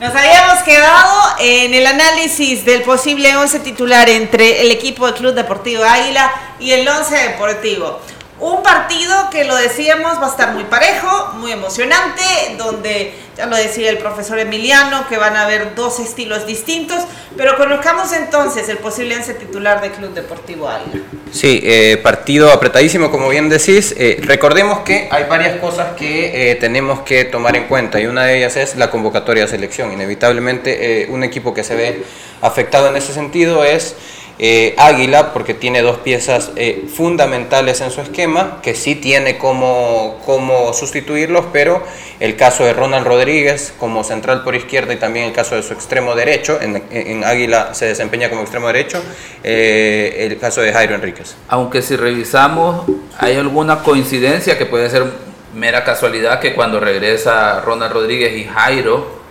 Nos 0.00 0.14
habíamos 0.14 0.62
quedado 0.64 1.12
en 1.40 1.74
el 1.74 1.86
análisis 1.86 2.64
del 2.64 2.82
posible 2.82 3.36
11 3.36 3.60
titular 3.60 4.08
entre 4.08 4.62
el 4.62 4.70
equipo 4.70 5.06
del 5.06 5.14
Club 5.14 5.34
Deportivo 5.34 5.82
Águila 5.84 6.30
y 6.60 6.72
el 6.72 6.86
11 6.86 7.14
Deportivo. 7.16 8.00
Un 8.40 8.62
partido 8.62 9.30
que 9.30 9.44
lo 9.44 9.54
decíamos 9.56 10.20
va 10.20 10.26
a 10.26 10.30
estar 10.30 10.52
muy 10.52 10.64
parejo, 10.64 11.34
muy 11.36 11.52
emocionante, 11.52 12.22
donde 12.58 13.14
ya 13.36 13.46
lo 13.46 13.56
decía 13.56 13.90
el 13.90 13.98
profesor 13.98 14.38
Emiliano, 14.38 15.08
que 15.08 15.16
van 15.16 15.36
a 15.36 15.44
haber 15.44 15.74
dos 15.74 15.98
estilos 15.98 16.46
distintos, 16.46 17.02
pero 17.36 17.56
conozcamos 17.56 18.12
entonces 18.12 18.68
el 18.68 18.78
posible 18.78 19.16
once 19.16 19.34
titular 19.34 19.80
del 19.80 19.92
Club 19.92 20.14
Deportivo 20.14 20.68
Águila. 20.68 21.04
Sí, 21.32 21.60
eh, 21.64 21.98
partido 22.02 22.52
apretadísimo, 22.52 23.10
como 23.10 23.28
bien 23.28 23.48
decís. 23.48 23.94
Eh, 23.98 24.20
recordemos 24.22 24.80
que 24.80 25.08
hay 25.10 25.24
varias 25.24 25.58
cosas 25.58 25.96
que 25.96 26.52
eh, 26.52 26.54
tenemos 26.54 27.00
que 27.00 27.24
tomar 27.24 27.56
en 27.56 27.64
cuenta 27.64 28.00
y 28.00 28.06
una 28.06 28.24
de 28.24 28.38
ellas 28.38 28.56
es 28.56 28.76
la 28.76 28.90
convocatoria 28.90 29.44
de 29.44 29.48
selección. 29.48 29.92
Inevitablemente 29.92 31.08
un 31.10 31.24
equipo 31.24 31.52
que 31.52 31.64
se 31.64 31.74
ve 31.74 32.04
afectado 32.40 32.88
en 32.88 32.96
ese 32.96 33.12
sentido 33.12 33.64
es 33.64 33.96
eh, 34.38 34.74
Águila, 34.78 35.32
porque 35.32 35.54
tiene 35.54 35.82
dos 35.82 35.98
piezas 35.98 36.50
eh, 36.56 36.86
fundamentales 36.92 37.80
en 37.80 37.90
su 37.90 38.00
esquema, 38.00 38.58
que 38.62 38.74
sí 38.74 38.96
tiene 38.96 39.38
como, 39.38 40.20
como 40.26 40.72
sustituirlos, 40.72 41.46
pero 41.52 41.82
el 42.20 42.36
caso 42.36 42.64
de 42.64 42.72
Ronald 42.72 43.06
Rodríguez 43.06 43.72
como 43.78 44.02
central 44.02 44.42
por 44.42 44.54
izquierda 44.54 44.92
y 44.92 44.96
también 44.96 45.26
el 45.26 45.32
caso 45.32 45.54
de 45.54 45.62
su 45.62 45.72
extremo 45.72 46.14
derecho, 46.14 46.58
en, 46.60 47.24
Águila 47.24 47.74
se 47.74 47.86
desempeña 47.86 48.28
como 48.28 48.42
extremo 48.42 48.66
derecho, 48.66 49.02
eh, 49.42 50.26
el 50.30 50.38
caso 50.38 50.60
de 50.60 50.72
Jairo 50.72 50.94
Enríquez. 50.94 51.36
Aunque 51.48 51.82
si 51.82 51.96
revisamos, 51.96 52.86
hay 53.18 53.36
alguna 53.36 53.82
coincidencia 53.82 54.58
que 54.58 54.66
puede 54.66 54.90
ser 54.90 55.04
mera 55.54 55.84
casualidad 55.84 56.40
que 56.40 56.54
cuando 56.54 56.80
regresa 56.80 57.60
Ronald 57.60 57.92
Rodríguez 57.92 58.36
y 58.36 58.44
Jairo, 58.44 59.23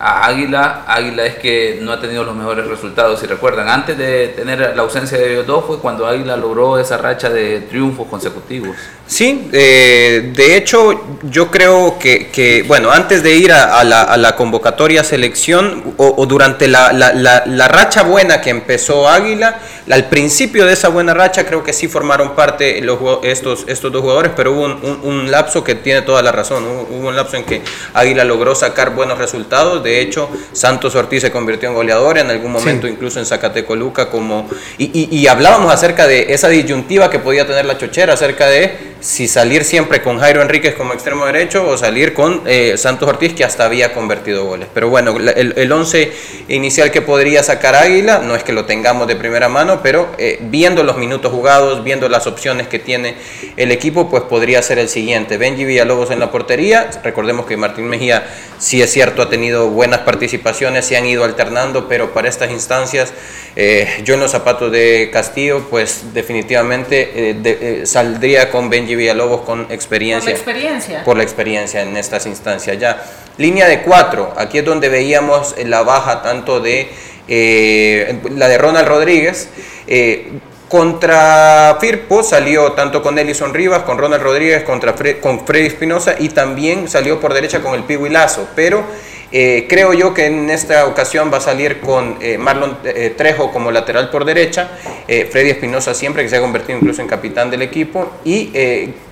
a 0.00 0.26
Águila, 0.26 0.84
Águila 0.86 1.26
es 1.26 1.36
que 1.36 1.78
no 1.82 1.92
ha 1.92 2.00
tenido 2.00 2.24
los 2.24 2.36
mejores 2.36 2.66
resultados. 2.66 3.20
Si 3.20 3.26
recuerdan, 3.26 3.68
antes 3.68 3.98
de 3.98 4.28
tener 4.28 4.74
la 4.76 4.82
ausencia 4.82 5.18
de 5.18 5.32
ellos 5.32 5.46
dos 5.46 5.64
fue 5.64 5.78
cuando 5.78 6.06
Águila 6.06 6.36
logró 6.36 6.78
esa 6.78 6.96
racha 6.98 7.30
de 7.30 7.62
triunfos 7.62 8.06
consecutivos. 8.08 8.76
Sí, 9.08 9.48
eh, 9.54 10.32
de 10.34 10.56
hecho 10.58 11.18
yo 11.22 11.50
creo 11.50 11.98
que, 11.98 12.62
bueno, 12.68 12.90
antes 12.90 13.22
de 13.22 13.36
ir 13.36 13.52
a, 13.52 13.82
la, 13.82 14.36
convocatoria 14.36 15.02
selección 15.02 15.94
o, 15.96 16.26
durante 16.26 16.68
la, 16.68 17.68
racha 17.68 18.02
buena 18.02 18.42
que 18.42 18.50
empezó 18.50 19.08
Águila, 19.08 19.60
al 19.90 20.10
principio 20.10 20.66
de 20.66 20.74
esa 20.74 20.88
buena 20.88 21.14
racha 21.14 21.46
creo 21.46 21.64
que 21.64 21.72
sí 21.72 21.88
formaron 21.88 22.36
parte 22.36 22.82
los, 22.82 22.98
estos, 23.22 23.64
estos 23.66 23.90
dos 23.90 24.02
jugadores, 24.02 24.32
pero 24.36 24.52
hubo 24.52 24.64
un, 24.66 25.30
lapso 25.30 25.64
que 25.64 25.74
tiene 25.74 26.02
toda 26.02 26.20
la 26.20 26.30
razón, 26.30 26.64
hubo 26.66 27.08
un 27.08 27.16
lapso 27.16 27.36
en 27.38 27.44
que 27.44 27.62
Águila 27.94 28.24
logró 28.24 28.54
sacar 28.54 28.94
buenos 28.94 29.16
resultados, 29.16 29.82
hecho 29.88 30.28
Santos 30.52 30.94
Ortiz 30.94 31.22
se 31.22 31.30
convirtió 31.30 31.68
en 31.68 31.74
goleador, 31.74 32.18
en 32.18 32.30
algún 32.30 32.52
momento 32.52 32.86
incluso 32.86 33.18
en 33.18 33.26
Zacateco 33.26 33.76
Luca 33.76 34.10
como... 34.10 34.48
Y, 34.78 35.08
y 35.10 35.26
hablábamos 35.26 35.72
acerca 35.72 36.06
de 36.06 36.32
esa 36.32 36.48
disyuntiva 36.48 37.10
que 37.10 37.18
podía 37.18 37.46
tener 37.46 37.64
la 37.64 37.78
chochera, 37.78 38.14
acerca 38.14 38.46
de 38.46 38.88
si 39.00 39.28
salir 39.28 39.64
siempre 39.64 40.02
con 40.02 40.18
Jairo 40.18 40.42
Enríquez 40.42 40.74
como 40.74 40.92
extremo 40.92 41.24
derecho 41.26 41.66
o 41.68 41.76
salir 41.76 42.14
con 42.14 42.42
eh, 42.46 42.74
Santos 42.76 43.08
Ortiz 43.08 43.32
que 43.34 43.44
hasta 43.44 43.64
había 43.64 43.94
convertido 43.94 44.44
goles. 44.44 44.68
Pero 44.74 44.88
bueno, 44.88 45.16
el, 45.16 45.70
11 45.70 46.12
inicial 46.48 46.90
que 46.90 47.02
podría 47.02 47.42
sacar 47.42 47.74
Águila, 47.74 48.18
no 48.24 48.34
es 48.34 48.42
que 48.42 48.52
lo 48.52 48.64
tengamos 48.64 49.06
de 49.06 49.16
primera 49.16 49.48
mano, 49.48 49.80
pero 49.82 50.08
eh, 50.18 50.38
viendo 50.42 50.82
los 50.82 50.96
minutos 50.96 51.30
jugados, 51.32 51.84
viendo 51.84 52.08
las 52.08 52.26
opciones 52.26 52.66
que 52.66 52.78
tiene 52.78 53.16
el 53.56 53.70
equipo, 53.70 54.10
pues 54.10 54.24
podría 54.24 54.62
ser 54.62 54.78
el 54.78 54.88
siguiente. 54.88 55.36
Benji 55.36 55.64
Villalobos 55.64 56.10
en 56.10 56.18
la 56.18 56.30
portería, 56.30 56.90
recordemos 57.04 57.46
que 57.46 57.56
Martín 57.56 57.88
Mejía, 57.88 58.26
sí 58.58 58.82
es 58.82 58.92
cierto, 58.92 59.22
ha 59.22 59.30
tenido 59.30 59.68
buenas 59.78 60.00
participaciones, 60.00 60.84
se 60.84 60.96
han 60.96 61.06
ido 61.06 61.22
alternando, 61.22 61.86
pero 61.86 62.12
para 62.12 62.28
estas 62.28 62.50
instancias, 62.50 63.12
eh, 63.54 63.86
yo 64.02 64.14
en 64.14 64.20
los 64.20 64.32
zapatos 64.32 64.72
de 64.72 65.10
Castillo, 65.12 65.66
pues 65.70 66.12
definitivamente 66.12 67.84
saldría 67.84 68.50
con 68.50 68.70
Benji 68.70 68.96
Villalobos 68.96 69.42
con 69.42 69.66
experiencia. 69.70 70.34
Por 70.34 70.46
la 70.46 70.52
experiencia. 70.52 71.04
Por 71.04 71.16
la 71.16 71.22
experiencia 71.22 71.82
en 71.82 71.96
estas 71.96 72.26
instancias 72.26 72.76
ya. 72.78 73.04
Línea 73.36 73.68
de 73.68 73.82
cuatro, 73.82 74.34
aquí 74.36 74.58
es 74.58 74.64
donde 74.64 74.88
veíamos 74.88 75.54
la 75.64 75.82
baja 75.82 76.22
tanto 76.22 76.58
de 76.58 76.88
eh, 77.28 78.18
la 78.34 78.48
de 78.48 78.58
Ronald 78.58 78.88
Rodríguez. 78.88 79.48
Eh, 79.86 80.32
contra 80.68 81.78
Firpo 81.80 82.22
salió 82.22 82.72
tanto 82.72 83.02
con 83.02 83.18
Elison 83.18 83.54
Rivas, 83.54 83.84
con 83.84 83.96
Ronald 83.96 84.22
Rodríguez, 84.22 84.64
contra 84.64 84.94
con 85.20 85.46
Freddy 85.46 85.66
Espinosa 85.66 86.16
y 86.18 86.30
también 86.30 86.88
salió 86.88 87.20
por 87.20 87.32
derecha 87.32 87.60
con 87.60 87.74
el 87.74 87.84
Pigo 87.84 88.06
Lazo. 88.08 88.48
Pero 88.54 88.84
eh, 89.30 89.66
creo 89.68 89.92
yo 89.92 90.14
que 90.14 90.26
en 90.26 90.48
esta 90.48 90.86
ocasión 90.86 91.30
va 91.32 91.36
a 91.36 91.40
salir 91.40 91.80
con 91.80 92.16
eh, 92.20 92.38
Marlon 92.38 92.78
eh, 92.84 93.12
Trejo 93.16 93.52
como 93.52 93.70
lateral 93.70 94.10
por 94.10 94.24
derecha, 94.24 94.70
Freddy 95.06 95.50
Espinosa 95.50 95.94
siempre, 95.94 96.22
que 96.22 96.28
se 96.28 96.36
ha 96.36 96.40
convertido 96.40 96.78
incluso 96.78 97.00
en 97.00 97.08
capitán 97.08 97.50
del 97.50 97.62
equipo, 97.62 98.10
y 98.24 98.52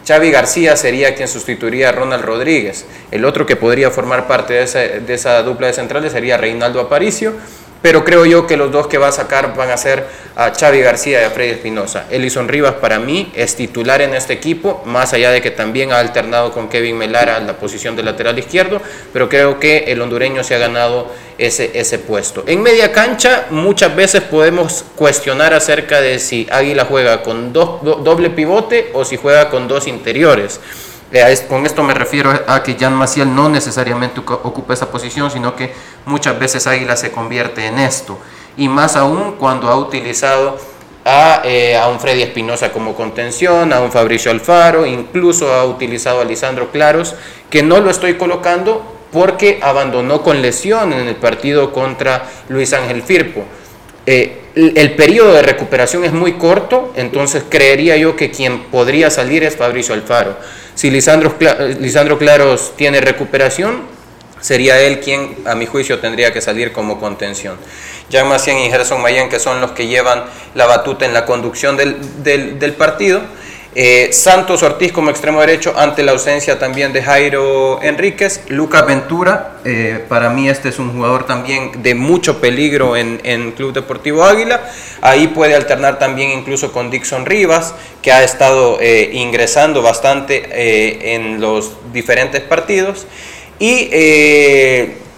Xavi 0.06 0.30
García 0.30 0.76
sería 0.76 1.14
quien 1.14 1.26
sustituiría 1.26 1.88
a 1.88 1.92
Ronald 1.92 2.22
Rodríguez. 2.22 2.84
El 3.10 3.24
otro 3.24 3.46
que 3.46 3.56
podría 3.56 3.90
formar 3.90 4.26
parte 4.26 4.52
de 4.54 4.62
esa, 4.62 4.80
de 4.80 5.14
esa 5.14 5.42
dupla 5.42 5.68
de 5.68 5.72
centrales 5.72 6.12
sería 6.12 6.36
Reinaldo 6.36 6.80
Aparicio 6.80 7.32
pero 7.86 8.04
creo 8.04 8.26
yo 8.26 8.48
que 8.48 8.56
los 8.56 8.72
dos 8.72 8.88
que 8.88 8.98
va 8.98 9.06
a 9.06 9.12
sacar 9.12 9.54
van 9.54 9.70
a 9.70 9.76
ser 9.76 10.08
a 10.34 10.50
Xavi 10.50 10.80
García 10.80 11.22
y 11.22 11.24
a 11.24 11.30
Freddy 11.30 11.50
Espinosa. 11.50 12.06
Elison 12.10 12.48
Rivas 12.48 12.74
para 12.80 12.98
mí 12.98 13.30
es 13.32 13.54
titular 13.54 14.02
en 14.02 14.12
este 14.12 14.32
equipo, 14.32 14.82
más 14.84 15.12
allá 15.12 15.30
de 15.30 15.40
que 15.40 15.52
también 15.52 15.92
ha 15.92 16.00
alternado 16.00 16.50
con 16.50 16.68
Kevin 16.68 16.98
Melara 16.98 17.38
en 17.38 17.46
la 17.46 17.56
posición 17.56 17.94
de 17.94 18.02
lateral 18.02 18.36
izquierdo, 18.40 18.82
pero 19.12 19.28
creo 19.28 19.60
que 19.60 19.84
el 19.86 20.02
hondureño 20.02 20.42
se 20.42 20.56
ha 20.56 20.58
ganado 20.58 21.12
ese, 21.38 21.78
ese 21.78 22.00
puesto. 22.00 22.42
En 22.48 22.60
media 22.60 22.90
cancha 22.90 23.46
muchas 23.50 23.94
veces 23.94 24.22
podemos 24.22 24.84
cuestionar 24.96 25.54
acerca 25.54 26.00
de 26.00 26.18
si 26.18 26.48
Águila 26.50 26.86
juega 26.86 27.22
con 27.22 27.52
doble 27.52 28.30
pivote 28.30 28.90
o 28.94 29.04
si 29.04 29.16
juega 29.16 29.48
con 29.48 29.68
dos 29.68 29.86
interiores. 29.86 30.58
Eh, 31.12 31.46
con 31.48 31.64
esto 31.64 31.82
me 31.82 31.94
refiero 31.94 32.32
a 32.46 32.62
que 32.62 32.76
Jan 32.78 32.94
Maciel 32.94 33.34
no 33.34 33.48
necesariamente 33.48 34.20
ocupa 34.20 34.74
esa 34.74 34.90
posición, 34.90 35.30
sino 35.30 35.54
que 35.54 35.72
muchas 36.04 36.38
veces 36.38 36.66
Águila 36.66 36.96
se 36.96 37.12
convierte 37.12 37.66
en 37.66 37.78
esto. 37.78 38.18
Y 38.56 38.68
más 38.68 38.96
aún 38.96 39.36
cuando 39.38 39.68
ha 39.68 39.76
utilizado 39.76 40.58
a, 41.04 41.42
eh, 41.44 41.76
a 41.76 41.88
un 41.88 42.00
Freddy 42.00 42.22
Espinosa 42.22 42.72
como 42.72 42.94
contención, 42.94 43.72
a 43.72 43.80
un 43.80 43.92
Fabricio 43.92 44.30
Alfaro, 44.30 44.84
incluso 44.84 45.52
ha 45.52 45.64
utilizado 45.64 46.20
a 46.20 46.24
Lisandro 46.24 46.72
Claros, 46.72 47.14
que 47.50 47.62
no 47.62 47.80
lo 47.80 47.90
estoy 47.90 48.14
colocando 48.14 48.96
porque 49.12 49.60
abandonó 49.62 50.22
con 50.22 50.42
lesión 50.42 50.92
en 50.92 51.06
el 51.06 51.16
partido 51.16 51.72
contra 51.72 52.28
Luis 52.48 52.72
Ángel 52.72 53.02
Firpo. 53.02 53.44
Eh, 54.04 54.42
el 54.56 54.94
periodo 54.94 55.34
de 55.34 55.42
recuperación 55.42 56.04
es 56.04 56.12
muy 56.12 56.38
corto, 56.38 56.90
entonces 56.96 57.44
creería 57.46 57.98
yo 57.98 58.16
que 58.16 58.30
quien 58.30 58.64
podría 58.64 59.10
salir 59.10 59.44
es 59.44 59.54
Fabricio 59.54 59.94
Alfaro. 59.94 60.34
Si 60.74 60.90
Lisandro, 60.90 61.34
Lisandro 61.78 62.18
Claros 62.18 62.72
tiene 62.74 63.02
recuperación, 63.02 63.82
sería 64.40 64.80
él 64.80 65.00
quien, 65.00 65.36
a 65.44 65.54
mi 65.54 65.66
juicio, 65.66 65.98
tendría 65.98 66.32
que 66.32 66.40
salir 66.40 66.72
como 66.72 66.98
contención. 66.98 67.56
Jan 68.10 68.28
Macián 68.28 68.56
y 68.58 68.70
Gerson 68.70 69.02
Mayen, 69.02 69.28
que 69.28 69.38
son 69.38 69.60
los 69.60 69.72
que 69.72 69.88
llevan 69.88 70.24
la 70.54 70.64
batuta 70.64 71.04
en 71.04 71.12
la 71.12 71.26
conducción 71.26 71.76
del, 71.76 72.58
del 72.58 72.72
partido, 72.72 73.20
eh, 73.78 74.10
Santos 74.10 74.62
Ortiz 74.62 74.90
como 74.90 75.10
extremo 75.10 75.38
derecho 75.38 75.74
ante 75.76 76.02
la 76.02 76.12
ausencia 76.12 76.58
también 76.58 76.94
de 76.94 77.02
Jairo 77.02 77.78
Enríquez. 77.82 78.40
Lucas 78.48 78.86
Ventura, 78.86 79.58
eh, 79.66 80.02
para 80.08 80.30
mí 80.30 80.48
este 80.48 80.70
es 80.70 80.78
un 80.78 80.94
jugador 80.94 81.26
también 81.26 81.82
de 81.82 81.94
mucho 81.94 82.40
peligro 82.40 82.96
en, 82.96 83.20
en, 83.22 83.52
Club 83.52 83.74
Deportivo 83.74 84.24
Águila. 84.24 84.62
Ahí 85.02 85.28
puede 85.28 85.54
alternar 85.54 85.98
también 85.98 86.30
incluso 86.30 86.72
con 86.72 86.90
Dixon 86.90 87.26
Rivas, 87.26 87.74
que 88.00 88.12
ha 88.12 88.24
estado 88.24 88.78
eh, 88.80 89.10
ingresando 89.12 89.82
bastante 89.82 91.14
en 91.14 91.42
los 91.42 91.72
diferentes 91.92 92.40
partidos. 92.40 93.06
Y 93.58 93.90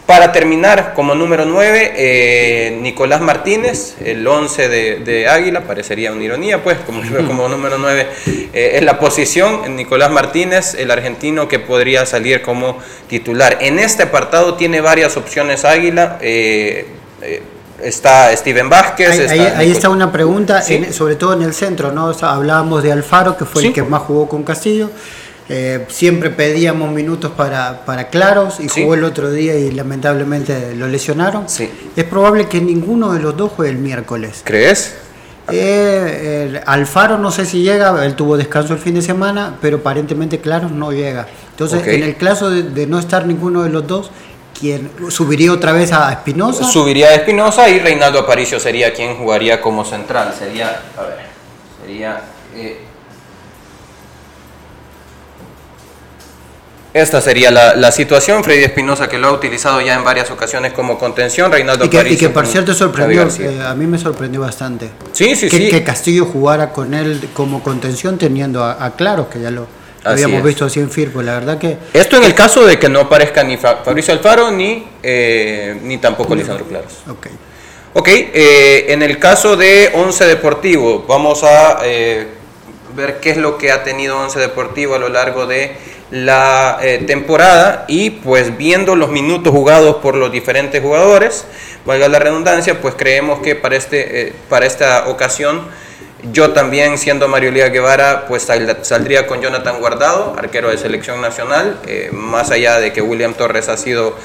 Para 0.09 0.33
terminar, 0.33 0.95
como 0.95 1.15
número 1.15 1.45
9, 1.45 1.93
eh, 1.95 2.79
Nicolás 2.81 3.21
Martínez, 3.21 3.95
el 4.03 4.27
11 4.27 4.69
de, 4.71 4.97
de, 5.01 5.29
Águila, 5.29 5.65
parecería 5.65 6.13
una 6.13 6.25
ironía, 6.25 6.65
pues, 6.65 6.79
como, 6.79 7.03
como 7.27 7.47
número 7.47 7.77
9 7.77 8.07
eh, 8.55 8.71
es 8.77 8.83
la 8.85 8.99
posición. 8.99 9.77
Nicolás 9.77 10.11
Martínez, 10.11 10.75
el 10.77 10.91
argentino 10.91 11.47
que 11.47 11.59
podría 11.59 12.07
salir 12.07 12.41
como 12.41 12.79
titular. 13.07 13.59
En 13.61 13.79
este 13.79 14.05
apartado 14.05 14.55
tiene 14.55 14.81
varias 14.81 15.19
opciones 15.19 15.67
Águila. 15.67 16.17
Eh, 16.23 16.87
eh 17.21 17.43
está 17.83 18.35
Steven 18.35 18.71
Vázquez. 18.71 19.11
Ahí 19.11 19.21
está, 19.21 19.59
ahí, 19.59 19.71
está, 19.71 19.89
una 19.91 20.11
pregunta, 20.11 20.63
¿Sí? 20.63 20.77
en, 20.77 20.93
sobre 20.95 21.17
todo 21.17 21.35
en 21.35 21.43
el 21.43 21.53
centro, 21.53 21.93
¿no? 21.93 22.07
O 22.07 22.15
sea, 22.15 22.33
hablábamos 22.33 22.83
de 22.83 22.93
Alfaro, 22.93 23.37
que 23.37 23.45
fue 23.45 23.61
¿Sí? 23.61 23.69
el 23.69 23.75
que 23.75 23.83
más 23.83 24.03
jugó 24.03 24.27
con 24.27 24.43
Castillo. 24.43 24.91
Eh, 25.51 25.87
siempre 25.89 26.29
pedíamos 26.29 26.93
minutos 26.93 27.33
para, 27.33 27.87
para 27.87 28.09
Claros 28.09 28.61
y 28.61 28.69
sí. 28.69 28.83
jugó 28.83 28.95
el 28.95 29.05
otro 29.05 29.31
día 29.31 29.57
y 29.57 29.71
lamentablemente 29.71 30.75
lo 30.75 30.89
lesionaron. 30.89 31.49
Sí. 31.49 31.71
Es 31.97 32.05
probable 32.05 32.49
que 32.49 32.61
ninguno 32.61 33.13
de 33.15 33.21
los 33.21 33.37
dos 33.37 33.53
juegue 33.53 33.73
el 33.73 33.79
miércoles. 33.79 34.43
¿Crees? 34.45 34.95
Eh, 35.51 36.45
el 36.51 36.61
Alfaro 36.67 37.17
no 37.17 37.31
sé 37.31 37.47
si 37.47 37.63
llega, 37.63 38.05
él 38.05 38.15
tuvo 38.15 38.37
descanso 38.37 38.75
el 38.75 38.79
fin 38.79 38.95
de 38.95 39.01
semana, 39.01 39.57
pero 39.63 39.79
aparentemente 39.79 40.39
Claros 40.41 40.71
no 40.71 40.93
llega. 40.93 41.27
Entonces, 41.53 41.81
okay. 41.81 41.97
en 41.97 42.03
el 42.03 42.17
caso 42.19 42.51
de, 42.51 42.65
de, 42.65 42.87
no 42.87 42.99
estar 42.99 43.27
ninguno 43.27 43.63
de 43.63 43.71
los 43.71 43.87
dos, 43.87 44.11
¿quién 44.59 44.91
subiría 45.09 45.51
otra 45.51 45.73
vez 45.73 45.93
a 45.93 46.13
Espinosa? 46.13 46.65
Subiría 46.65 47.09
a 47.09 47.15
Espinosa 47.15 47.71
y 47.71 47.79
Reinaldo 47.79 48.19
Aparicio 48.19 48.61
sería 48.61 48.93
quien 48.93 49.17
jugaría 49.17 49.63
como 49.63 49.87
central. 49.87 50.35
Sería, 50.39 50.83
a 50.99 51.03
ver, 51.03 51.19
sería... 51.83 52.21
Eh, 52.55 52.83
Esta 56.95 57.21
sería 57.21 57.51
la, 57.51 57.75
la, 57.75 57.93
situación. 57.93 58.43
Freddy 58.43 58.65
Espinosa, 58.65 59.09
que 59.09 59.19
lo 59.19 59.29
ha 59.29 59.33
utilizado 59.33 59.81
ya 59.81 59.95
en 59.95 60.05
varias 60.05 60.31
ocasiones 60.31 60.73
como 60.73 60.99
contención. 60.99 61.53
Reinaldo 61.53 61.85
y 61.85 61.89
que, 61.89 62.09
y 62.13 62.17
que 62.17 62.31
por 62.31 62.47
cierto 62.47 62.73
sorprendió, 62.73 63.29
eh, 63.41 63.61
a 63.63 63.75
mí 63.75 63.87
me 63.87 63.99
sorprendió 63.99 64.41
bastante. 64.41 64.91
Sí, 65.13 65.37
sí, 65.37 65.49
que, 65.49 65.59
sí. 65.59 65.71
Que 65.71 65.85
Castillo 65.85 66.25
jugara 66.25 66.73
con 66.73 66.95
él 66.95 67.29
como 67.35 67.63
contención 67.63 68.17
teniendo 68.17 68.65
a, 68.65 68.85
a 68.85 68.97
Claros, 68.97 69.29
que 69.29 69.41
ya 69.41 69.51
lo, 69.51 69.67
habíamos 70.05 70.39
es. 70.39 70.45
visto 70.45 70.65
así 70.65 70.81
en 70.81 70.91
Firpo. 70.91 71.23
La 71.23 71.35
verdad 71.35 71.59
que. 71.59 71.77
Esto 71.93 72.17
en 72.17 72.25
el 72.25 72.35
caso 72.35 72.65
de 72.65 72.79
que 72.79 72.89
no 72.89 73.01
aparezca 73.01 73.43
ni 73.45 73.57
Fabricio 73.57 74.15
Alfaro 74.15 74.51
ni, 74.51 74.87
eh, 75.03 75.79
ni 75.83 75.99
tampoco 75.99 76.35
Lisandro 76.35 76.67
Claros. 76.67 76.93
Ok. 77.11 77.27
Ok, 77.95 78.09
eh, 78.09 78.87
en 78.89 79.03
el 79.03 79.19
caso 79.19 79.57
de 79.57 79.91
Once 79.95 80.25
Deportivo, 80.25 81.05
vamos 81.09 81.43
a 81.43 81.79
eh, 81.85 82.29
ver 82.95 83.19
qué 83.19 83.31
es 83.31 83.39
lo 83.39 83.59
que 83.59 83.73
ha 83.73 83.83
tenido 83.83 84.19
Once 84.19 84.39
Deportivo 84.39 84.95
a 84.95 84.99
lo 84.99 85.09
largo 85.09 85.47
de 85.47 85.77
la 86.11 86.79
eh, 86.81 87.05
temporada 87.07 87.85
y 87.87 88.11
pues 88.11 88.57
viendo 88.57 88.97
los 88.97 89.11
minutos 89.11 89.53
jugados 89.53 89.97
por 89.97 90.15
los 90.15 90.33
diferentes 90.33 90.83
jugadores, 90.83 91.45
valga 91.85 92.09
la 92.09 92.19
redundancia, 92.19 92.81
pues 92.81 92.95
creemos 92.97 93.41
que 93.41 93.55
para, 93.55 93.77
este, 93.77 94.29
eh, 94.29 94.33
para 94.49 94.67
esta 94.67 95.09
ocasión 95.09 95.67
yo 96.33 96.51
también, 96.51 96.99
siendo 96.99 97.29
Mario 97.29 97.53
Lía 97.53 97.69
Guevara, 97.69 98.27
pues 98.27 98.43
sal, 98.43 98.79
saldría 98.83 99.29
con 99.29 99.41
Jonathan 99.41 99.79
Guardado, 99.79 100.35
arquero 100.37 100.69
de 100.69 100.77
selección 100.77 101.21
nacional. 101.21 101.79
Eh, 101.87 102.11
más 102.13 102.51
allá 102.51 102.81
de 102.81 102.93
que 102.93 103.01
William 103.01 103.35
Torres 103.35 103.69
ha 103.69 103.77
sido 103.77 104.17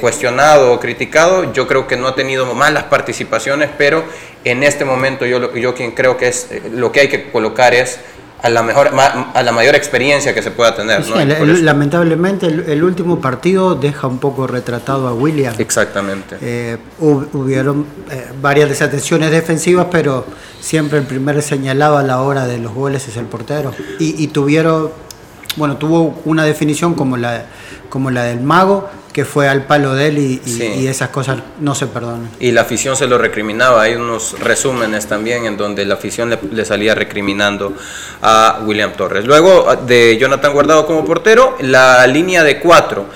cuestionado 0.00 0.72
o 0.72 0.78
criticado, 0.78 1.52
yo 1.52 1.66
creo 1.66 1.88
que 1.88 1.96
no 1.96 2.06
ha 2.06 2.14
tenido 2.14 2.54
malas 2.54 2.84
participaciones, 2.84 3.68
pero 3.76 4.04
en 4.44 4.62
este 4.62 4.84
momento 4.84 5.26
yo, 5.26 5.52
yo 5.54 5.74
quien 5.74 5.90
creo 5.90 6.16
que 6.16 6.28
es 6.28 6.50
lo 6.70 6.92
que 6.92 7.00
hay 7.00 7.08
que 7.08 7.32
colocar 7.32 7.74
es 7.74 7.98
a 8.44 8.50
la 8.50 8.62
mejor 8.62 8.90
a 8.94 9.42
la 9.42 9.52
mayor 9.52 9.74
experiencia 9.74 10.34
que 10.34 10.42
se 10.42 10.50
pueda 10.50 10.76
tener. 10.76 11.02
Sí, 11.02 11.12
¿no? 11.14 11.18
el, 11.18 11.32
el, 11.32 11.64
lamentablemente 11.64 12.44
el, 12.44 12.60
el, 12.68 12.84
último 12.84 13.18
partido 13.18 13.74
deja 13.74 14.06
un 14.06 14.18
poco 14.18 14.46
retratado 14.46 15.08
a 15.08 15.14
William. 15.14 15.54
Exactamente. 15.56 16.36
Eh, 16.42 16.76
hubieron 17.00 17.86
eh, 18.10 18.26
varias 18.42 18.68
desatenciones 18.68 19.30
defensivas, 19.30 19.86
pero 19.90 20.26
siempre 20.60 20.98
el 20.98 21.06
primer 21.06 21.40
señalado 21.40 21.96
a 21.96 22.02
la 22.02 22.20
hora 22.20 22.46
de 22.46 22.58
los 22.58 22.74
goles 22.74 23.08
es 23.08 23.16
el 23.16 23.24
portero. 23.24 23.72
Y, 23.98 24.22
y 24.22 24.26
tuvieron, 24.28 24.90
bueno, 25.56 25.78
tuvo 25.78 26.20
una 26.26 26.44
definición 26.44 26.92
como 26.92 27.16
la, 27.16 27.46
como 27.88 28.10
la 28.10 28.24
del 28.24 28.42
mago, 28.42 28.90
que 29.14 29.24
fue 29.24 29.48
al 29.48 29.64
palo 29.64 29.94
de 29.94 30.08
él 30.08 30.18
y, 30.18 30.42
y, 30.44 30.50
sí. 30.50 30.64
y, 30.64 30.86
esas 30.88 31.10
cosas 31.10 31.38
no 31.60 31.76
se 31.76 31.86
perdonan. 31.86 32.28
Y 32.40 32.50
la 32.50 32.62
afición 32.62 32.96
se 32.96 33.06
lo 33.06 33.16
recriminaba, 33.16 33.82
hay 33.82 33.94
unos 33.94 34.36
resúmenes 34.40 35.06
también 35.06 35.46
en 35.46 35.56
donde 35.56 35.84
la 35.84 35.94
afición 35.94 36.30
le, 36.30 36.38
le, 36.50 36.64
salía 36.64 36.96
recriminando 36.96 37.74
a 38.22 38.60
William 38.66 38.92
Torres. 38.94 39.24
Luego 39.24 39.76
de 39.86 40.18
Jonathan 40.18 40.52
Guardado 40.52 40.84
como 40.84 41.04
portero, 41.04 41.56
la 41.60 42.04
línea 42.08 42.42
de 42.42 42.58
cuatro. 42.58 43.06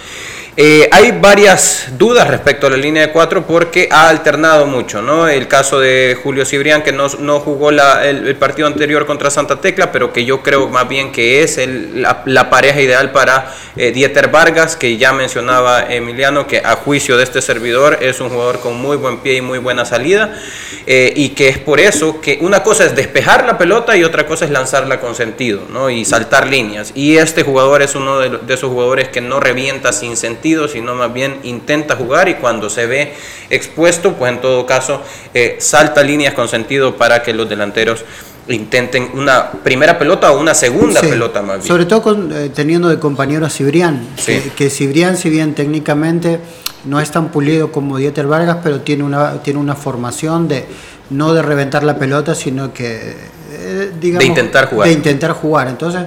Eh, 0.61 0.89
hay 0.91 1.13
varias 1.13 1.87
dudas 1.97 2.27
respecto 2.27 2.67
a 2.67 2.71
la 2.71 2.77
línea 2.77 3.07
de 3.07 3.13
cuatro 3.13 3.47
porque 3.47 3.89
ha 3.93 4.09
alternado 4.09 4.67
mucho, 4.67 5.01
¿no? 5.01 5.29
El 5.29 5.47
caso 5.47 5.79
de 5.79 6.19
Julio 6.21 6.45
Cibrián, 6.45 6.83
que 6.83 6.91
no, 6.91 7.07
no 7.21 7.39
jugó 7.39 7.71
el, 7.71 8.35
partido 8.35 8.67
anterior 8.67 9.07
contra 9.07 9.31
Santa 9.31 9.61
Tecla, 9.61 9.93
pero 9.93 10.13
que 10.13 10.25
yo 10.25 10.43
creo 10.43 10.69
más 10.69 10.89
bien 10.89 11.13
que 11.13 11.45
es 11.45 11.61
la, 11.95 12.25
la, 12.25 12.51
pareja 12.51 12.81
ideal 12.81 13.13
para 13.13 13.55
eh, 13.77 13.93
Dieter 13.93 14.33
Vargas, 14.33 14.75
que 14.75 14.97
ya 14.97 15.13
mencionaba 15.13 15.95
Emiliano, 15.95 16.49
que 16.49 16.59
a 16.59 16.75
juicio 16.75 17.17
de 17.17 17.23
este 17.23 17.41
servidor 17.41 17.99
es 18.01 18.21
un 18.21 18.29
jugador 18.29 18.59
con 18.59 18.77
muy 18.83 18.97
buen 18.97 19.19
pie 19.19 19.37
y 19.37 19.41
muy 19.41 19.61
buena 19.61 19.85
salida, 19.85 20.41
eh, 20.89 21.13
y 21.15 21.29
que 21.31 21.51
es 21.51 21.59
por 21.59 21.79
eso 21.79 22.21
que 22.21 22.39
una 22.41 22.65
cosa 22.65 22.85
es 22.85 22.97
despejar 22.97 23.47
la 23.47 23.59
pelota 23.59 23.97
y 23.97 24.03
otra 24.03 24.27
cosa 24.27 24.45
es 24.45 24.51
lanzarla 24.51 24.99
con 24.99 25.15
sentido, 25.15 25.63
¿no? 25.71 25.89
Y 25.89 26.05
saltar 26.05 26.49
líneas. 26.49 26.91
Y 26.97 27.17
este 27.17 27.45
jugador 27.45 27.81
es 27.81 27.95
uno 27.95 28.19
de, 28.19 28.39
de 28.39 28.55
esos 28.55 28.71
jugadores 28.71 29.09
que 29.09 29.21
no 29.21 29.39
revienta 29.39 29.93
sin 29.93 30.17
sentido 30.17 30.48
sino 30.69 30.95
más 30.95 31.13
bien 31.13 31.39
intenta 31.43 31.97
jugar 31.97 32.29
y 32.29 32.35
cuando 32.35 32.71
se 32.71 32.87
ve 32.87 33.13
expuesto, 33.51 34.15
pues 34.15 34.33
en 34.33 34.41
todo 34.41 34.65
caso 34.65 35.03
eh, 35.35 35.57
salta 35.61 36.03
líneas 36.03 36.35
con 36.35 36.49
sentido 36.49 36.97
para 36.97 37.23
que 37.23 37.35
los 37.35 37.49
delanteros 37.49 38.05
intenten 38.49 39.11
una 39.13 39.53
primera 39.53 39.99
pelota 39.99 40.33
o 40.33 40.41
una 40.41 40.55
segunda 40.55 41.01
sí, 41.01 41.09
pelota 41.09 41.43
más 41.43 41.59
bien. 41.59 41.69
Sobre 41.69 41.85
todo 41.85 42.03
con, 42.03 42.33
eh, 42.33 42.51
teniendo 42.55 42.89
de 42.89 42.99
compañero 42.99 43.45
a 43.45 43.51
Cibrián, 43.51 44.09
sí. 44.17 44.41
que, 44.41 44.51
que 44.51 44.71
Cibrián 44.71 45.17
si 45.17 45.29
bien 45.29 45.55
técnicamente 45.55 46.41
no 46.85 47.01
es 47.01 47.11
tan 47.11 47.29
pulido 47.29 47.71
como 47.71 47.99
Dieter 47.99 48.27
Vargas, 48.27 48.59
pero 48.63 48.81
tiene 48.81 49.05
una, 49.05 49.43
tiene 49.43 49.61
una 49.61 49.75
formación 49.75 50.49
de 50.49 50.65
no 51.11 51.35
de 51.35 51.43
reventar 51.43 51.85
la 51.85 51.99
pelota, 51.99 52.35
sino 52.35 52.73
que 52.73 53.15
eh, 53.51 53.93
digamos, 54.01 54.21
de 54.21 54.27
intentar 54.27 54.69
jugar. 54.69 54.89
De 54.89 54.95
intentar 54.95 55.33
jugar. 55.33 55.69
Entonces, 55.69 56.03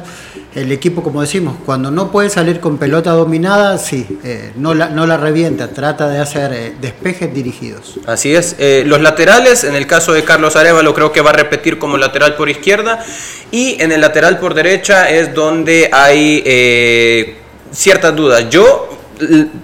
el 0.54 0.72
equipo, 0.72 1.02
como 1.02 1.22
decimos, 1.22 1.56
cuando 1.66 1.92
no 1.92 2.12
puede 2.12 2.30
salir 2.30 2.60
con 2.60 2.78
pelota 2.78 3.12
dominada, 3.12 3.78
sí, 3.78 4.20
eh, 4.24 4.52
no, 4.56 4.74
la, 4.74 4.90
no 4.90 5.08
la 5.08 5.16
revienta, 5.16 5.70
trata 5.70 6.10
de 6.10 6.20
hacer 6.20 6.54
eh, 6.54 6.76
despejes 6.80 7.34
dirigidos. 7.34 8.00
Así 8.06 8.36
es. 8.36 8.58
Eh, 8.60 8.84
los 8.86 9.02
laterales, 9.02 9.64
en 9.64 9.76
el 9.76 9.88
caso 9.88 10.12
de 10.12 10.24
Carlos 10.24 10.58
Arevalo, 10.58 10.94
creo 10.94 11.14
que 11.14 11.22
va 11.22 11.30
a 11.30 11.34
repetir 11.34 11.80
como 11.80 11.98
lateral 11.98 12.36
por 12.36 12.50
izquierda. 12.50 13.04
Y 13.50 13.82
en 13.82 13.92
el 13.94 14.02
lateral 14.02 14.40
por 14.40 14.54
derecha 14.54 15.10
es 15.10 15.34
donde 15.34 15.90
hay 15.92 17.38
ciertas 17.72 18.16
dudas. 18.16 18.50
Yo 18.50 18.90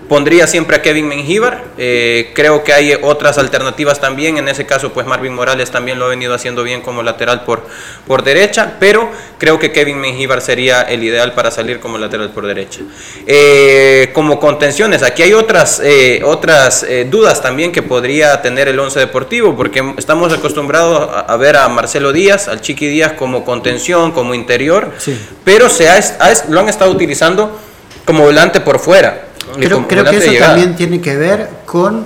pondría 0.07 0.47
siempre 0.47 0.77
a 0.77 0.81
Kevin 0.81 1.07
Mengíbar. 1.07 1.63
Eh, 1.77 2.31
creo 2.33 2.63
que 2.63 2.73
hay 2.73 2.93
otras 3.01 3.37
alternativas 3.37 3.99
también. 3.99 4.37
En 4.37 4.47
ese 4.47 4.65
caso, 4.65 4.93
pues 4.93 5.05
Marvin 5.07 5.33
Morales 5.33 5.71
también 5.71 5.99
lo 5.99 6.05
ha 6.05 6.09
venido 6.09 6.33
haciendo 6.33 6.63
bien 6.63 6.81
como 6.81 7.03
lateral 7.03 7.43
por, 7.43 7.65
por 8.05 8.23
derecha. 8.23 8.75
Pero 8.79 9.09
creo 9.37 9.59
que 9.59 9.71
Kevin 9.71 9.99
Mengíbar 9.99 10.41
sería 10.41 10.81
el 10.81 11.03
ideal 11.03 11.33
para 11.33 11.51
salir 11.51 11.79
como 11.79 11.97
lateral 11.97 12.29
por 12.31 12.45
derecha. 12.45 12.81
Eh, 13.25 14.11
como 14.13 14.39
contenciones, 14.39 15.03
aquí 15.03 15.23
hay 15.23 15.33
otras, 15.33 15.81
eh, 15.83 16.21
otras 16.23 16.85
dudas 17.09 17.41
también 17.41 17.71
que 17.71 17.81
podría 17.81 18.41
tener 18.41 18.67
el 18.67 18.79
Once 18.79 18.99
Deportivo, 18.99 19.55
porque 19.55 19.93
estamos 19.97 20.33
acostumbrados 20.33 21.09
a, 21.09 21.19
a, 21.21 21.37
ver 21.37 21.57
a 21.57 21.67
Marcelo 21.67 22.13
Díaz, 22.13 22.47
al 22.47 22.61
Chiqui 22.61 22.87
Díaz 22.87 23.13
como 23.13 23.43
contención, 23.43 24.11
como 24.11 24.33
interior, 24.33 24.93
sí. 24.97 25.17
pero 25.43 25.69
se 25.69 25.89
ha, 25.89 25.97
ha, 25.97 26.33
lo 26.49 26.59
han 26.59 26.69
estado 26.69 26.91
utilizando 26.91 27.59
como 28.07 28.23
volante 28.23 28.61
por 28.61 28.79
fuera. 28.79 29.25
Creo, 29.55 29.87
creo 29.87 30.05
que 30.05 30.17
eso 30.17 30.31
también 30.39 30.75
tiene 30.75 31.01
que 31.01 31.15
ver 31.15 31.49
con 31.65 32.05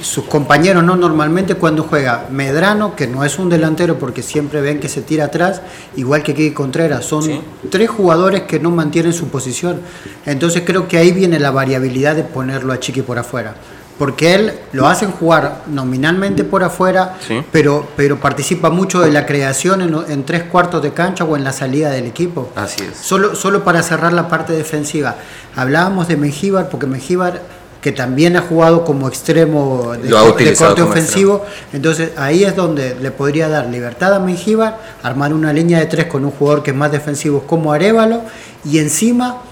sus 0.00 0.24
compañeros, 0.24 0.82
¿no? 0.84 0.96
Normalmente 0.96 1.56
cuando 1.56 1.82
juega 1.82 2.26
Medrano, 2.30 2.94
que 2.96 3.06
no 3.06 3.24
es 3.24 3.38
un 3.38 3.48
delantero 3.48 3.98
porque 3.98 4.22
siempre 4.22 4.60
ven 4.60 4.80
que 4.80 4.88
se 4.88 5.02
tira 5.02 5.26
atrás, 5.26 5.60
igual 5.96 6.22
que 6.22 6.34
Kiki 6.34 6.52
Contreras, 6.52 7.04
son 7.04 7.22
¿Sí? 7.24 7.40
tres 7.70 7.90
jugadores 7.90 8.42
que 8.42 8.60
no 8.60 8.70
mantienen 8.70 9.12
su 9.12 9.28
posición. 9.28 9.80
Entonces 10.26 10.62
creo 10.64 10.88
que 10.88 10.98
ahí 10.98 11.12
viene 11.12 11.38
la 11.38 11.50
variabilidad 11.50 12.14
de 12.14 12.22
ponerlo 12.22 12.72
a 12.72 12.80
Chiqui 12.80 13.02
por 13.02 13.18
afuera. 13.18 13.54
Porque 14.02 14.34
él 14.34 14.52
lo 14.72 14.88
hacen 14.88 15.12
jugar 15.12 15.62
nominalmente 15.68 16.42
por 16.42 16.64
afuera, 16.64 17.18
¿Sí? 17.24 17.40
pero, 17.52 17.86
pero 17.94 18.18
participa 18.18 18.68
mucho 18.68 18.98
de 18.98 19.12
la 19.12 19.26
creación 19.26 19.80
en, 19.80 19.96
en, 20.08 20.24
tres 20.24 20.42
cuartos 20.42 20.82
de 20.82 20.92
cancha 20.92 21.22
o 21.22 21.36
en 21.36 21.44
la 21.44 21.52
salida 21.52 21.88
del 21.88 22.06
equipo. 22.06 22.50
Así 22.56 22.82
es. 22.82 22.96
Solo, 22.96 23.36
solo 23.36 23.62
para 23.62 23.80
cerrar 23.84 24.12
la 24.12 24.28
parte 24.28 24.54
defensiva. 24.54 25.14
Hablábamos 25.54 26.08
de 26.08 26.16
Mengíbar, 26.16 26.68
porque 26.68 26.88
Mengíbar 26.88 27.42
que 27.80 27.92
también 27.92 28.36
ha 28.36 28.40
jugado 28.40 28.84
como 28.84 29.06
extremo 29.06 29.92
de, 29.92 30.08
de 30.08 30.54
corte 30.56 30.82
ofensivo. 30.82 31.36
Extremo. 31.36 31.70
Entonces 31.72 32.10
ahí 32.16 32.42
es 32.42 32.56
donde 32.56 32.96
le 33.00 33.12
podría 33.12 33.48
dar 33.48 33.66
libertad 33.66 34.12
a 34.14 34.18
Mengíbar, 34.18 34.80
armar 35.04 35.32
una 35.32 35.52
línea 35.52 35.78
de 35.78 35.86
tres 35.86 36.06
con 36.06 36.24
un 36.24 36.32
jugador 36.32 36.64
que 36.64 36.72
es 36.72 36.76
más 36.76 36.90
defensivo 36.90 37.44
como 37.46 37.72
Arevalo 37.72 38.22
y 38.64 38.78
encima 38.80 39.42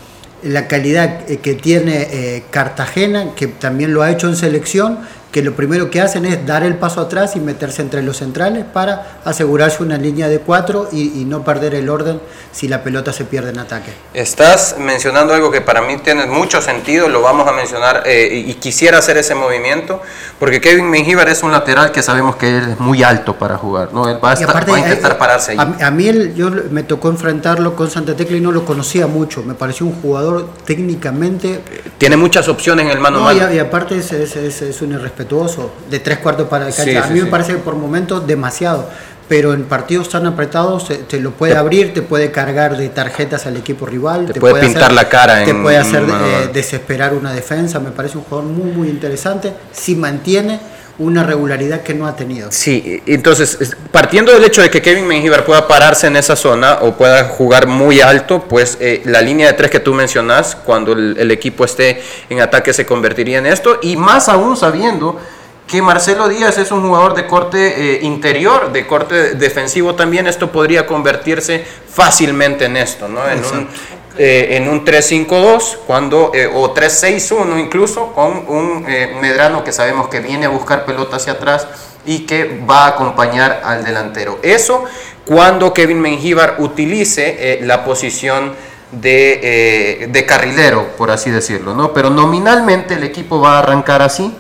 la 0.43 0.69
calidad 0.69 1.31
eh, 1.31 1.39
que 1.39 1.55
tiene 1.55 2.09
eh, 2.11 2.45
Cartagena, 2.51 3.35
que 3.35 3.47
también 3.47 3.93
lo 3.95 4.03
ha 4.03 4.11
hecho 4.11 4.29
en 4.29 4.37
selección, 4.37 4.99
que 5.31 5.43
lo 5.43 5.55
primero 5.55 5.91
que 5.91 6.01
hacen 6.01 6.27
es 6.27 6.45
dar 6.45 6.65
el 6.65 6.77
paso 6.77 7.01
atrás 7.01 7.37
y 7.37 7.41
meterse 7.41 7.83
entre 7.83 8.03
los 8.03 8.17
centrales 8.17 8.65
para 8.65 9.21
asegurarse 9.25 9.83
una 9.83 9.97
línea 9.97 10.29
de 10.29 10.41
cuatro 10.41 10.89
y, 10.91 11.21
no 11.31 11.45
perder 11.45 11.75
el 11.75 11.89
orden 11.89 12.21
si 12.51 12.67
la 12.67 12.83
pelota 12.83 13.13
se 13.13 13.25
pierde 13.25 13.51
en 13.51 13.59
ataque. 13.59 13.93
Estás 14.15 14.77
mencionando 14.79 15.33
algo 15.33 15.53
que 15.53 15.61
para 15.61 15.83
mí 15.83 15.99
tiene 15.99 16.27
mucho 16.27 16.61
sentido, 16.61 17.09
lo 17.09 17.23
vamos 17.23 17.47
a 17.47 17.53
mencionar 17.53 18.03
eh, 18.07 18.45
y 18.47 18.55
quisiera 18.55 18.99
hacer 18.99 19.17
ese 19.19 19.35
movimiento 19.35 20.03
porque 20.41 20.61
Kevin 20.61 20.91
Mengíbar 20.91 21.29
es 21.29 21.43
un 21.45 21.53
lateral 21.53 21.93
que 21.93 22.03
sabemos 22.03 22.35
que 22.37 22.59
es 22.59 22.81
muy 22.81 23.05
alto 23.05 23.37
para 23.37 23.57
jugar, 23.57 23.93
¿no? 23.93 24.09
Él 24.09 24.19
va 24.25 24.33
a, 24.33 24.79
intentar 24.79 25.19
pararse 25.19 25.53
ahí. 25.53 25.59
A, 25.59 25.91
mí 25.93 26.09
él, 26.09 26.35
yo 26.35 26.51
me 26.71 26.83
tocó 26.83 27.11
enfrentarlo 27.11 27.77
con 27.77 27.91
Santa 27.91 28.17
Tecla 28.17 28.39
y 28.39 28.41
no 28.41 28.51
lo 28.51 28.65
conocía 28.65 29.07
mucho, 29.07 29.45
me 29.45 29.55
pareció 29.55 29.87
un 29.87 30.01
jugador 30.01 30.49
técnicamente... 30.65 31.61
Tiene 31.99 32.17
muchas 32.17 32.49
opciones 32.49 32.87
en 32.87 32.93
el 32.93 32.99
mano 32.99 33.21
no, 33.21 33.53
Y, 33.53 33.59
aparte 33.59 33.99
es, 33.99 34.11
es, 34.13 34.63
es 34.63 34.83
un 34.83 34.93
irrespetuoso 34.93 35.20
de 35.89 35.99
tres 36.01 36.19
cuartos 36.19 36.49
para 36.49 36.69
el 36.69 36.75
cancha. 36.75 37.05
a 37.05 37.07
mí 37.09 37.21
me 37.21 37.27
parece 37.27 37.55
por 37.55 37.75
momentos 37.75 38.27
demasiado, 38.27 38.89
pero 39.29 39.55
en 39.55 39.65
partidos 39.65 40.09
tan 40.09 40.27
apretados 40.27 40.89
te, 41.09 41.21
lo 41.21 41.31
puede 41.31 41.57
abrir, 41.57 41.95
te 41.95 42.03
puede 42.03 42.31
cargar 42.31 42.77
de 42.77 42.89
tarjetas 42.89 43.47
al 43.47 43.57
equipo 43.57 43.87
rival, 43.87 44.27
te, 44.27 44.41
puede, 44.41 44.61
pintar 44.61 44.93
la 44.93 45.09
cara, 45.09 45.45
te 45.45 45.55
puede 45.55 45.77
hacer 45.77 46.03
eh, 46.03 46.51
desesperar 46.53 47.15
una 47.15 47.33
defensa. 47.33 47.79
Me 47.79 47.91
parece 47.91 48.19
un 48.19 48.25
jugador 48.25 48.51
muy, 48.51 48.73
muy 48.73 48.89
interesante 48.89 49.53
si 49.73 49.95
mantiene 49.95 50.59
una 51.01 51.25
regularidad 51.25 51.83
que 51.83 51.95
no 51.95 52.07
ha 52.07 52.15
tenido. 52.15 52.53
Sí, 52.53 53.03
entonces, 53.07 53.75
partiendo 53.91 54.33
del 54.33 54.45
hecho 54.45 54.61
de 54.61 54.71
que 54.71 54.83
Kevin 54.83 55.07
Mengíbar 55.07 55.47
pueda 55.47 55.67
pararse 55.67 56.07
en 56.07 56.17
esa 56.17 56.37
zona 56.37 56.79
o 56.83 56.93
pueda 56.93 57.25
jugar 57.25 57.67
muy 57.67 58.03
alto, 58.03 58.45
pues 58.47 58.77
eh, 58.81 59.01
la 59.07 59.23
línea 59.23 59.47
de 59.47 59.55
tres 59.55 59.71
que 59.71 59.81
tú 59.81 59.95
mencionas, 59.95 60.55
cuando 60.55 60.93
el, 60.93 61.31
equipo 61.31 61.65
esté 61.65 62.03
en 62.29 62.41
ataque, 62.41 62.75
se 62.75 62.85
convertiría 62.85 63.39
en 63.39 63.47
esto, 63.47 63.79
y 63.81 63.97
más 63.97 64.29
aún 64.29 64.59
sabiendo 64.59 65.19
que 65.67 65.81
Marcelo 65.81 66.29
Díaz 66.29 66.59
es 66.59 66.71
un 66.71 66.83
jugador 66.83 67.15
de 67.15 67.27
corte 67.27 67.95
eh, 67.95 68.01
interior, 68.03 68.71
de 68.71 68.87
corte 68.87 69.37
defensivo 69.37 69.95
también, 69.95 70.27
esto 70.27 70.53
podría 70.53 70.87
convertirse 70.87 71.65
fácilmente 71.89 72.67
en 72.67 72.77
esto, 72.77 73.09
¿no? 73.09 73.27
En 73.27 73.39
un, 73.39 73.69
eh, 74.19 74.57
en 74.57 74.69
un 74.69 74.85
3-5-2 74.85 75.79
cuando, 75.87 76.33
eh, 76.35 76.51
o 76.53 76.75
3-6-1 76.75 77.61
incluso, 77.61 78.13
con 78.13 78.45
un 78.49 78.85
eh, 78.89 79.17
Medrano 79.21 79.63
que 79.63 79.73
sabemos 79.73 80.09
que 80.09 80.19
viene 80.21 80.47
a 80.47 80.49
buscar 80.49 80.85
pelota 80.85 81.17
hacia 81.17 81.35
atrás 81.35 81.69
y 82.05 82.27
que 82.27 82.61
va 82.69 82.87
a 82.87 82.89
acompañar 82.89 83.63
al 83.65 83.85
delantero. 83.85 84.41
Eso 84.43 84.85
cuando 85.25 85.73
Kevin 85.73 86.01
Mengíbar 86.01 86.57
utilice 86.59 87.61
la 87.63 87.85
posición 87.85 88.53
de, 88.91 90.09
de, 90.11 90.27
carrilero, 90.27 90.89
por 90.97 91.13
así 91.13 91.31
decirlo, 91.31 91.75
¿no? 91.75 91.93
Pero 91.93 92.11
nominalmente 92.11 92.95
el 92.95 93.05
equipo 93.05 93.41
va 93.41 93.57
a 93.57 93.59
arrancar 93.61 94.03
así, 94.03 94.35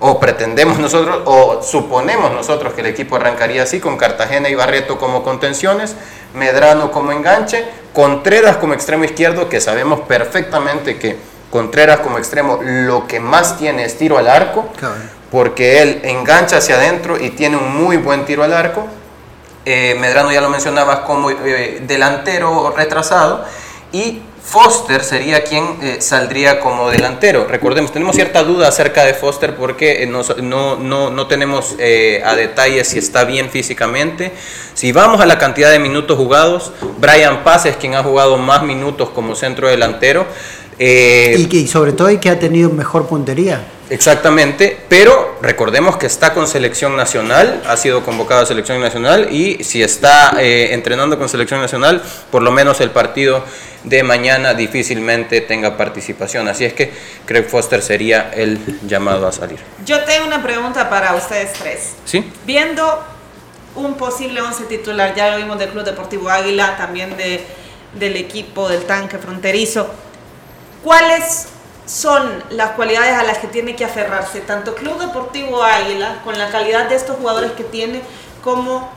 o 0.00 0.20
pretendemos 0.20 0.78
nosotros, 0.78 1.22
o 1.24 1.62
suponemos 1.62 2.30
nosotros 2.32 2.74
que 2.74 2.82
el 2.82 2.88
equipo 2.88 3.16
arrancaría 3.16 3.62
así, 3.62 3.80
con 3.80 3.96
Cartagena 3.96 4.50
y 4.50 4.54
Barreto 4.54 4.98
como 4.98 5.22
contenciones, 5.22 5.96
Medrano 6.34 6.90
como 6.90 7.12
enganche, 7.12 7.64
Contreras 7.92 8.56
como 8.56 8.74
extremo 8.74 9.04
izquierdo, 9.04 9.48
que 9.48 9.60
sabemos 9.60 10.00
perfectamente 10.00 10.98
que 10.98 11.16
Contreras 11.50 12.00
como 12.00 12.18
extremo 12.18 12.58
lo 12.60 13.06
que 13.06 13.20
más 13.20 13.56
tiene 13.56 13.84
es 13.84 13.96
tiro 13.96 14.18
al 14.18 14.28
arco, 14.28 14.68
porque 15.30 15.80
él 15.82 16.00
engancha 16.02 16.56
hacia 16.56 16.74
adentro 16.74 17.18
y 17.20 17.30
tiene 17.30 17.56
un 17.56 17.76
muy 17.76 17.96
buen 17.96 18.24
tiro 18.24 18.42
al 18.42 18.52
arco. 18.52 18.88
Eh, 19.64 19.96
Medrano 20.00 20.32
ya 20.32 20.40
lo 20.40 20.48
mencionabas 20.48 21.00
como 21.00 21.30
eh, 21.30 21.82
delantero 21.86 22.74
retrasado 22.76 23.44
y 23.92 24.22
Foster 24.44 25.02
sería 25.02 25.42
quien 25.42 25.64
eh, 25.82 25.96
saldría 26.00 26.60
como 26.60 26.90
delantero. 26.90 27.46
Recordemos, 27.46 27.90
tenemos 27.92 28.14
cierta 28.14 28.44
duda 28.44 28.68
acerca 28.68 29.04
de 29.04 29.14
Foster 29.14 29.56
porque 29.56 30.02
eh, 30.02 30.06
no, 30.06 30.22
no, 30.76 31.10
no, 31.10 31.26
tenemos 31.26 31.74
eh, 31.78 32.22
a 32.24 32.36
detalle 32.36 32.84
si 32.84 32.98
está 32.98 33.24
bien 33.24 33.48
físicamente. 33.48 34.32
Si 34.74 34.92
vamos 34.92 35.20
a 35.22 35.26
la 35.26 35.38
cantidad 35.38 35.70
de 35.70 35.78
minutos 35.78 36.18
jugados, 36.18 36.72
Brian 36.98 37.42
Paz 37.42 37.64
es 37.66 37.76
quien 37.76 37.94
ha 37.94 38.02
jugado 38.02 38.36
más 38.36 38.62
minutos 38.62 39.08
como 39.10 39.34
centro 39.34 39.66
delantero. 39.68 40.26
y, 40.78 41.46
que, 41.46 41.66
sobre 41.66 41.92
todo 41.92 42.10
y 42.10 42.18
que 42.18 42.28
ha 42.28 42.38
tenido 42.38 42.68
mejor 42.68 43.06
puntería. 43.08 43.64
Exactamente, 43.90 44.78
pero 44.88 45.38
recordemos 45.42 45.98
que 45.98 46.06
está 46.06 46.32
con 46.32 46.46
selección 46.46 46.96
nacional, 46.96 47.62
ha 47.66 47.76
sido 47.76 48.02
convocado 48.02 48.42
a 48.42 48.46
selección 48.46 48.80
nacional 48.80 49.28
y 49.30 49.62
si 49.62 49.82
está 49.82 50.34
entrenando 50.40 51.18
con 51.18 51.28
selección 51.28 51.60
nacional, 51.60 52.02
por 52.30 52.42
lo 52.42 52.50
menos 52.50 52.80
el 52.80 52.90
partido 52.90 53.44
de 53.84 54.02
mañana 54.02 54.54
difícilmente 54.54 55.42
tenga 55.42 55.76
participación. 55.76 56.48
Así 56.48 56.64
es 56.64 56.72
que 56.72 56.92
Craig 57.26 57.44
Foster 57.44 57.82
sería 57.82 58.30
el 58.34 58.58
llamado 58.86 59.26
a 59.26 59.32
salir. 59.32 59.58
Yo 59.84 60.02
tengo 60.04 60.26
una 60.26 60.42
pregunta 60.42 60.88
para 60.88 61.14
ustedes 61.14 61.52
tres. 61.52 61.92
¿Sí? 62.04 62.32
Viendo 62.46 63.04
un 63.74 63.94
posible 63.94 64.40
once 64.40 64.64
titular, 64.64 65.14
ya 65.14 65.30
lo 65.30 65.36
vimos 65.36 65.58
del 65.58 65.70
Club 65.70 65.84
Deportivo 65.84 66.30
Águila, 66.30 66.76
también 66.76 67.16
de, 67.16 67.44
del 67.92 68.16
equipo 68.16 68.68
del 68.68 68.84
tanque 68.84 69.18
fronterizo, 69.18 69.88
¿cuáles 70.82 71.48
son 71.86 72.42
las 72.50 72.72
cualidades 72.72 73.14
a 73.14 73.24
las 73.24 73.38
que 73.38 73.46
tiene 73.46 73.76
que 73.76 73.84
aferrarse 73.84 74.40
tanto 74.40 74.74
Club 74.74 74.98
Deportivo 74.98 75.62
Águila, 75.62 76.20
con 76.24 76.38
la 76.38 76.48
calidad 76.50 76.88
de 76.88 76.96
estos 76.96 77.16
jugadores 77.16 77.52
que 77.52 77.64
tiene, 77.64 78.02
como 78.42 78.90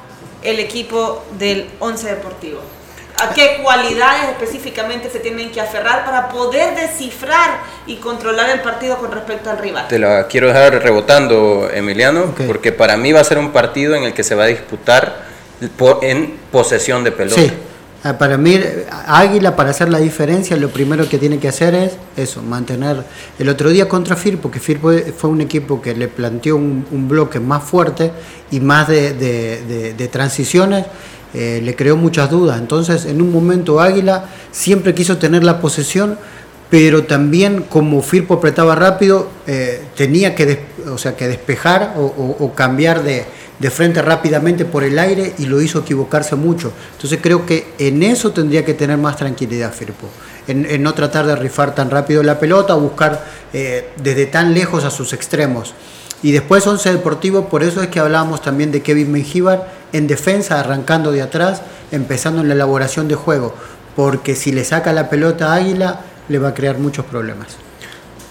el 0.43 0.59
equipo 0.59 1.23
del 1.37 1.69
Once 1.79 2.07
Deportivo? 2.07 2.61
a 3.19 3.33
qué 3.33 3.59
cualidades 3.63 4.29
específicamente 4.29 5.09
se 5.09 5.19
tienen 5.19 5.51
que 5.51 5.59
aferrar 5.59 6.05
para 6.05 6.29
poder 6.29 6.75
descifrar 6.75 7.61
y 7.87 7.95
controlar 7.95 8.49
el 8.51 8.61
partido 8.61 8.97
con 8.97 9.11
respecto 9.11 9.49
al 9.49 9.57
rival. 9.57 9.87
Te 9.87 9.97
la 9.97 10.27
quiero 10.27 10.47
dejar 10.47 10.81
rebotando, 10.83 11.69
Emiliano, 11.73 12.35
porque 12.45 12.71
para 12.71 12.95
mí 12.95 13.11
va 13.11 13.21
a 13.21 13.23
ser 13.23 13.39
un 13.39 13.51
partido 13.51 13.95
en 13.95 14.03
el 14.03 14.13
que 14.13 14.23
se 14.23 14.35
va 14.35 14.43
a 14.43 14.47
disputar 14.47 15.25
en 16.01 16.37
posesión 16.51 17.03
de 17.03 17.11
pelota. 17.11 17.41
Sí. 17.41 17.51
Ah, 18.03 18.17
para 18.17 18.37
mí, 18.37 18.59
Águila, 19.07 19.55
para 19.55 19.71
hacer 19.71 19.89
la 19.89 19.97
diferencia, 19.97 20.55
lo 20.55 20.69
primero 20.69 21.09
que 21.09 21.17
tiene 21.17 21.39
que 21.39 21.47
hacer 21.47 21.73
es 21.73 21.93
eso, 22.15 22.43
mantener. 22.43 23.03
El 23.39 23.49
otro 23.49 23.69
día 23.69 23.89
contra 23.89 24.15
Firpo, 24.15 24.43
porque 24.43 24.59
Firpo 24.59 24.91
fue 25.17 25.29
un 25.29 25.41
equipo 25.41 25.81
que 25.81 25.95
le 25.95 26.07
planteó 26.07 26.57
un, 26.57 27.07
bloque 27.09 27.39
más 27.39 27.63
fuerte 27.63 28.11
y 28.51 28.59
más 28.59 28.87
de, 28.87 30.09
transiciones 30.11 30.85
eh, 31.33 31.59
le 31.63 31.75
creó 31.75 31.97
muchas 31.97 32.29
dudas. 32.29 32.59
Entonces, 32.59 33.05
en 33.05 33.21
un 33.21 33.31
momento 33.31 33.81
Águila 33.81 34.25
siempre 34.51 34.93
quiso 34.93 35.17
tener 35.17 35.43
la 35.43 35.59
posesión, 35.59 36.17
pero 36.69 37.03
también 37.03 37.63
como 37.63 38.01
Firpo 38.01 38.35
apretaba 38.35 38.75
rápido, 38.75 39.27
eh, 39.47 39.81
tenía 39.95 40.35
que, 40.35 40.59
o 40.89 40.97
sea, 40.97 41.15
que 41.15 41.27
despejar 41.27 41.95
o, 41.97 42.51
cambiar 42.55 43.03
de, 43.03 43.25
frente 43.71 44.01
rápidamente 44.01 44.65
por 44.65 44.83
el 44.83 44.99
aire 44.99 45.33
y 45.39 45.45
lo 45.45 45.61
hizo 45.61 45.79
equivocarse 45.79 46.35
mucho. 46.35 46.71
Entonces 46.93 47.19
creo 47.21 47.45
que 47.45 47.73
en 47.79 48.03
eso 48.03 48.31
tendría 48.31 48.63
que 48.63 48.73
tener 48.73 48.97
más 48.97 49.17
tranquilidad 49.17 49.73
Firpo, 49.73 50.07
en, 50.47 50.81
no 50.83 50.93
tratar 50.93 51.25
de 51.25 51.35
rifar 51.35 51.73
tan 51.73 51.89
rápido 51.89 52.21
la 52.23 52.39
pelota, 52.39 52.75
buscar 52.75 53.25
eh, 53.53 53.89
desde 54.01 54.27
tan 54.27 54.53
lejos 54.53 54.83
a 54.83 54.91
sus 54.91 55.13
extremos. 55.13 55.73
Y 56.23 56.31
después 56.31 56.65
Once 56.65 56.91
Deportivo, 56.91 57.47
por 57.47 57.63
eso 57.63 57.81
es 57.81 57.89
que 57.89 57.99
hablábamos 57.99 58.41
también 58.41 58.71
de 58.71 58.81
Kevin 58.81 59.11
Mengíbar 59.11 59.71
en 59.93 60.07
defensa, 60.07 60.59
arrancando 60.59 61.11
de 61.11 61.21
atrás, 61.21 61.61
empezando 61.91 62.41
en 62.41 62.47
la 62.47 62.55
elaboración 62.55 63.07
de 63.07 63.15
juego, 63.15 63.53
porque 63.95 64.35
si 64.35 64.51
le 64.51 64.63
saca 64.63 64.93
la 64.93 65.09
pelota 65.09 65.53
a 65.53 65.55
Águila, 65.55 66.01
le 66.27 66.39
va 66.39 66.49
a 66.49 66.53
crear 66.53 66.77
muchos 66.79 67.05
problemas. 67.05 67.57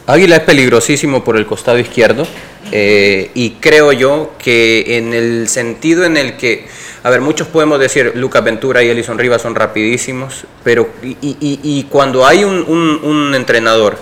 Águila 0.06 0.36
es 0.36 0.42
peligrosísimo 0.42 1.24
por 1.24 1.36
el 1.36 1.46
costado 1.46 1.78
izquierdo 1.78 2.26
eh, 2.72 3.30
y 3.34 3.50
creo 3.60 3.92
yo 3.92 4.32
que 4.38 4.96
en 4.98 5.12
el 5.12 5.48
sentido 5.48 6.04
en 6.04 6.16
el 6.16 6.36
que, 6.36 6.66
a 7.02 7.10
ver, 7.10 7.20
muchos 7.20 7.48
podemos 7.48 7.80
decir 7.80 8.12
Lucas 8.14 8.44
Ventura 8.44 8.82
y 8.82 8.88
Elison 8.88 9.18
Rivas 9.18 9.42
son 9.42 9.54
rapidísimos, 9.54 10.44
pero 10.62 10.88
y, 11.02 11.86
cuando 11.90 12.26
hay 12.26 12.44
un 12.44 13.32
entrenador 13.34 13.98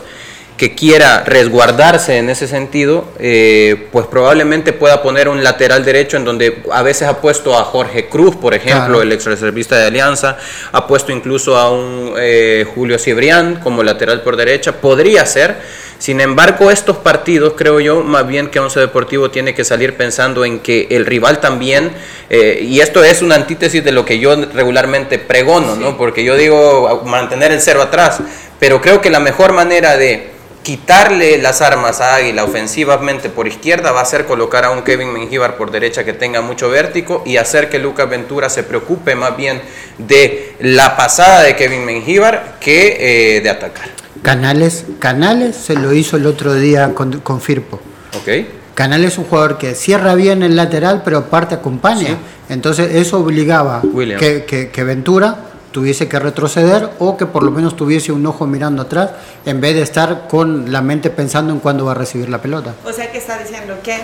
que 0.57 0.75
quiera 0.75 1.25
resguardarse 1.25 2.19
en 2.19 2.31
ese 2.31 2.47
sentido, 2.47 3.09
eh, 3.19 3.89
pues 3.91 4.07
probablemente 4.07 4.73
pueda 4.73 5.03
poner 5.03 5.29
un 5.29 5.43
lateral 5.43 5.85
derecho 5.85 6.17
en 6.17 6.25
donde 6.25 6.63
a 6.71 6.83
veces 6.83 7.09
ha 7.09 7.21
puesto 7.21 7.59
a 7.59 7.65
Jorge 7.65 8.09
Cruz, 8.09 8.37
por 8.37 8.55
ejemplo, 8.55 9.03
el 9.03 9.11
ex 9.11 9.25
reservista 9.25 9.77
de 9.77 9.87
Alianza, 9.87 10.37
ha 10.71 10.87
puesto 10.87 11.11
incluso 11.11 11.57
a 11.57 11.73
un 11.73 12.15
eh, 12.17 12.65
Julio 12.73 12.99
Cibrián 13.01 13.57
como 13.57 13.83
lateral 13.83 14.23
por 14.23 14.37
derecha, 14.37 14.81
podría 14.81 15.27
ser. 15.27 15.85
Sin 16.05 16.21
embargo, 16.21 16.71
estos 16.71 16.99
partidos, 16.99 17.55
creo 17.57 17.81
yo, 17.81 18.03
más 18.03 18.27
bien 18.27 18.51
que 18.51 18.61
Once 18.61 18.79
Deportivo 18.79 19.31
tiene 19.31 19.55
que 19.55 19.65
salir 19.65 19.97
pensando 19.97 20.45
en 20.45 20.59
que 20.59 20.87
el 20.91 21.07
rival 21.07 21.41
también, 21.41 21.93
eh, 22.29 22.59
y 22.61 22.81
esto 22.81 23.03
es 23.03 23.23
una 23.23 23.37
antítesis 23.37 23.83
de 23.83 23.91
lo 23.91 24.05
que 24.05 24.19
yo 24.19 24.37
regularmente 24.53 25.19
pregono, 25.19 25.77
¿no? 25.77 25.97
Porque 25.97 26.23
yo 26.23 26.37
digo 26.37 27.05
mantener 27.07 27.53
el 27.53 27.61
cero 27.63 27.81
atrás, 27.81 28.19
pero 28.61 28.83
creo 28.83 29.01
que 29.01 29.09
la 29.09 29.19
mejor 29.19 29.55
manera 29.55 29.97
de 29.97 30.29
quitarle 30.63 31.39
las 31.39 31.63
armas 31.63 32.03
a 32.03 32.17
Águila 32.17 32.45
ofensivamente 32.45 33.31
por 33.31 33.49
izquierda 33.49 33.91
va 33.91 34.03
a 34.03 34.05
ser 34.05 34.27
colocar 34.27 34.67
a 34.67 34.73
un 34.73 34.83
Kevin 34.83 35.11
Mengíbar 35.11 35.57
por 35.57 35.71
derecha 35.71 36.05
que 36.05 36.13
tenga 36.13 36.43
mucho 36.43 36.69
vértigo 36.69 37.23
y 37.25 37.39
hacer 37.39 37.71
que 37.71 37.79
Lucas 37.79 38.11
Ventura 38.11 38.51
se 38.51 38.63
preocupe 38.63 39.15
más 39.15 39.39
bien 39.39 39.63
de 39.97 40.53
la 40.61 40.99
pasada 40.99 41.45
de 41.45 41.57
Kevin 41.57 41.87
Mengíbar 41.87 42.59
que 42.61 43.37
eh, 43.37 43.41
de 43.41 43.49
atacar. 43.49 44.04
Canales, 44.23 44.85
Canales 44.99 45.57
se 45.57 45.75
lo 45.75 45.93
hizo 45.93 46.17
el 46.17 46.27
otro 46.27 46.55
día 46.55 46.95
con, 46.95 47.21
con 47.21 47.41
Firpo. 47.41 47.81
Ok. 48.17 48.47
Canales 48.75 49.13
es 49.13 49.19
un 49.19 49.25
jugador 49.25 49.59
que 49.59 49.75
cierra 49.75 50.15
bien 50.15 50.43
el 50.43 50.57
lateral, 50.57 51.03
pero 51.05 51.19
aparte 51.19 51.55
acompaña. 51.55 52.17
Entonces 52.49 52.95
eso 52.97 53.19
obligaba 53.21 53.81
William. 53.85 54.19
que, 54.19 54.45
que- 54.45 54.71
que 54.71 54.85
Ventura 54.85 55.37
tuviese 55.73 56.09
que 56.09 56.19
retroceder 56.19 56.89
o 57.01 57.17
que 57.17 57.27
por 57.27 57.43
lo 57.43 57.51
menos 57.51 57.77
tuviese 57.77 58.13
un 58.13 58.25
ojo 58.27 58.47
mirando 58.47 58.83
atrás 58.83 59.11
en 59.45 59.61
vez 59.61 59.75
de 59.75 59.83
estar 59.83 60.29
con 60.29 60.71
la 60.73 60.81
mente 60.83 61.11
pensando 61.11 61.53
en 61.53 61.59
cuándo 61.59 61.85
va 61.85 61.93
a 61.93 61.95
recibir 61.95 62.29
la 62.29 62.41
pelota. 62.41 62.75
O 62.85 62.93
sea 62.93 63.11
que 63.11 63.19
está 63.19 63.39
diciendo 63.39 63.75
que 63.83 63.97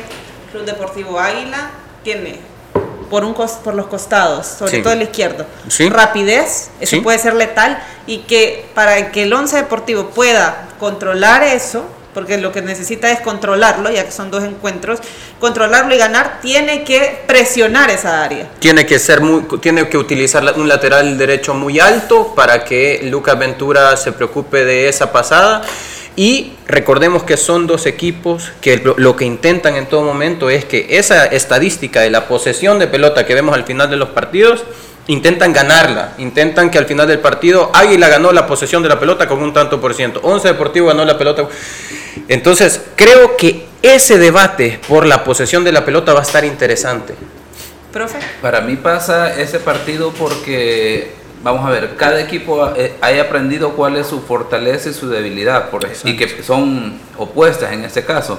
Club 0.53 0.65
Deportivo 0.65 1.19
Águila 1.21 1.71
tiene 2.03 2.41
por 3.11 3.25
un 3.25 3.35
cos- 3.35 3.59
por 3.63 3.75
los 3.75 3.87
costados, 3.89 4.47
sobre 4.47 4.77
Sí. 4.77 4.83
todo 4.83 4.93
el 4.93 5.03
izquierdo, 5.03 5.45
Sí. 5.69 5.89
rapidez, 5.91 6.71
eso 6.81 6.97
Sí. 6.97 7.01
puede 7.01 7.19
ser 7.19 7.35
letal 7.35 7.83
y 8.07 8.19
que 8.21 8.67
para 8.75 9.11
que 9.13 9.25
el 9.25 9.33
once 9.33 9.57
deportivo 9.57 10.11
pueda 10.11 10.69
controlar 10.79 11.43
eso, 11.43 11.85
porque 12.15 12.39
lo 12.39 12.51
que 12.51 12.61
necesita 12.63 13.11
es 13.13 13.21
controlarlo, 13.21 13.89
ya 13.91 14.05
que 14.05 14.11
son 14.11 14.31
dos 14.33 14.43
encuentros, 14.43 14.99
controlarlo 15.39 15.95
y 15.95 15.99
ganar, 15.99 16.39
tiene 16.43 16.83
que 16.85 17.23
presionar 17.27 17.89
esa 17.91 18.25
área. 18.25 18.49
Tiene 18.59 18.85
que 18.85 18.99
ser 18.99 19.21
muy, 19.21 19.45
tiene 19.61 19.89
que 19.89 19.97
utilizar 19.97 20.43
un 20.57 20.69
lateral 20.69 21.17
derecho 21.19 21.55
muy 21.55 21.79
alto 21.79 22.35
para 22.35 22.65
que 22.65 23.01
Lucas 23.05 23.39
Ventura 23.39 23.97
se 23.97 24.11
preocupe 24.13 24.65
de 24.65 24.89
esa 24.89 25.13
pasada. 25.13 25.63
Y 26.21 26.53
recordemos 26.67 27.23
que 27.23 27.39
son 27.39 27.67
dos 27.67 27.87
equipos 27.87 28.53
que 28.61 28.77
lo, 28.77 29.17
que 29.17 29.25
intentan 29.25 29.77
en 29.77 29.87
todo 29.87 30.03
momento 30.03 30.51
es 30.51 30.67
que 30.67 30.99
esa 30.99 31.25
estadística 31.25 32.03
de 32.03 32.11
la 32.11 32.29
posesión 32.29 32.79
de 32.79 32.89
pelota 32.89 33.25
que 33.25 33.35
vemos 33.35 33.55
al 33.55 33.65
final 33.65 33.89
de 33.89 33.97
los 33.97 34.11
partidos, 34.11 34.65
intentan 35.07 35.55
ganarla, 35.55 36.13
intentan 36.19 36.71
que 36.71 36.77
al 36.77 36.85
final 36.85 37.09
del 37.09 37.21
partido 37.21 37.71
Águila 37.73 38.09
ganó 38.11 38.33
la 38.33 38.47
posesión 38.47 38.83
de 38.83 38.91
la 38.91 39.01
pelota 39.01 39.27
con 39.27 39.43
un 39.43 39.55
tanto 39.55 39.81
por 39.81 39.95
ciento, 39.95 40.21
Once 40.23 40.47
Deportivo 40.47 40.89
ganó 40.89 41.07
la 41.07 41.17
pelota. 41.17 41.49
Entonces, 42.29 42.83
creo 42.97 43.39
que 43.39 43.65
ese 43.81 44.19
debate 44.19 44.79
por 44.89 45.07
la 45.07 45.25
posesión 45.25 45.65
de 45.65 45.73
la 45.73 45.87
pelota 45.87 46.13
va 46.13 46.21
a 46.21 46.25
estar 46.25 46.45
interesante. 46.45 47.15
Profe. 47.95 48.19
Para 48.43 48.61
mí 48.61 48.77
pasa 48.77 49.41
ese 49.41 49.59
partido 49.59 50.13
porque, 50.13 51.15
vamos 51.43 51.65
a 51.65 51.71
ver, 51.71 51.97
cada 51.97 52.21
equipo 52.21 52.73
eh, 52.77 52.95
haya 53.01 53.23
aprendido 53.23 53.71
cuál 53.71 53.97
es 53.97 54.07
su 54.07 54.21
fortaleza 54.21 54.91
y 54.91 54.93
su 54.93 55.09
debilidad, 55.09 55.71
por 55.71 55.87
y 56.05 56.17
que 56.17 56.43
son 56.43 56.99
opuestas 57.17 57.73
en 57.73 57.85
este 57.85 58.05
caso. 58.05 58.39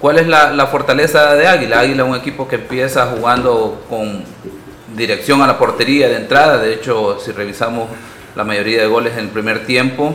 ¿Cuál 0.00 0.18
es 0.18 0.28
la, 0.28 0.52
la 0.52 0.68
fortaleza 0.68 1.34
de 1.34 1.48
Águila? 1.48 1.80
Águila 1.80 2.04
es 2.04 2.08
un 2.08 2.16
equipo 2.16 2.46
que 2.46 2.56
empieza 2.56 3.06
jugando 3.06 3.84
con 3.88 4.22
dirección 4.96 5.42
a 5.42 5.46
la 5.46 5.58
portería 5.58 6.08
de 6.08 6.16
entrada, 6.16 6.58
de 6.58 6.72
hecho, 6.72 7.18
si 7.20 7.32
revisamos 7.32 7.88
la 8.36 8.44
mayoría 8.44 8.80
de 8.80 8.86
goles 8.86 9.14
en 9.14 9.24
el 9.24 9.28
primer 9.28 9.66
tiempo, 9.66 10.14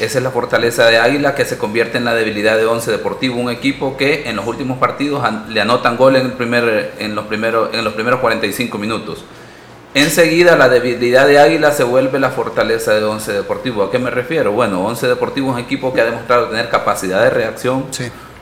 esa 0.00 0.18
es 0.18 0.24
la 0.24 0.30
fortaleza 0.30 0.86
de 0.86 0.98
Águila 0.98 1.34
que 1.34 1.44
se 1.44 1.56
convierte 1.56 1.96
en 1.96 2.04
la 2.04 2.14
debilidad 2.14 2.56
de 2.58 2.66
Once 2.66 2.90
Deportivo, 2.90 3.40
un 3.40 3.50
equipo 3.50 3.96
que 3.96 4.28
en 4.28 4.36
los 4.36 4.46
últimos 4.46 4.78
partidos 4.78 5.24
le 5.48 5.60
anotan 5.60 5.96
gol 5.96 6.16
en, 6.16 6.26
el 6.26 6.32
primer, 6.32 6.92
en, 6.98 7.14
los 7.14 7.26
primeros, 7.26 7.72
en 7.72 7.82
los 7.82 7.94
primeros 7.94 8.20
45 8.20 8.76
minutos. 8.76 9.24
Enseguida 9.96 10.56
la 10.56 10.68
debilidad 10.68 11.26
de 11.26 11.38
Águila 11.38 11.72
se 11.72 11.82
vuelve 11.82 12.18
la 12.20 12.28
fortaleza 12.30 12.92
de 12.92 13.02
Once 13.02 13.32
Deportivo. 13.32 13.82
¿A 13.82 13.90
qué 13.90 13.98
me 13.98 14.10
refiero? 14.10 14.52
Bueno, 14.52 14.84
Once 14.84 15.06
Deportivo 15.08 15.48
es 15.48 15.54
un 15.54 15.60
equipo 15.60 15.94
que 15.94 16.02
ha 16.02 16.04
demostrado 16.04 16.48
tener 16.48 16.68
capacidad 16.68 17.22
de 17.22 17.30
reacción. 17.30 17.86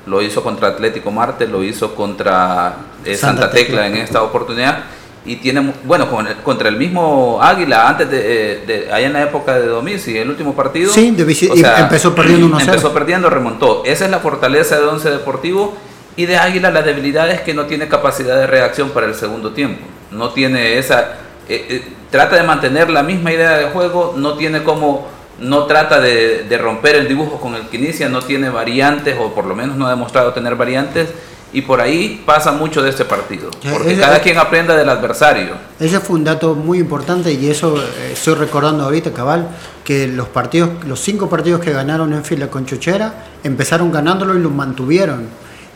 Lo 0.06 0.20
hizo 0.20 0.42
contra 0.42 0.66
Atlético 0.68 1.12
Marte, 1.12 1.46
lo 1.46 1.62
hizo 1.62 1.94
contra 1.94 2.74
eh, 3.04 3.16
Santa 3.16 3.42
Santa, 3.42 3.50
Tecla. 3.54 3.82
Tecla. 3.82 3.86
en 3.86 3.96
esta 3.98 4.22
oportunidad. 4.24 4.80
Y 5.24 5.36
tiene, 5.36 5.72
bueno, 5.84 6.10
con 6.10 6.26
el- 6.26 6.36
contra 6.38 6.68
el 6.68 6.76
mismo 6.76 7.38
Águila, 7.40 7.88
antes 7.88 8.10
de, 8.10 8.18
eh, 8.54 8.64
de- 8.66 8.92
allá 8.92 9.06
en 9.06 9.12
la 9.12 9.22
época 9.22 9.54
de 9.54 9.66
Domisi, 9.68 10.18
el 10.18 10.28
último 10.28 10.56
partido. 10.56 10.92
Sí, 10.92 11.12
de 11.12 11.22
o 11.22 11.30
y 11.30 11.62
empezó 11.78 12.16
perdiendo 12.16 12.46
1-0. 12.48 12.64
Empezó 12.64 12.92
perdiendo, 12.92 13.30
remontó. 13.30 13.82
Esa 13.86 14.06
es 14.06 14.10
la 14.10 14.18
fortaleza 14.18 14.76
de 14.80 14.86
Once 14.86 15.08
Deportivo. 15.08 15.76
Y 16.16 16.26
de 16.26 16.36
Águila 16.36 16.72
la 16.72 16.82
debilidad 16.82 17.30
es 17.30 17.40
que 17.42 17.54
no 17.54 17.66
tiene 17.66 17.86
capacidad 17.86 18.36
de 18.38 18.46
reacción 18.48 18.90
para 18.90 19.06
el 19.06 19.14
segundo 19.14 19.52
tiempo. 19.52 19.86
No 20.10 20.30
tiene 20.30 20.78
esa... 20.78 21.12
eh, 21.48 21.66
eh, 21.68 21.84
trata 22.10 22.36
de 22.36 22.42
mantener 22.42 22.90
la 22.90 23.02
misma 23.02 23.32
idea 23.32 23.56
de 23.58 23.66
juego, 23.66 24.14
no 24.16 24.34
tiene 24.34 24.62
como... 24.62 25.12
No 25.40 25.64
trata 25.64 26.00
de, 26.00 26.44
de 26.44 26.58
romper 26.58 26.94
el 26.94 27.08
dibujo 27.08 27.40
con 27.40 27.56
el 27.56 27.62
que 27.62 27.76
inicia, 27.76 28.08
no 28.08 28.22
tiene 28.22 28.50
variantes, 28.50 29.16
o 29.18 29.34
por 29.34 29.46
lo 29.46 29.56
menos 29.56 29.76
no 29.76 29.86
ha 29.86 29.90
demostrado 29.90 30.32
tener 30.32 30.54
variantes. 30.54 31.08
Y 31.52 31.62
por 31.62 31.80
ahí 31.80 32.22
pasa 32.24 32.52
mucho 32.52 32.82
de 32.82 32.90
este 32.90 33.04
partido. 33.04 33.50
Porque 33.72 33.94
es- 33.94 33.98
cada 34.00 34.16
es- 34.18 34.22
quien 34.22 34.38
aprenda 34.38 34.76
del 34.76 34.88
adversario. 34.88 35.54
Ese 35.80 35.98
fue 35.98 36.16
un 36.16 36.24
dato 36.24 36.54
muy 36.54 36.78
importante 36.78 37.32
y 37.32 37.48
eso 37.50 37.76
eh, 37.76 38.10
estoy 38.12 38.34
recordando 38.34 38.84
ahorita, 38.84 39.12
cabal, 39.12 39.48
que 39.84 40.06
los 40.06 40.28
partidos, 40.28 40.70
los 40.86 41.00
cinco 41.00 41.28
partidos 41.28 41.60
que 41.60 41.72
ganaron 41.72 42.12
en 42.12 42.24
fila 42.24 42.46
con 42.48 42.64
Chuchera, 42.64 43.24
empezaron 43.42 43.90
ganándolo 43.90 44.36
y 44.36 44.40
los 44.40 44.52
mantuvieron. 44.52 45.26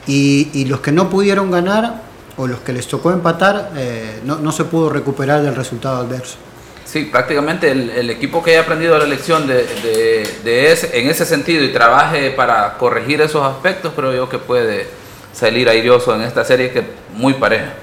Y, 0.06 0.50
y 0.54 0.66
los 0.66 0.80
que 0.80 0.92
no 0.92 1.10
pudieron 1.10 1.50
ganar 1.50 2.02
o 2.38 2.46
los 2.46 2.60
que 2.60 2.72
les 2.72 2.86
tocó 2.88 3.10
empatar, 3.12 3.72
eh, 3.76 4.20
no, 4.24 4.36
no 4.36 4.50
se 4.52 4.64
pudo 4.64 4.88
recuperar 4.88 5.42
del 5.42 5.54
resultado 5.54 5.98
adverso. 5.98 6.36
Sí, 6.84 7.04
prácticamente 7.04 7.70
el, 7.70 7.90
el 7.90 8.08
equipo 8.08 8.42
que 8.42 8.52
haya 8.52 8.60
aprendido 8.62 8.96
la 8.98 9.04
lección 9.04 9.46
de, 9.46 9.56
de- 9.64 10.26
de 10.42 10.72
ese, 10.72 10.98
en 10.98 11.08
ese 11.10 11.26
sentido 11.26 11.62
y 11.62 11.68
trabaje 11.72 12.30
para 12.30 12.78
corregir 12.78 13.20
esos 13.20 13.42
aspectos, 13.42 13.92
creo 13.94 14.14
yo 14.14 14.28
que 14.30 14.38
puede 14.38 14.86
salir 15.34 15.68
airoso 15.68 16.14
en 16.14 16.22
esta 16.22 16.44
serie 16.44 16.70
que 16.70 16.82
muy 17.14 17.34
pareja. 17.34 17.74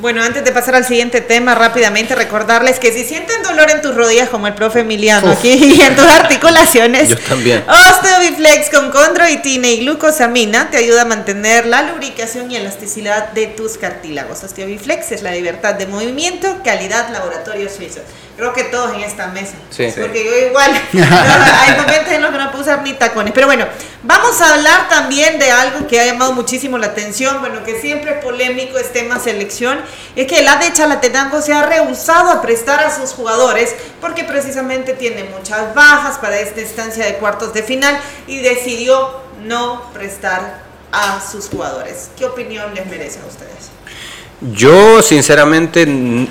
Bueno, 0.00 0.22
antes 0.22 0.44
de 0.44 0.52
pasar 0.52 0.76
al 0.76 0.84
siguiente 0.84 1.20
tema, 1.20 1.56
rápidamente 1.56 2.14
recordarles 2.14 2.78
que 2.78 2.92
si 2.92 3.04
sienten 3.04 3.42
dolor 3.42 3.68
en 3.68 3.82
tus 3.82 3.96
rodillas, 3.96 4.28
como 4.28 4.46
el 4.46 4.54
profe 4.54 4.80
Emiliano 4.80 5.32
Uf. 5.32 5.38
aquí, 5.38 5.50
y 5.76 5.80
en 5.80 5.96
tus 5.96 6.04
articulaciones, 6.04 7.08
Yo 7.08 7.18
también. 7.18 7.64
Osteobiflex 7.68 8.70
con 8.70 8.92
condroitina 8.92 9.66
y 9.66 9.78
glucosamina 9.80 10.70
te 10.70 10.76
ayuda 10.76 11.02
a 11.02 11.04
mantener 11.04 11.66
la 11.66 11.82
lubricación 11.82 12.48
y 12.48 12.56
elasticidad 12.56 13.32
de 13.32 13.48
tus 13.48 13.76
cartílagos. 13.76 14.44
Osteobiflex 14.44 15.10
es 15.10 15.22
la 15.22 15.32
libertad 15.32 15.74
de 15.74 15.88
movimiento, 15.88 16.60
calidad 16.62 17.10
laboratorio 17.10 17.68
suizo. 17.68 18.00
Creo 18.36 18.52
que 18.52 18.62
todos 18.62 18.94
en 18.94 19.00
esta 19.00 19.26
mesa. 19.26 19.54
Sí. 19.70 19.88
Porque 20.00 20.24
yo 20.24 20.46
igual, 20.46 20.70
hay 20.92 21.72
momentos 21.72 22.12
en 22.12 22.22
los 22.22 22.30
que 22.30 22.38
no 22.38 22.50
puedo 22.52 22.62
usar 22.62 22.82
ni 22.82 22.92
tacones. 22.92 23.32
Pero 23.34 23.48
bueno, 23.48 23.66
vamos 24.04 24.40
a 24.40 24.54
hablar 24.54 24.88
también 24.88 25.40
de 25.40 25.50
algo 25.50 25.88
que 25.88 25.98
ha 25.98 26.06
llamado 26.06 26.34
muchísimo 26.34 26.78
la 26.78 26.86
atención, 26.86 27.40
bueno, 27.40 27.64
que 27.64 27.80
siempre 27.80 28.12
es 28.12 28.24
polémico 28.24 28.78
es 28.78 28.92
tema 28.92 29.18
selección, 29.18 29.80
es 30.16 30.26
que 30.26 30.40
el 30.40 30.48
AD 30.48 30.72
Chalatenango 30.72 31.40
se 31.40 31.52
ha 31.52 31.62
rehusado 31.62 32.30
a 32.30 32.42
prestar 32.42 32.80
a 32.80 32.94
sus 32.94 33.10
jugadores 33.10 33.74
porque 34.00 34.24
precisamente 34.24 34.92
tiene 34.94 35.24
muchas 35.24 35.74
bajas 35.74 36.18
para 36.18 36.38
esta 36.38 36.60
instancia 36.60 37.04
de 37.04 37.14
cuartos 37.14 37.52
de 37.52 37.62
final 37.62 37.98
y 38.26 38.38
decidió 38.38 39.20
no 39.44 39.82
prestar 39.92 40.62
a 40.92 41.20
sus 41.20 41.48
jugadores. 41.48 42.10
¿Qué 42.16 42.24
opinión 42.24 42.74
les 42.74 42.86
merece 42.86 43.20
a 43.20 43.26
ustedes? 43.26 43.70
Yo, 44.40 45.02
sinceramente, 45.02 45.82
eh, 45.82 46.26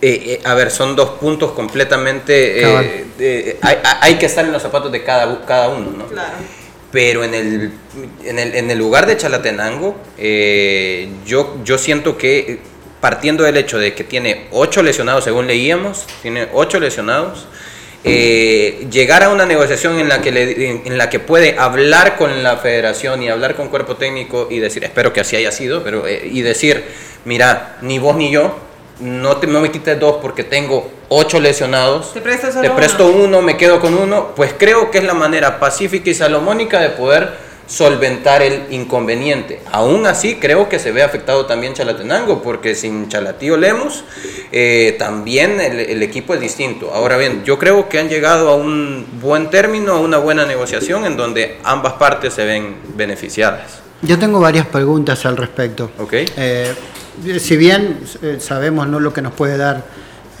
eh, 0.00 0.40
a 0.44 0.54
ver, 0.54 0.70
son 0.70 0.94
dos 0.94 1.10
puntos 1.18 1.52
completamente... 1.52 2.62
eh, 2.62 3.06
eh, 3.18 3.58
hay, 3.62 3.78
hay 4.00 4.18
que 4.18 4.26
estar 4.26 4.44
en 4.44 4.52
los 4.52 4.62
zapatos 4.62 4.92
de 4.92 5.02
cada, 5.02 5.44
cada 5.46 5.68
uno, 5.68 5.90
¿no? 5.96 6.06
Claro. 6.06 6.34
Pero 6.90 7.24
en 7.24 7.32
el, 7.32 7.72
en 8.22 8.38
el, 8.38 8.54
en 8.54 8.70
el 8.70 8.78
lugar 8.78 9.06
de 9.06 9.16
Chalatenango, 9.16 9.96
eh, 10.18 11.10
yo, 11.24 11.56
yo 11.64 11.78
siento 11.78 12.18
que 12.18 12.60
partiendo 13.02 13.42
del 13.42 13.56
hecho 13.56 13.78
de 13.80 13.94
que 13.94 14.04
tiene 14.04 14.46
ocho 14.52 14.80
lesionados, 14.80 15.24
según 15.24 15.48
leíamos, 15.48 16.06
tiene 16.22 16.46
ocho 16.54 16.78
lesionados, 16.78 17.46
eh, 18.04 18.86
llegar 18.92 19.24
a 19.24 19.30
una 19.30 19.44
negociación 19.44 19.98
en 19.98 20.08
la, 20.08 20.22
que 20.22 20.30
le- 20.30 20.82
en, 20.86 20.96
la 20.96 21.10
que 21.10 21.18
puede 21.18 21.58
hablar 21.58 22.16
con 22.16 22.44
la 22.44 22.58
federación 22.58 23.20
y 23.20 23.28
hablar 23.28 23.56
con 23.56 23.68
cuerpo 23.68 23.96
técnico 23.96 24.46
y 24.50 24.60
decir, 24.60 24.84
espero 24.84 25.12
que 25.12 25.20
así 25.20 25.34
haya 25.34 25.50
sido, 25.50 25.82
pero, 25.82 26.06
eh, 26.06 26.28
y 26.32 26.42
decir, 26.42 26.84
mira, 27.24 27.76
ni 27.82 27.98
vos 27.98 28.14
ni 28.14 28.30
yo, 28.30 28.56
no, 29.00 29.36
te, 29.38 29.48
no 29.48 29.60
me 29.60 29.72
quites 29.72 29.98
dos 29.98 30.18
porque 30.22 30.44
tengo 30.44 30.88
ocho 31.08 31.40
lesionados, 31.40 32.14
Te 32.14 32.20
presto 32.20 32.46
te 32.60 32.70
presto 32.70 33.06
uno, 33.08 33.42
me 33.42 33.56
quedo 33.56 33.80
con 33.80 33.94
uno, 33.94 34.32
pues 34.36 34.54
creo 34.56 34.92
que 34.92 34.98
es 34.98 35.04
la 35.04 35.14
manera 35.14 35.58
pacífica 35.58 36.08
y 36.08 36.14
salomónica 36.14 36.78
de 36.78 36.90
poder 36.90 37.50
solventar 37.72 38.42
el 38.42 38.64
inconveniente. 38.70 39.62
Aún 39.72 40.06
así, 40.06 40.36
creo 40.36 40.68
que 40.68 40.78
se 40.78 40.92
ve 40.92 41.02
afectado 41.02 41.46
también 41.46 41.72
Chalatenango, 41.72 42.42
porque 42.42 42.74
sin 42.74 43.08
Chalatío 43.08 43.56
Lemos, 43.56 44.04
eh, 44.52 44.94
también 44.98 45.58
el, 45.58 45.80
el 45.80 46.02
equipo 46.02 46.34
es 46.34 46.40
distinto. 46.40 46.92
Ahora 46.92 47.16
bien, 47.16 47.44
yo 47.44 47.58
creo 47.58 47.88
que 47.88 47.98
han 47.98 48.10
llegado 48.10 48.50
a 48.50 48.56
un 48.56 49.06
buen 49.22 49.48
término, 49.48 49.92
a 49.92 50.00
una 50.00 50.18
buena 50.18 50.44
negociación, 50.44 51.06
en 51.06 51.16
donde 51.16 51.60
ambas 51.64 51.94
partes 51.94 52.34
se 52.34 52.44
ven 52.44 52.76
beneficiadas. 52.94 53.80
Yo 54.02 54.18
tengo 54.18 54.38
varias 54.38 54.66
preguntas 54.66 55.24
al 55.24 55.38
respecto. 55.38 55.92
¿Ok? 55.98 56.12
Eh, 56.12 56.74
si 57.38 57.56
bien 57.56 58.00
eh, 58.20 58.36
sabemos 58.38 58.86
¿no? 58.86 59.00
lo 59.00 59.14
que 59.14 59.22
nos 59.22 59.32
puede 59.32 59.56
dar 59.56 59.82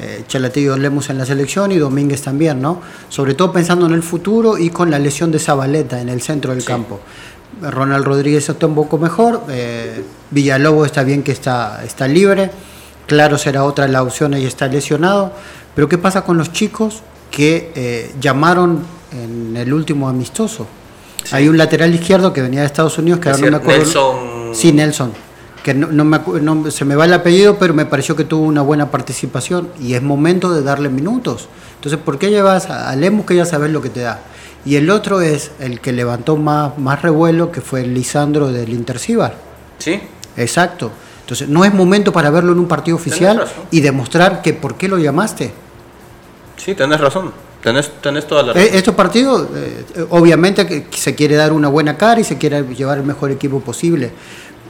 eh, 0.02 0.24
Chalatillo 0.26 0.76
Lemus 0.76 1.10
en 1.10 1.18
la 1.18 1.26
selección 1.26 1.72
y 1.72 1.78
Domínguez 1.78 2.22
también, 2.22 2.60
¿no? 2.60 2.80
Sobre 3.08 3.34
todo 3.34 3.52
pensando 3.52 3.86
en 3.86 3.92
el 3.92 4.02
futuro 4.02 4.58
y 4.58 4.70
con 4.70 4.90
la 4.90 4.98
lesión 4.98 5.30
de 5.30 5.38
Zabaleta 5.38 6.00
en 6.00 6.08
el 6.08 6.20
centro 6.20 6.54
del 6.54 6.64
campo. 6.64 7.00
Ronald 7.60 8.04
Rodríguez 8.04 8.48
está 8.48 8.66
un 8.66 8.74
poco 8.74 8.98
mejor, 8.98 9.42
eh, 9.48 10.02
Villalobos 10.30 10.86
está 10.86 11.04
bien 11.04 11.22
que 11.22 11.32
está, 11.32 11.84
está 11.84 12.08
libre, 12.08 12.50
claro 13.06 13.38
será 13.38 13.64
otra 13.64 13.86
la 13.88 14.02
opción 14.02 14.34
y 14.34 14.44
está 14.44 14.66
lesionado, 14.66 15.32
pero 15.74 15.88
¿qué 15.88 15.98
pasa 15.98 16.22
con 16.24 16.38
los 16.38 16.52
chicos 16.52 17.02
que 17.32 17.72
eh, 17.74 18.12
llamaron 18.20 18.84
en 19.10 19.56
el 19.56 19.72
último 19.72 20.08
amistoso. 20.08 20.66
Hay 21.30 21.48
un 21.48 21.56
lateral 21.56 21.94
izquierdo 21.94 22.32
que 22.32 22.42
venía 22.42 22.60
de 22.60 22.66
Estados 22.66 22.98
Unidos, 22.98 23.20
que 23.20 23.30
ahora 23.30 23.40
no 23.42 23.50
me 23.50 23.56
acuerdo. 23.56 23.84
Nelson. 23.84 24.54
Sí, 24.54 24.72
Nelson. 24.72 25.12
Que 25.62 25.74
no, 25.74 25.86
no 25.88 26.04
me 26.04 26.18
no- 26.40 26.70
se 26.70 26.84
me 26.84 26.96
va 26.96 27.04
el 27.04 27.12
apellido, 27.12 27.56
pero 27.58 27.72
me 27.72 27.86
pareció 27.86 28.16
que 28.16 28.24
tuvo 28.24 28.44
una 28.44 28.62
buena 28.62 28.90
participación 28.90 29.68
y 29.80 29.94
es 29.94 30.02
momento 30.02 30.52
de 30.52 30.62
darle 30.62 30.88
minutos. 30.88 31.48
Entonces, 31.76 32.00
¿por 32.04 32.18
qué 32.18 32.30
llevas 32.30 32.68
a 32.68 32.90
a 32.90 32.96
Lemus 32.96 33.26
que 33.26 33.36
ya 33.36 33.44
sabes 33.46 33.70
lo 33.70 33.80
que 33.80 33.88
te 33.90 34.00
da? 34.00 34.20
Y 34.64 34.76
el 34.76 34.90
otro 34.90 35.20
es 35.20 35.50
el 35.60 35.80
que 35.80 35.92
levantó 35.92 36.36
más, 36.36 36.78
más 36.78 37.02
revuelo, 37.02 37.50
que 37.52 37.60
fue 37.60 37.84
Lisandro 37.86 38.48
del 38.52 38.70
Intercibar. 38.70 39.34
Sí. 39.78 40.00
Exacto. 40.36 40.90
Entonces, 41.20 41.48
no 41.48 41.64
es 41.64 41.72
momento 41.72 42.12
para 42.12 42.30
verlo 42.30 42.52
en 42.52 42.58
un 42.58 42.66
partido 42.68 42.96
oficial 42.96 43.44
y 43.70 43.80
demostrar 43.80 44.42
que 44.42 44.52
por 44.54 44.74
qué 44.76 44.88
lo 44.88 44.98
llamaste. 44.98 45.52
Sí, 46.56 46.74
tenés 46.74 47.00
razón. 47.00 47.32
Tenés, 47.62 47.90
tenés 48.00 48.26
toda 48.26 48.42
la 48.42 48.52
Eh, 48.52 48.54
razón. 48.64 48.74
Estos 48.76 48.94
partidos, 48.96 49.48
eh, 49.54 50.06
obviamente 50.10 50.66
que 50.66 50.86
se 50.96 51.14
quiere 51.14 51.36
dar 51.36 51.52
una 51.52 51.68
buena 51.68 51.96
cara 51.96 52.20
y 52.20 52.24
se 52.24 52.36
quiere 52.38 52.62
llevar 52.74 52.98
el 52.98 53.04
mejor 53.04 53.30
equipo 53.30 53.60
posible, 53.60 54.10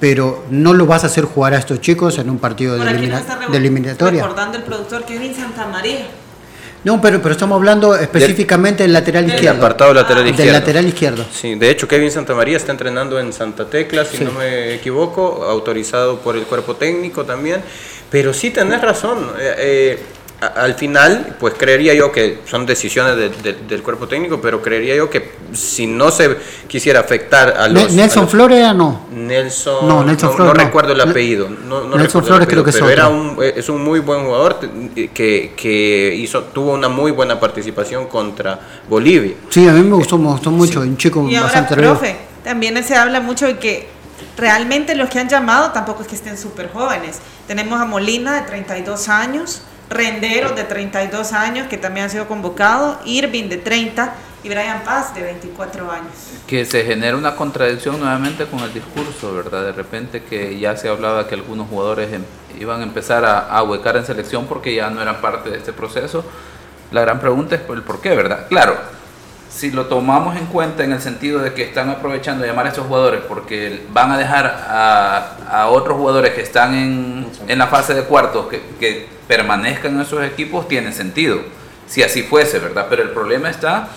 pero 0.02 0.42
no 0.50 0.72
lo 0.74 0.84
vas 0.84 1.04
a 1.04 1.06
hacer 1.06 1.22
jugar 1.26 1.54
a 1.54 1.58
estos 1.58 1.80
chicos 1.80 2.18
en 2.18 2.28
un 2.28 2.40
partido 2.40 2.74
de, 2.76 2.90
elimina- 2.90 3.22
de 3.48 3.56
eliminatoria. 3.56 4.22
recordando 4.22 4.58
el 4.58 4.64
productor 4.64 5.04
Kevin 5.04 5.32
Santamaría. 5.32 6.08
No, 6.82 7.00
pero, 7.00 7.22
pero 7.22 7.30
estamos 7.30 7.54
hablando 7.54 7.94
específicamente 7.94 8.82
del 8.82 8.92
lateral 8.92 9.26
Del 9.26 9.34
izquierdo. 9.36 9.58
apartado 9.58 9.94
lateral 9.94 10.24
Del 10.24 10.32
izquierdo. 10.34 10.52
lateral 10.58 10.86
izquierdo. 10.88 11.24
Sí, 11.32 11.54
de 11.54 11.70
hecho 11.70 11.86
Kevin 11.86 12.10
Santamaría 12.10 12.56
está 12.56 12.72
entrenando 12.72 13.20
en 13.20 13.32
Santa 13.32 13.66
Tecla, 13.70 14.04
si 14.04 14.16
Sí. 14.16 14.24
no 14.24 14.32
me 14.32 14.74
equivoco, 14.74 15.44
autorizado 15.48 16.18
por 16.18 16.34
el 16.36 16.42
cuerpo 16.46 16.74
técnico 16.74 17.24
también. 17.24 17.62
Pero 18.10 18.34
sí 18.34 18.50
tenés 18.50 18.82
razón. 18.82 19.18
eh, 19.38 19.54
eh, 19.58 20.02
al 20.42 20.74
final, 20.74 21.36
pues 21.38 21.54
creería 21.56 21.94
yo 21.94 22.10
que 22.10 22.40
son 22.46 22.66
decisiones 22.66 23.16
de- 23.16 23.28
de- 23.28 23.52
del 23.68 23.82
cuerpo 23.82 24.08
técnico, 24.08 24.40
pero 24.40 24.60
creería 24.60 24.96
yo 24.96 25.08
que 25.08 25.32
si 25.52 25.86
no 25.86 26.10
se 26.10 26.36
quisiera 26.66 26.98
afectar 27.00 27.50
a 27.56 27.68
los... 27.68 27.92
Nelson 27.92 28.18
a 28.18 28.22
los- 28.22 28.30
Flores 28.30 28.74
no. 28.74 29.06
Nelson, 29.12 29.86
No, 29.86 30.02
Nelson 30.04 30.30
no, 30.30 30.34
Flores 30.36 30.54
no 30.54 30.58
no. 30.60 30.64
recuerdo 30.66 30.92
el 30.94 31.00
apellido. 31.00 31.48
No, 31.48 31.84
no 31.84 31.96
Nelson 31.96 32.24
Flores 32.24 32.48
creo 32.48 32.64
que 32.64 32.70
es 32.70 32.76
pero 32.76 32.90
era 32.90 33.08
otro. 33.08 33.20
un, 33.20 33.36
eh, 33.44 33.54
es 33.56 33.68
un 33.68 33.82
muy 33.84 34.00
buen 34.00 34.24
jugador 34.24 34.58
te- 34.58 35.08
que, 35.10 35.52
que 35.56 36.14
hizo, 36.16 36.42
tuvo 36.44 36.72
una 36.72 36.88
muy 36.88 37.12
buena 37.12 37.38
participación 37.38 38.06
contra 38.06 38.58
Bolivia. 38.88 39.34
Sí, 39.48 39.68
a 39.68 39.72
mí 39.72 39.82
me 39.82 39.94
gustó, 39.94 40.18
me 40.18 40.28
gustó 40.28 40.50
mucho, 40.50 40.80
un 40.80 40.96
chico 40.96 41.20
Y 41.28 41.36
ahora, 41.36 41.44
bastante 41.44 41.74
atrevido. 41.74 41.98
profe, 41.98 42.16
también 42.42 42.82
se 42.82 42.96
habla 42.96 43.20
mucho 43.20 43.46
de 43.46 43.58
que 43.58 43.88
realmente 44.36 44.94
los 44.94 45.08
que 45.08 45.18
han 45.20 45.28
llamado 45.28 45.70
tampoco 45.70 46.02
es 46.02 46.08
que 46.08 46.16
estén 46.16 46.36
súper 46.36 46.70
jóvenes. 46.72 47.20
Tenemos 47.46 47.80
a 47.80 47.84
Molina 47.84 48.34
de 48.40 48.42
32 48.42 49.08
años, 49.08 49.62
Rendero 49.92 50.50
de 50.50 50.64
32 50.64 51.32
años 51.32 51.68
que 51.68 51.76
también 51.78 52.06
ha 52.06 52.08
sido 52.08 52.26
convocado, 52.28 52.98
Irving 53.04 53.48
de 53.48 53.58
30 53.58 54.14
y 54.44 54.48
Brian 54.48 54.82
Paz 54.84 55.14
de 55.14 55.22
24 55.22 55.90
años. 55.90 56.12
que 56.46 56.64
se 56.64 56.84
genera 56.84 57.16
una 57.16 57.36
contradicción 57.36 58.00
nuevamente 58.00 58.46
con 58.46 58.60
el 58.60 58.72
discurso, 58.74 59.32
¿verdad? 59.34 59.64
De 59.64 59.72
repente 59.72 60.22
que 60.24 60.58
ya 60.58 60.76
se 60.76 60.88
hablaba 60.88 61.28
que 61.28 61.34
algunos 61.34 61.68
jugadores 61.68 62.12
em- 62.12 62.24
iban 62.58 62.80
a 62.80 62.84
empezar 62.84 63.24
a, 63.24 63.38
a 63.48 63.62
huecar 63.62 63.96
en 63.96 64.04
selección 64.04 64.46
porque 64.46 64.74
ya 64.74 64.90
no 64.90 65.00
eran 65.00 65.20
parte 65.20 65.50
de 65.50 65.58
este 65.58 65.72
proceso. 65.72 66.24
La 66.90 67.00
gran 67.02 67.20
pregunta 67.20 67.54
es 67.54 67.60
por 67.62 67.76
el 67.76 67.82
por 67.82 68.00
qué, 68.00 68.14
¿verdad? 68.16 68.46
Claro, 68.48 68.76
si 69.52 69.70
lo 69.70 69.84
tomamos 69.86 70.36
en 70.36 70.46
cuenta 70.46 70.82
en 70.82 70.92
el 70.92 71.00
sentido 71.02 71.40
de 71.40 71.52
que 71.52 71.62
están 71.62 71.90
aprovechando 71.90 72.42
de 72.42 72.48
llamar 72.48 72.64
a 72.66 72.68
estos 72.70 72.86
jugadores 72.86 73.20
porque 73.28 73.82
van 73.92 74.10
a 74.10 74.16
dejar 74.16 74.46
a, 74.46 75.36
a 75.46 75.68
otros 75.68 75.98
jugadores 75.98 76.32
que 76.32 76.40
están 76.40 76.74
en, 76.74 77.26
en 77.46 77.58
la 77.58 77.66
fase 77.66 77.92
de 77.92 78.04
cuartos 78.04 78.46
que, 78.46 78.62
que 78.80 79.06
permanezcan 79.28 79.94
en 79.94 80.00
esos 80.00 80.24
equipos, 80.24 80.66
tiene 80.68 80.90
sentido. 80.92 81.40
Si 81.86 82.02
así 82.02 82.22
fuese, 82.22 82.60
¿verdad? 82.60 82.86
Pero 82.88 83.02
el 83.02 83.10
problema 83.10 83.50
está 83.50 83.88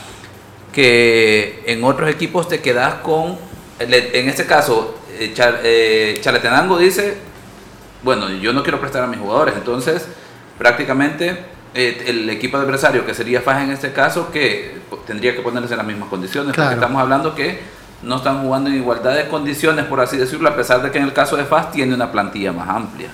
que 0.74 1.64
en 1.68 1.84
otros 1.86 2.10
equipos 2.10 2.50
te 2.50 2.60
quedas 2.60 2.96
con, 2.96 3.38
en 3.80 4.30
este 4.30 4.46
caso, 4.46 5.00
eh, 5.18 5.32
Char- 5.34 5.62
eh, 5.64 6.18
Chalatenango 6.22 6.78
dice, 6.78 7.16
bueno, 8.04 8.30
yo 8.30 8.52
no 8.52 8.62
quiero 8.62 8.82
prestar 8.82 9.04
a 9.04 9.08
mis 9.08 9.20
jugadores, 9.20 9.56
entonces 9.56 10.06
prácticamente 10.58 11.55
eh, 11.76 12.06
el 12.08 12.30
equipo 12.30 12.58
adversario, 12.58 13.06
que 13.06 13.14
sería 13.14 13.42
Faja 13.42 13.64
en 13.64 13.72
este 13.72 13.92
caso, 13.92 14.32
que 14.32 14.78
tendría 15.06 15.36
que 15.36 15.42
ponerse 15.42 15.74
en 15.74 15.78
las 15.78 15.86
mismas 15.88 16.10
condiciones, 16.10 16.54
Claro. 16.54 16.70
porque 16.72 16.82
estamos 16.86 17.02
hablando 17.02 17.36
que 17.36 17.60
no 18.02 18.18
están 18.18 18.42
jugando 18.42 18.70
en 18.70 18.78
igualdad 18.78 19.16
de 19.16 19.28
condiciones, 19.28 19.86
por 19.86 20.00
así 20.00 20.16
decirlo, 20.18 20.50
a 20.50 20.56
pesar 20.56 20.82
de 20.82 20.92
que 20.92 20.98
en 20.98 21.04
el 21.04 21.14
caso 21.14 21.36
de 21.38 21.44
FAS 21.46 21.72
tiene 21.72 21.94
una 21.94 22.12
plantilla 22.12 22.52
más 22.54 22.70
amplia. 22.70 23.10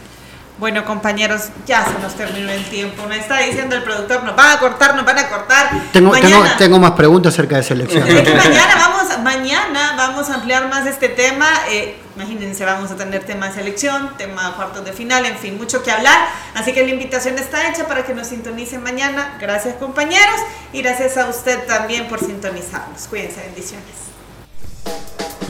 Bueno, 0.61 0.85
compañeros, 0.85 1.49
ya 1.65 1.83
se 1.83 1.97
nos 2.03 2.13
terminó 2.13 2.51
el 2.51 2.63
tiempo. 2.65 3.07
Me 3.07 3.17
está 3.17 3.39
diciendo 3.39 3.75
el 3.75 3.81
productor, 3.81 4.23
nos 4.23 4.35
van 4.35 4.55
a 4.55 4.59
cortar, 4.59 4.95
nos 4.95 5.03
van 5.03 5.17
a 5.17 5.27
cortar. 5.27 5.71
Tengo, 5.91 6.11
tengo, 6.11 6.37
Mañana- 6.39 6.55
tengo 6.55 6.77
más 6.77 6.91
preguntas 6.91 7.33
acerca 7.33 7.55
de 7.57 7.63
selección. 7.63 8.07
Es 8.07 8.21
que 8.29 8.35
mañana 8.35 8.75
vamos, 8.75 9.19
mañana 9.23 9.95
vamos 9.97 10.29
a 10.29 10.35
ampliar 10.35 10.69
más 10.69 10.85
este 10.85 11.09
tema. 11.09 11.47
Eh, 11.67 11.97
imagínense, 12.15 12.63
vamos 12.63 12.91
a 12.91 12.95
tener 12.95 13.23
tema 13.23 13.47
de 13.47 13.55
selección, 13.55 14.15
tema 14.19 14.49
de 14.49 14.53
cuartos 14.53 14.85
de 14.85 14.93
final, 14.93 15.25
en 15.25 15.35
fin, 15.39 15.57
mucho 15.57 15.81
que 15.81 15.89
hablar. 15.89 16.27
Así 16.53 16.73
que 16.73 16.83
la 16.83 16.91
invitación 16.91 17.39
está 17.39 17.67
hecha 17.67 17.87
para 17.87 18.05
que 18.05 18.13
nos 18.13 18.27
sintonicen 18.27 18.83
mañana. 18.83 19.37
Gracias, 19.41 19.77
compañeros, 19.77 20.39
y 20.73 20.83
gracias 20.83 21.17
a 21.17 21.25
usted 21.27 21.65
también 21.65 22.07
por 22.07 22.19
sintonizarnos. 22.19 23.07
Cuídense, 23.07 23.41
bendiciones. 23.41 23.95